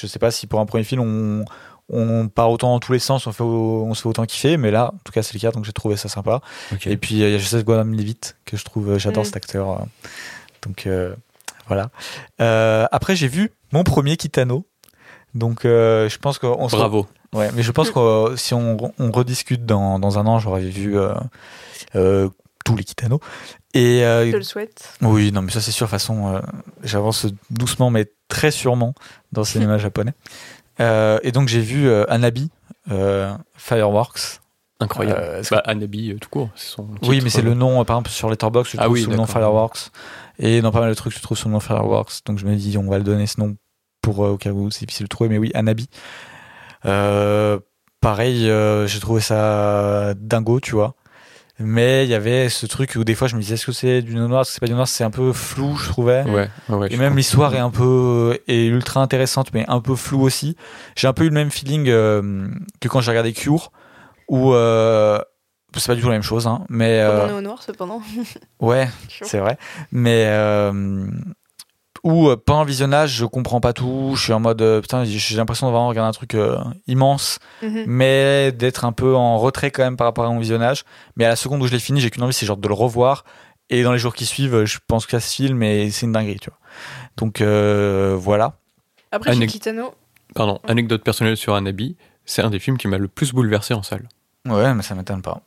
[0.01, 1.45] je sais pas si pour un premier film on,
[1.91, 4.71] on part autant dans tous les sens, on, fait, on se fait autant kiffer, mais
[4.71, 6.41] là, en tout cas, c'est le cas, donc j'ai trouvé ça sympa.
[6.87, 9.27] Et puis, il y a Joseph Gordon-Levitt, que je trouve, euh, j'adore Mm.
[9.27, 9.87] cet acteur.
[10.63, 11.15] donc, euh,
[11.67, 11.91] voilà.
[12.41, 14.67] Euh, après, j'ai vu mon premier Kitano.
[15.35, 17.07] Donc, euh, je pense qu'on se Bravo.
[17.35, 20.63] Ouais, mais je pense que euh, si on, on rediscute dans, dans un an, j'aurais
[20.63, 21.13] vu euh,
[21.95, 22.29] euh,
[22.65, 23.21] tous les Kitano.
[23.75, 24.95] Et euh, Je le souhaite.
[25.03, 25.87] oui, non, mais ça c'est sûr.
[25.87, 26.41] De toute façon, euh,
[26.83, 28.95] j'avance doucement, mais très sûrement
[29.33, 30.15] dans le cinéma japonais.
[30.81, 32.51] Euh, et donc j'ai vu euh, Anabi,
[32.91, 34.41] euh, Fireworks.
[34.81, 35.21] Incroyable.
[35.23, 36.51] Euh, bah, Anabi, euh, tout court.
[37.03, 39.11] Oui, mais c'est euh, le nom, par exemple, sur Letterboxd, tu Ah trouves oui, sous
[39.11, 39.27] le nom.
[39.27, 39.91] Fireworks.
[40.39, 42.13] Et dans pas mal de trucs, tu trouves sous le nom Fireworks.
[42.27, 43.57] Donc je me dis, on va le donner ce nom
[44.03, 45.31] pour euh, au cas où c'est difficile de trouver.
[45.31, 45.89] Mais oui, Anabi.
[46.85, 47.59] Euh,
[48.01, 50.95] pareil, euh, j'ai trouvé ça dingo, tu vois.
[51.59, 54.03] Mais il y avait ce truc où des fois je me disais, est-ce que c'est
[54.03, 54.87] du noir, est-ce que c'est pas du noir?
[54.87, 56.23] C'est un peu flou, je trouvais.
[56.25, 59.97] Ouais, ouais, ouais, Et même l'histoire est un peu est ultra intéressante, mais un peu
[59.97, 60.55] floue aussi.
[60.97, 62.47] J'ai un peu eu le même feeling euh,
[62.81, 63.73] que quand j'ai regardé Cure,
[64.29, 65.19] où euh,
[65.77, 68.01] c'est pas du tout la même chose, hein, mais euh, on est au noir, cependant.
[68.61, 68.89] ouais,
[69.23, 69.59] c'est vrai.
[69.93, 71.07] Mais euh,
[72.03, 74.13] où euh, pendant le visionnage, je comprends pas tout.
[74.17, 77.85] Je suis en mode putain, j'ai l'impression de vraiment regarder un truc euh, immense, Mhm.
[77.87, 80.85] mais d'être un peu en retrait quand même par rapport à mon visionnage.
[81.17, 82.75] Mais à la seconde où je l'ai fini, j'ai qu'une envie, c'est genre de le
[82.75, 83.25] revoir.
[83.69, 86.13] Et dans les jours qui suivent, je pense que ça se filme et c'est une
[86.13, 86.59] dinguerie, tu vois.
[87.17, 88.59] Donc euh, voilà.
[89.11, 89.95] Après, chez Anne- Kitano,
[90.35, 93.83] Pardon, anecdote personnelle sur Anabi, c'est un des films qui m'a le plus bouleversé en
[93.83, 94.09] salle.
[94.47, 95.43] Ouais, mais ça m'étonne pas.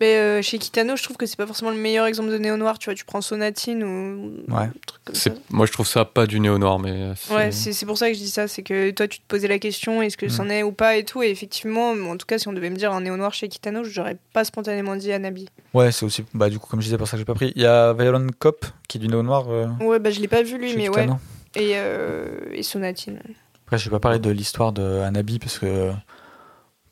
[0.00, 2.76] mais, euh, chez Kitano, je trouve que c'est pas forcément le meilleur exemple de néo-noir.
[2.80, 4.62] Tu vois, tu prends Sonatine ou Ouais.
[4.64, 5.30] un truc comme ça.
[5.30, 8.08] C'est, moi, je trouve ça pas du néo-noir, mais c'est- Ouais, c'est c'est pour ça
[8.08, 8.48] que je dis ça.
[8.48, 10.30] C'est que toi, tu te posais la question est-ce que Mm.
[10.30, 11.22] c'en est ou pas et tout.
[11.22, 14.16] Et effectivement, en tout cas, si on devait me dire un néo-noir chez Kitano, j'aurais
[14.32, 15.48] pas spontanément dit Anabi.
[15.72, 17.52] Ouais, c'est aussi, bah du coup, comme je disais, pour ça que j'ai pas pris.
[17.54, 19.44] Il y a Violent Cop qui est du néo noir.
[19.50, 21.06] Euh, Ouais, bah je l'ai pas vu lui, chez mais ouais.
[21.54, 23.20] Et, euh, et Sonatine.
[23.66, 25.92] Après, je vais pas parler de l'histoire de Anabi parce que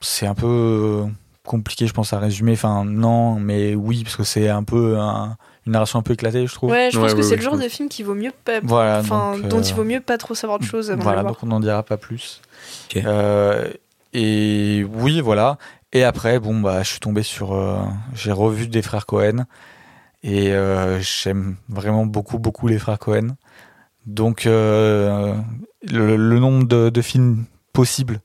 [0.01, 1.05] c'est un peu euh,
[1.47, 2.53] compliqué, je pense, à résumer.
[2.53, 5.37] Enfin, non, mais oui, parce que c'est un peu un-
[5.67, 6.71] une narration un peu éclatée, je trouve.
[6.71, 8.33] Ouais, je pense Ouais, que ouais, c'est ouais, le genre de film qui vaut mieux
[8.45, 8.61] pas.
[8.63, 11.23] Voilà, donc, dont euh, il vaut mieux pas trop savoir de choses avant de Voilà,
[11.23, 12.41] donc on n'en dira pas plus.
[12.97, 13.71] Euh,
[14.13, 15.59] et oui, voilà.
[15.93, 17.53] Et après, bon, bah, je suis tombé sur.
[17.55, 17.79] euh,
[18.15, 19.45] j'ai revu des frères Cohen.
[20.23, 23.37] Et euh, j'aime vraiment beaucoup, beaucoup les frères Cohen.
[24.07, 25.35] Donc, euh,
[25.83, 28.21] le, le nombre de, de films possibles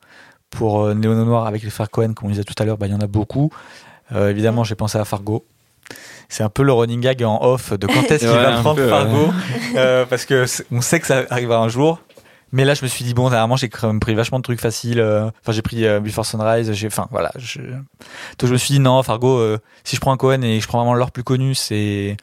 [0.56, 2.88] pour euh, Néo Noir avec les frères Cohen, comme on disait tout à l'heure, bah,
[2.88, 3.52] il y en a beaucoup.
[4.14, 5.46] Euh, évidemment, j'ai pensé à Fargo.
[6.30, 8.76] C'est un peu le running gag en off de quand est-ce qu'il Ouais, va prendre
[8.78, 8.90] peu, ouais.
[8.90, 9.28] Fargo.
[9.76, 12.00] Euh, parce que on sait que ça arrivera un jour.
[12.52, 14.62] Mais là, je me suis dit, bon, dernièrement, j'ai quand même pris vachement de trucs
[14.62, 15.02] faciles.
[15.02, 16.72] Enfin, j'ai pris euh, Before Sunrise.
[16.72, 17.32] J'ai, enfin, voilà.
[17.38, 17.60] Je...
[17.60, 17.80] Donc,
[18.44, 20.78] je me suis dit, non, Fargo, euh, si je prends un Cohen et je prends
[20.80, 22.16] vraiment l'or plus connu, c'est,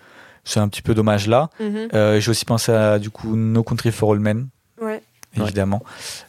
[0.45, 1.51] c'est un petit peu dommage là.
[1.61, 1.89] Mhm.
[1.93, 4.49] Euh, j'ai aussi pensé à, du coup, No Country for All Men,
[4.81, 5.03] Ouais.
[5.37, 5.83] Évidemment,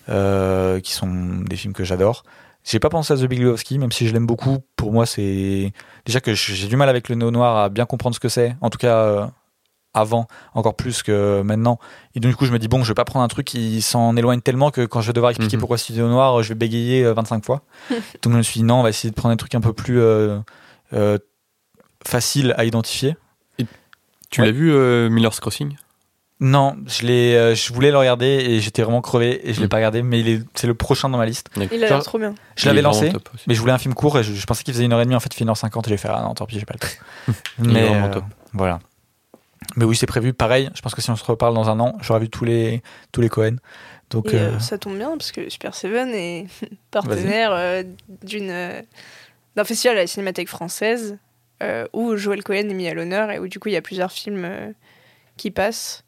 [0.09, 1.07] euh, qui sont
[1.45, 2.23] des films que j'adore.
[2.63, 4.59] J'ai pas pensé à The Big Lebowski, même si je l'aime beaucoup.
[4.77, 5.73] Pour moi, c'est
[6.05, 8.55] déjà que j'ai du mal avec le néo noir à bien comprendre ce que c'est.
[8.61, 9.25] En tout cas, euh,
[9.93, 11.77] avant, encore plus que maintenant.
[12.15, 13.81] Et donc, du coup, je me dis bon, je vais pas prendre un truc qui
[13.81, 15.59] s'en éloigne tellement que quand je vais devoir expliquer Mhm.
[15.59, 17.63] pourquoi c'est noir, je vais bégayer euh, 25 fois.
[18.23, 19.73] donc, je me suis dit non, on va essayer de prendre un truc un peu
[19.73, 20.39] plus euh,
[20.93, 21.17] euh,
[22.07, 23.17] facile à identifier.
[24.29, 24.47] Tu Ouais.
[24.47, 25.75] l'as vu, euh, Miller's Crossing?
[26.45, 29.63] Non, je l'ai, euh, je voulais le regarder et j'étais vraiment crevé et je l'ai
[29.65, 29.69] Mhm.
[29.69, 31.49] pas regardé, mais il est, c'est le prochain dans ma liste.
[31.71, 32.35] Il a l'air trop bien.
[32.57, 33.11] Je l'avais lancé,
[33.47, 35.05] mais je voulais un film court et je, je pensais qu'il faisait une heure et
[35.05, 35.15] demie.
[35.15, 36.65] En fait, il fait une heure cinquante et j'ai fait ah non, tant pis, j'ai
[36.65, 37.33] pas le temps.
[37.59, 38.23] Il est mais vraiment euh, top.
[38.51, 38.79] voilà.
[39.77, 40.33] Mais oui, c'est prévu.
[40.33, 42.83] Pareil, je pense que si on se reparle dans un an, j'aurai vu tous les
[43.13, 43.55] tous les Cohen.
[44.09, 46.47] Donc Et, euh, euh, ça tombe bien parce que Super Seven est
[46.91, 47.83] partenaire
[48.23, 48.83] d'une
[49.55, 51.17] d'un festival à la Cinémathèque française
[51.61, 53.81] euh, où Joël Cohen est mis à l'honneur et où du coup il y a
[53.81, 54.71] plusieurs films euh,
[55.37, 56.03] qui passent,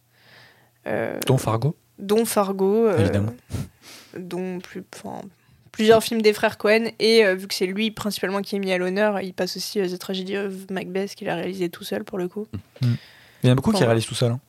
[1.25, 1.75] dont Fargo.
[1.99, 3.33] dont Fargo, euh, Évidemment.
[4.17, 5.21] dont plus, enfin,
[5.71, 8.71] plusieurs films des frères Cohen et euh, vu que c'est lui principalement qui est mis
[8.71, 12.03] à l'honneur, il passe aussi euh, The Tragedy of Macbeth qu'il a réalisé tout seul
[12.03, 12.47] pour le coup.
[12.81, 12.87] Il
[13.43, 14.31] y en a beaucoup qui réalisent tout seul.
[14.31, 14.39] hein.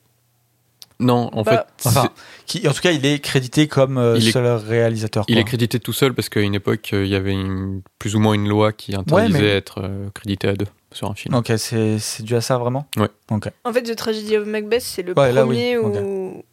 [0.99, 2.09] Non, en Bah, fait, Enfin,
[2.47, 5.25] qui, en tout cas, il est crédité comme euh, Il est- seul réalisateur.
[5.27, 8.15] il est crédité tout seul parce qu'à une époque, euh, il y avait une- plus
[8.15, 11.35] ou moins une loi qui interdisait mais- d'être euh, crédité à deux sur un film.
[11.35, 12.85] Ok, c'est c'est dû à ça vraiment.
[12.97, 13.09] Ouais.
[13.31, 13.49] Ok.
[13.63, 15.55] En fait, The Tragedy of Macbeth, c'est le Ouais, là, oui.
[15.55, 16.43] premier où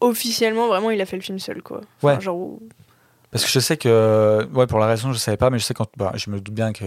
[0.00, 1.80] officiellement, vraiment, il a fait le film seul, quoi.
[2.02, 2.20] Enfin, Ouais.
[2.20, 2.60] Genre où-
[3.30, 5.74] Parce que je sais que, ouais, pour la raison, je savais pas, mais je sais
[5.74, 6.84] quand, bah, je me doute bien que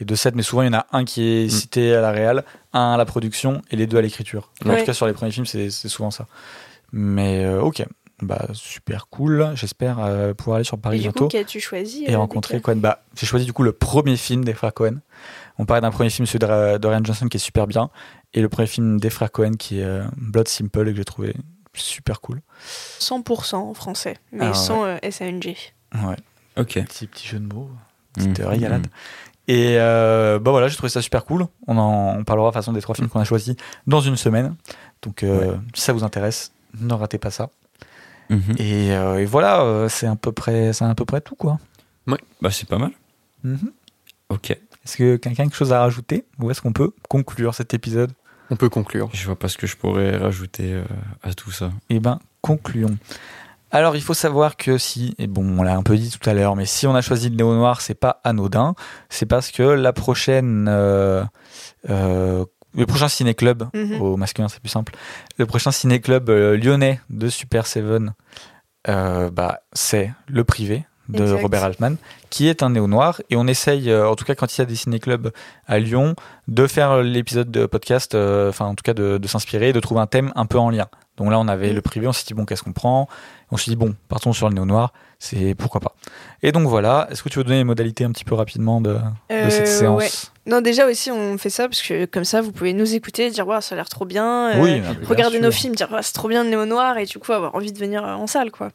[0.00, 1.50] les deux sets, mais souvent il y en a un qui est Mm.
[1.50, 4.50] cité à la réal, un à la production et les deux à l'écriture.
[4.64, 6.26] En tout cas, sur les premiers films, c'est c'est souvent ça.
[6.92, 7.84] Mais euh, ok,
[8.22, 9.52] bah super cool.
[9.54, 12.76] J'espère euh, pouvoir aller sur Paris Et bientôt coup, qu'as-tu choisi et euh, rencontrer Cohen?
[12.76, 14.96] Bah, j'ai choisi du coup le premier film des frères Cohen.
[15.58, 17.90] On parlait d'un premier film, celui de de Ryan Johnson, qui est super bien,
[18.34, 21.04] et le premier film des frères Cohen qui est euh, Blood Simple et que j'ai
[21.04, 21.34] trouvé
[21.74, 22.40] super cool.
[23.00, 24.54] 100% en français, mais Ah, ouais.
[24.54, 25.54] sans euh, SANG.
[25.94, 26.16] Ouais.
[26.56, 26.74] Ok.
[26.84, 27.70] Petit, petit jeu de mots,
[28.14, 28.46] petite Mhm.
[28.46, 28.86] régalade.
[29.46, 31.46] Et euh, bah voilà, j'ai trouvé ça super cool.
[31.68, 33.54] On en on parlera de façon des trois films qu'on a choisis
[33.86, 34.56] dans une semaine.
[35.02, 37.48] Donc euh, si ça vous intéresse, ne ratez pas ça.
[38.30, 38.54] Mhm.
[38.58, 41.58] Et, euh, et voilà, euh, c'est à peu près, c'est à peu près tout quoi.
[42.40, 42.92] Bah, c'est pas mal.
[43.44, 43.72] Mhm.
[44.30, 44.50] Ok.
[44.50, 46.24] Est-ce que quelqu'un a quelque chose à rajouter?
[46.38, 48.12] Ou est-ce qu'on peut conclure cet épisode?
[48.50, 49.10] On peut conclure.
[49.12, 50.84] Je vois pas ce que je pourrais rajouter euh,
[51.22, 51.70] à tout ça.
[51.90, 52.96] Eh ben, concluons.
[53.70, 56.32] Alors, il faut savoir que si, et bon, on l'a un peu dit tout à
[56.32, 58.74] l'heure, mais si on a choisi le néo noir, c'est pas anodin.
[59.10, 61.22] C'est parce que la prochaine, euh,
[61.90, 62.46] euh,
[62.78, 64.00] le prochain ciné-club, Mhm.
[64.00, 64.94] au masculin, c'est plus simple,
[65.38, 68.14] le prochain ciné-club euh, lyonnais de Super Seven,
[68.88, 71.40] euh, bah, c'est le privé de Exact.
[71.42, 71.96] Robert Altman,
[72.30, 73.20] qui est un néo noir.
[73.30, 75.30] Et on essaye, euh, en tout cas quand il y a des ciné-clubs
[75.66, 76.14] à Lyon,
[76.48, 80.06] de faire l'épisode de podcast, enfin en tout cas de, de s'inspirer, de trouver un
[80.06, 80.86] thème un peu en lien.
[81.16, 81.74] Donc là, on avait Mm.
[81.74, 83.08] le privé, on s'est dit, bon, qu'est-ce qu'on prend?
[83.50, 85.96] On s'est dit, bon, partons sur le néo noir, c'est pourquoi pas.
[86.42, 88.98] Et donc voilà, est-ce que tu veux donner les modalités un petit peu rapidement de,
[89.30, 89.98] de cette séance?
[90.02, 90.10] ouais.
[90.48, 93.30] Non, déjà aussi, on fait ça parce que comme ça, vous pouvez nous écouter et
[93.30, 94.56] dire, ouais, ça a l'air trop bien.
[94.56, 97.04] euh, Oui, bien regarder nos films, dire, ouais, c'est trop bien le néo noir et
[97.04, 98.70] du coup, avoir envie de venir euh, en salle, quoi.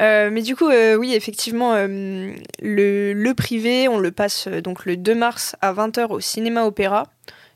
[0.00, 4.60] Euh, mais du coup, euh, oui, effectivement, euh, le, le privé, on le passe euh,
[4.60, 7.04] donc le 2 mars à 20h au cinéma Opéra,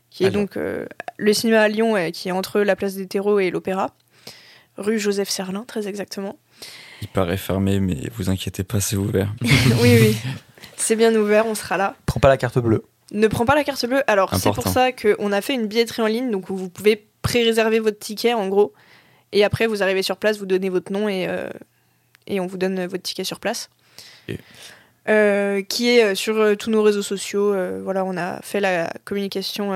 [0.09, 0.41] qui À est Lyon.
[0.41, 0.85] donc euh,
[1.17, 3.91] le cinéma à Lyon, euh, qui est entre la place des terreaux et l'Opéra,
[4.77, 6.37] rue Joseph Serlin, très exactement.
[7.01, 9.33] Il paraît fermé, mais vous inquiétez pas, c'est ouvert.
[9.41, 10.17] oui, oui,
[10.77, 11.95] c'est bien ouvert, on sera là.
[12.05, 12.83] Prends pas la carte bleue.
[13.13, 14.01] Ne prends pas la carte bleue.
[14.07, 17.07] Alors, c'est pour ça qu'on a fait une billetterie en ligne, donc où vous pouvez
[17.21, 18.73] pré-réserver votre ticket, en gros.
[19.31, 21.47] Et après, vous arrivez sur place, vous donnez votre nom et, euh,
[22.27, 23.69] et on vous donne votre ticket sur place.
[24.27, 24.37] Et-
[25.09, 27.53] Euh, qui est euh, sur euh, tous nos réseaux sociaux.
[27.83, 29.73] voilà, on a fait la communication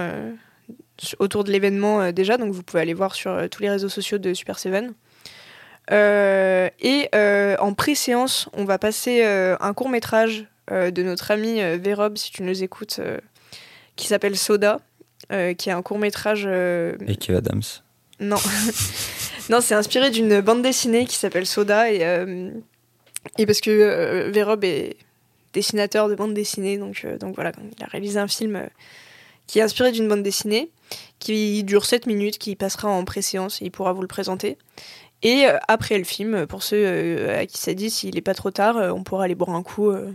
[1.19, 4.33] autour de l'événement déjà, donc vous pouvez aller voir sur tous les réseaux sociaux de
[4.33, 4.93] Super Seven.
[5.91, 7.09] Et
[7.59, 12.43] en pré-séance, on va passer un court métrage de notre ami euh, Vérob, si tu
[12.43, 13.19] nous écoutes, euh,
[13.95, 14.79] qui s'appelle Soda,
[15.31, 16.45] euh, qui est un court métrage.
[16.45, 17.63] Et Kev Adams.
[18.19, 18.37] Non,
[19.49, 22.49] non, c'est inspiré d'une bande dessinée qui s'appelle Soda et euh,
[23.37, 24.97] et parce que euh, Vérob est
[25.53, 28.65] dessinateur de bande dessinée, donc euh, donc voilà, il a réalisé un film euh,
[29.45, 30.71] qui est inspiré d'une bande dessinée
[31.19, 34.57] qui dure 7 minutes, qui passera en pré-séance et il pourra vous le présenter.
[35.23, 38.35] Et euh, après le film, pour ceux euh, à qui ça dit, s'il est pas
[38.35, 40.11] trop tard, euh, on pourra aller boire un coup euh,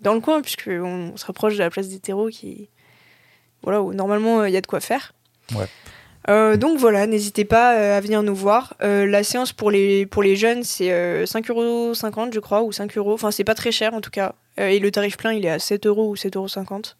[0.00, 2.68] dans le coin, puisque on, se rapproche de la place des terreaux, qui
[3.62, 5.14] voilà où normalement euh, il y a de quoi faire.
[5.54, 5.66] Ouais.
[6.28, 8.74] Euh, donc voilà, n'hésitez pas euh, à venir nous voir.
[8.82, 12.96] Euh, la séance pour les, pour les jeunes, c'est euh, 5,50€ je crois, ou 5
[12.98, 13.14] euros.
[13.14, 14.34] Enfin, c'est pas très cher en tout cas.
[14.58, 16.94] Et le tarif plein, il est à 7 euros ou 7,50€.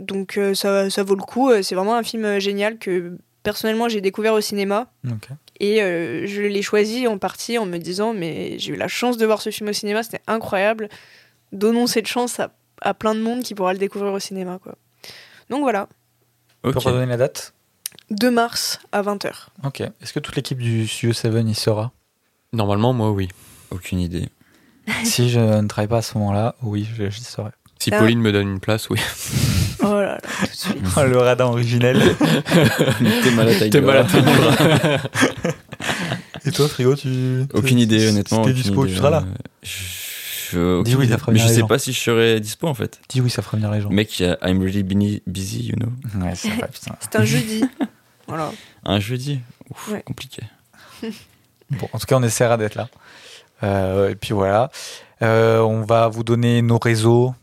[0.00, 1.52] Donc ça, ça vaut le coup.
[1.62, 4.90] C'est vraiment un film génial que personnellement j'ai découvert au cinéma.
[5.60, 9.26] Et je l'ai choisi en partie en me disant, mais j'ai eu la chance de
[9.26, 10.88] voir ce film au cinéma, c'était incroyable.
[11.52, 12.50] Donnons cette chance à,
[12.82, 14.58] à plein de monde qui pourra le découvrir au cinéma.
[14.62, 14.74] Quoi.
[15.50, 15.88] Donc voilà,
[16.64, 16.84] Tu peux Ok.
[16.84, 17.54] redonner la date
[18.10, 19.30] 2 mars à 20h.
[19.64, 19.80] Ok.
[19.80, 21.92] Est-ce que toute l'équipe du Studio 7 y sera?
[22.52, 23.28] Normalement, moi, oui.
[23.70, 24.28] Aucune idée.
[25.04, 27.50] Si je ne travaille pas à ce moment-là, oui, je- j'y serai.
[27.78, 27.98] Si Ah.
[28.00, 28.98] Pauline me donne une place, oui.
[29.80, 30.76] Oh là là, tout de suite.
[30.96, 32.02] Oh, le radin originel.
[33.22, 34.24] T'es mal à taille T'es mal à taille
[36.44, 37.44] Et toi, Frigo, tu.
[37.54, 38.42] Aucune idée, honnêtement.
[38.44, 38.92] Si t'es dispo, idée.
[38.92, 39.24] tu seras là.
[39.26, 39.66] Euh,
[40.50, 40.58] Je...
[40.78, 41.18] je- Dis oui, aucune ça idée.
[41.18, 43.00] fera Mais je sais pas si je serai dispo en fait.
[43.08, 43.90] Dis oui, ça fera venir les gens.
[43.90, 45.90] Mec, I'm really busy, busy, you know.
[46.22, 46.94] Ouais, c'est vrai, putain.
[47.00, 47.64] C'est un jeudi.
[48.28, 48.52] voilà.
[48.84, 49.40] Un jeudi?
[49.70, 50.02] Ouf, Ouais.
[50.02, 50.42] compliqué.
[51.70, 52.88] Bon, en tout cas, on essaiera d'être là.
[53.62, 54.70] Euh, et puis voilà.
[55.20, 57.34] Euh, on va vous donner nos réseaux,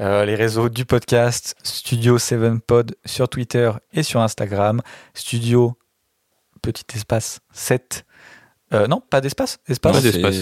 [0.00, 4.82] euh, les réseaux du podcast Studio 7 Pod sur Twitter et sur Instagram.
[5.14, 5.78] Studio,
[6.60, 8.04] petit espace 7.
[8.72, 10.36] Euh, non, pas d'espace Espace Pas d'espace.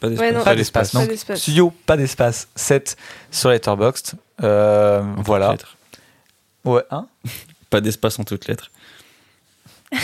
[0.00, 0.26] Pas d'espace.
[0.26, 0.38] Ouais, non.
[0.38, 0.92] Pas Pas d'espace.
[0.92, 1.40] Pas d'espace.
[1.40, 2.96] Studio, pas d'espace 7
[3.30, 4.14] sur Letterboxd.
[4.42, 5.52] Euh, voilà.
[5.52, 5.76] lettres.
[6.64, 7.06] Ouais, hein
[7.70, 8.70] Pas d'espace en toutes lettres.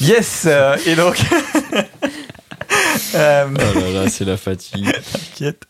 [0.00, 1.20] Yes euh, Et donc.
[3.14, 4.90] Euh, Oh là là, c'est la fatigue.
[5.12, 5.64] T'inquiète.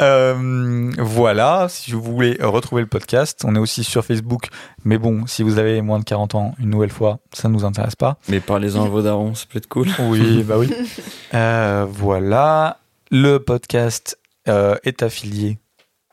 [0.00, 4.48] Euh, voilà, si vous voulez retrouver le podcast, on est aussi sur Facebook.
[4.84, 7.64] Mais bon, si vous avez moins de 40 ans, une nouvelle fois, ça ne nous
[7.64, 8.18] intéresse pas.
[8.28, 9.88] Mais parlez-en à vos darons, ça peut être cool.
[9.98, 10.70] Oui, bah oui.
[11.34, 12.78] Euh, voilà.
[13.10, 15.58] Le podcast est affilié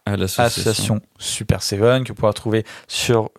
[0.05, 1.01] À l'association.
[1.19, 3.29] Super Seven, que vous pourrez trouver sur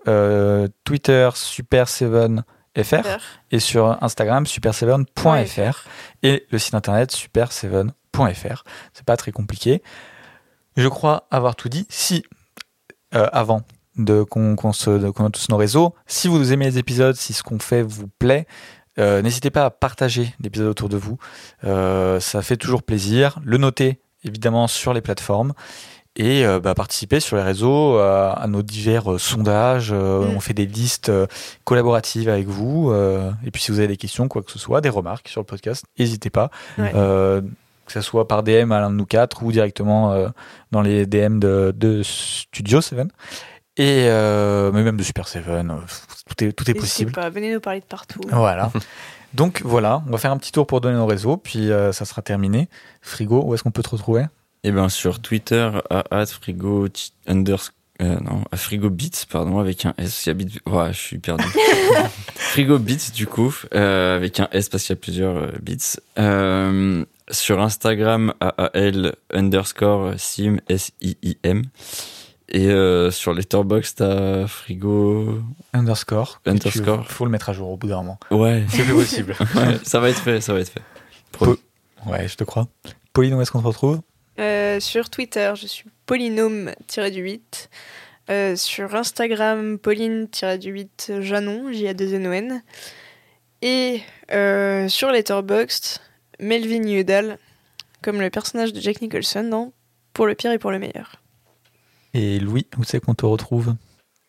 [0.85, 2.45] Twitter Super Seven
[2.77, 3.19] FR
[3.51, 5.85] et sur Instagram super7.fr
[6.23, 8.63] et le site internet super7.fr.
[8.93, 9.83] C'est pas très compliqué.
[10.77, 11.87] Je crois avoir tout dit.
[11.89, 12.25] Si,
[13.15, 13.63] euh, avant
[13.97, 17.59] de qu'on se a tous nos réseaux, si vous aimez les épisodes, si ce qu'on
[17.59, 18.47] fait vous plaît,
[18.99, 21.19] euh, n'hésitez pas à partager l'épisode autour de vous.
[21.65, 23.39] Euh, ça fait toujours plaisir.
[23.45, 25.53] Le noter évidemment sur les plateformes
[26.17, 29.93] et euh, bah, participer sur les réseaux euh, à nos divers euh, sondages.
[29.93, 30.37] Mm.
[30.37, 31.11] On fait des listes
[31.65, 32.93] collaboratives avec vous.
[32.93, 35.47] et puis si vous avez des questions, quoi que ce soit, des remarques sur le
[35.47, 36.51] podcast, n'hésitez pas.
[36.79, 36.93] Ouais.
[36.93, 40.31] Que ce soit par DM à l'un de nous quatre ou directement
[40.71, 43.09] dans les DM de, de Studio 7.
[43.77, 45.63] Et mais même de Super 7, euh,
[46.27, 47.13] tout est, tout est possible.
[47.13, 48.21] pas, venez nous parler de partout.
[48.31, 48.71] Voilà.
[49.35, 52.23] Donc voilà, on va faire un petit tour pour donner nos réseaux, puis ça sera
[52.23, 52.69] terminé.
[53.01, 54.27] Frigo, où est-ce qu'on peut te retrouver?
[54.65, 56.87] Et ben sur Twitter à frigo
[57.27, 60.93] underscore euh, non, à frigo beats pardon avec un S il y a bits ouais,
[60.93, 61.45] je suis perdu.
[62.35, 66.01] frigo beats du coup euh, avec un S parce qu'il y a plusieurs euh, beats.
[66.19, 71.65] Euh, sur Instagram AAL underscore sim S I I M
[72.49, 75.41] et euh, sur Letterboxd t'as frigo
[75.73, 76.41] Underscore.
[76.47, 77.07] Underscore.
[77.09, 78.19] faut le mettre à jour au bout d'un moment.
[78.31, 79.37] ouais C'est plus possible.
[79.55, 80.83] Ouais, ça va être fait ça va être fait.
[82.07, 82.67] Ouais, je te crois.
[83.13, 84.01] Pauline, où est-ce qu'on te retrouve?
[84.39, 87.41] Euh, sur Twitter, je suis polynôme-8.
[88.31, 92.63] Euh, sur Instagram, pauline-8 Janon, J-A-2-N-O-N.
[93.63, 94.01] Et
[94.33, 95.99] euh, sur Letterboxd,
[96.41, 97.39] Melvin Udall,
[98.03, 99.73] comme le personnage de Jack Nicholson dans
[100.15, 101.17] Pour le pire et pour le meilleur.
[102.15, 103.75] Et Louis, où c'est qu'on te retrouve?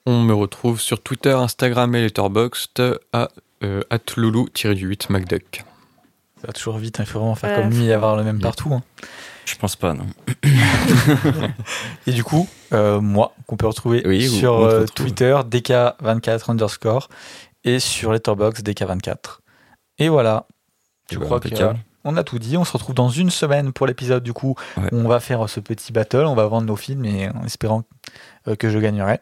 [0.05, 3.29] On me retrouve sur Twitter, Instagram et Letterboxd à
[3.63, 3.81] euh,
[4.17, 5.63] @loulou-8 MacDuck.
[6.41, 8.23] Ça va toujours vite, hein, il faut vraiment faire Ouais, comme lui et avoir le
[8.23, 8.73] même partout.
[8.73, 8.83] hein.
[9.45, 10.05] Je pense pas non.
[12.07, 14.91] Et du coup, euh, moi, qu'on peut retrouver Oui, sur euh, retrouve.
[14.93, 17.09] Twitter, DK24 underscore,
[17.63, 19.39] et sur Letterboxd, DK24.
[19.99, 20.45] Et voilà.
[21.09, 21.79] Je Eh ben, crois que impeccable.
[22.03, 22.57] on a tout dit.
[22.57, 24.55] On se retrouve dans une semaine pour l'épisode du coup.
[24.77, 24.89] Ouais.
[24.91, 27.83] où on va faire ce petit battle, on va vendre nos films et en espérant
[28.47, 29.19] euh, que je gagnerai.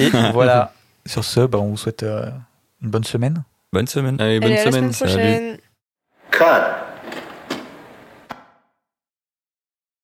[0.00, 0.72] Et voilà.
[1.06, 2.30] Sur ce, bah, on vous souhaite euh,
[2.82, 3.42] une bonne semaine.
[3.72, 4.20] Bonne semaine.
[4.20, 4.92] Allez, bonne Allez, à la semaine.
[4.92, 5.58] semaine prochaine.
[6.30, 6.89] Cut.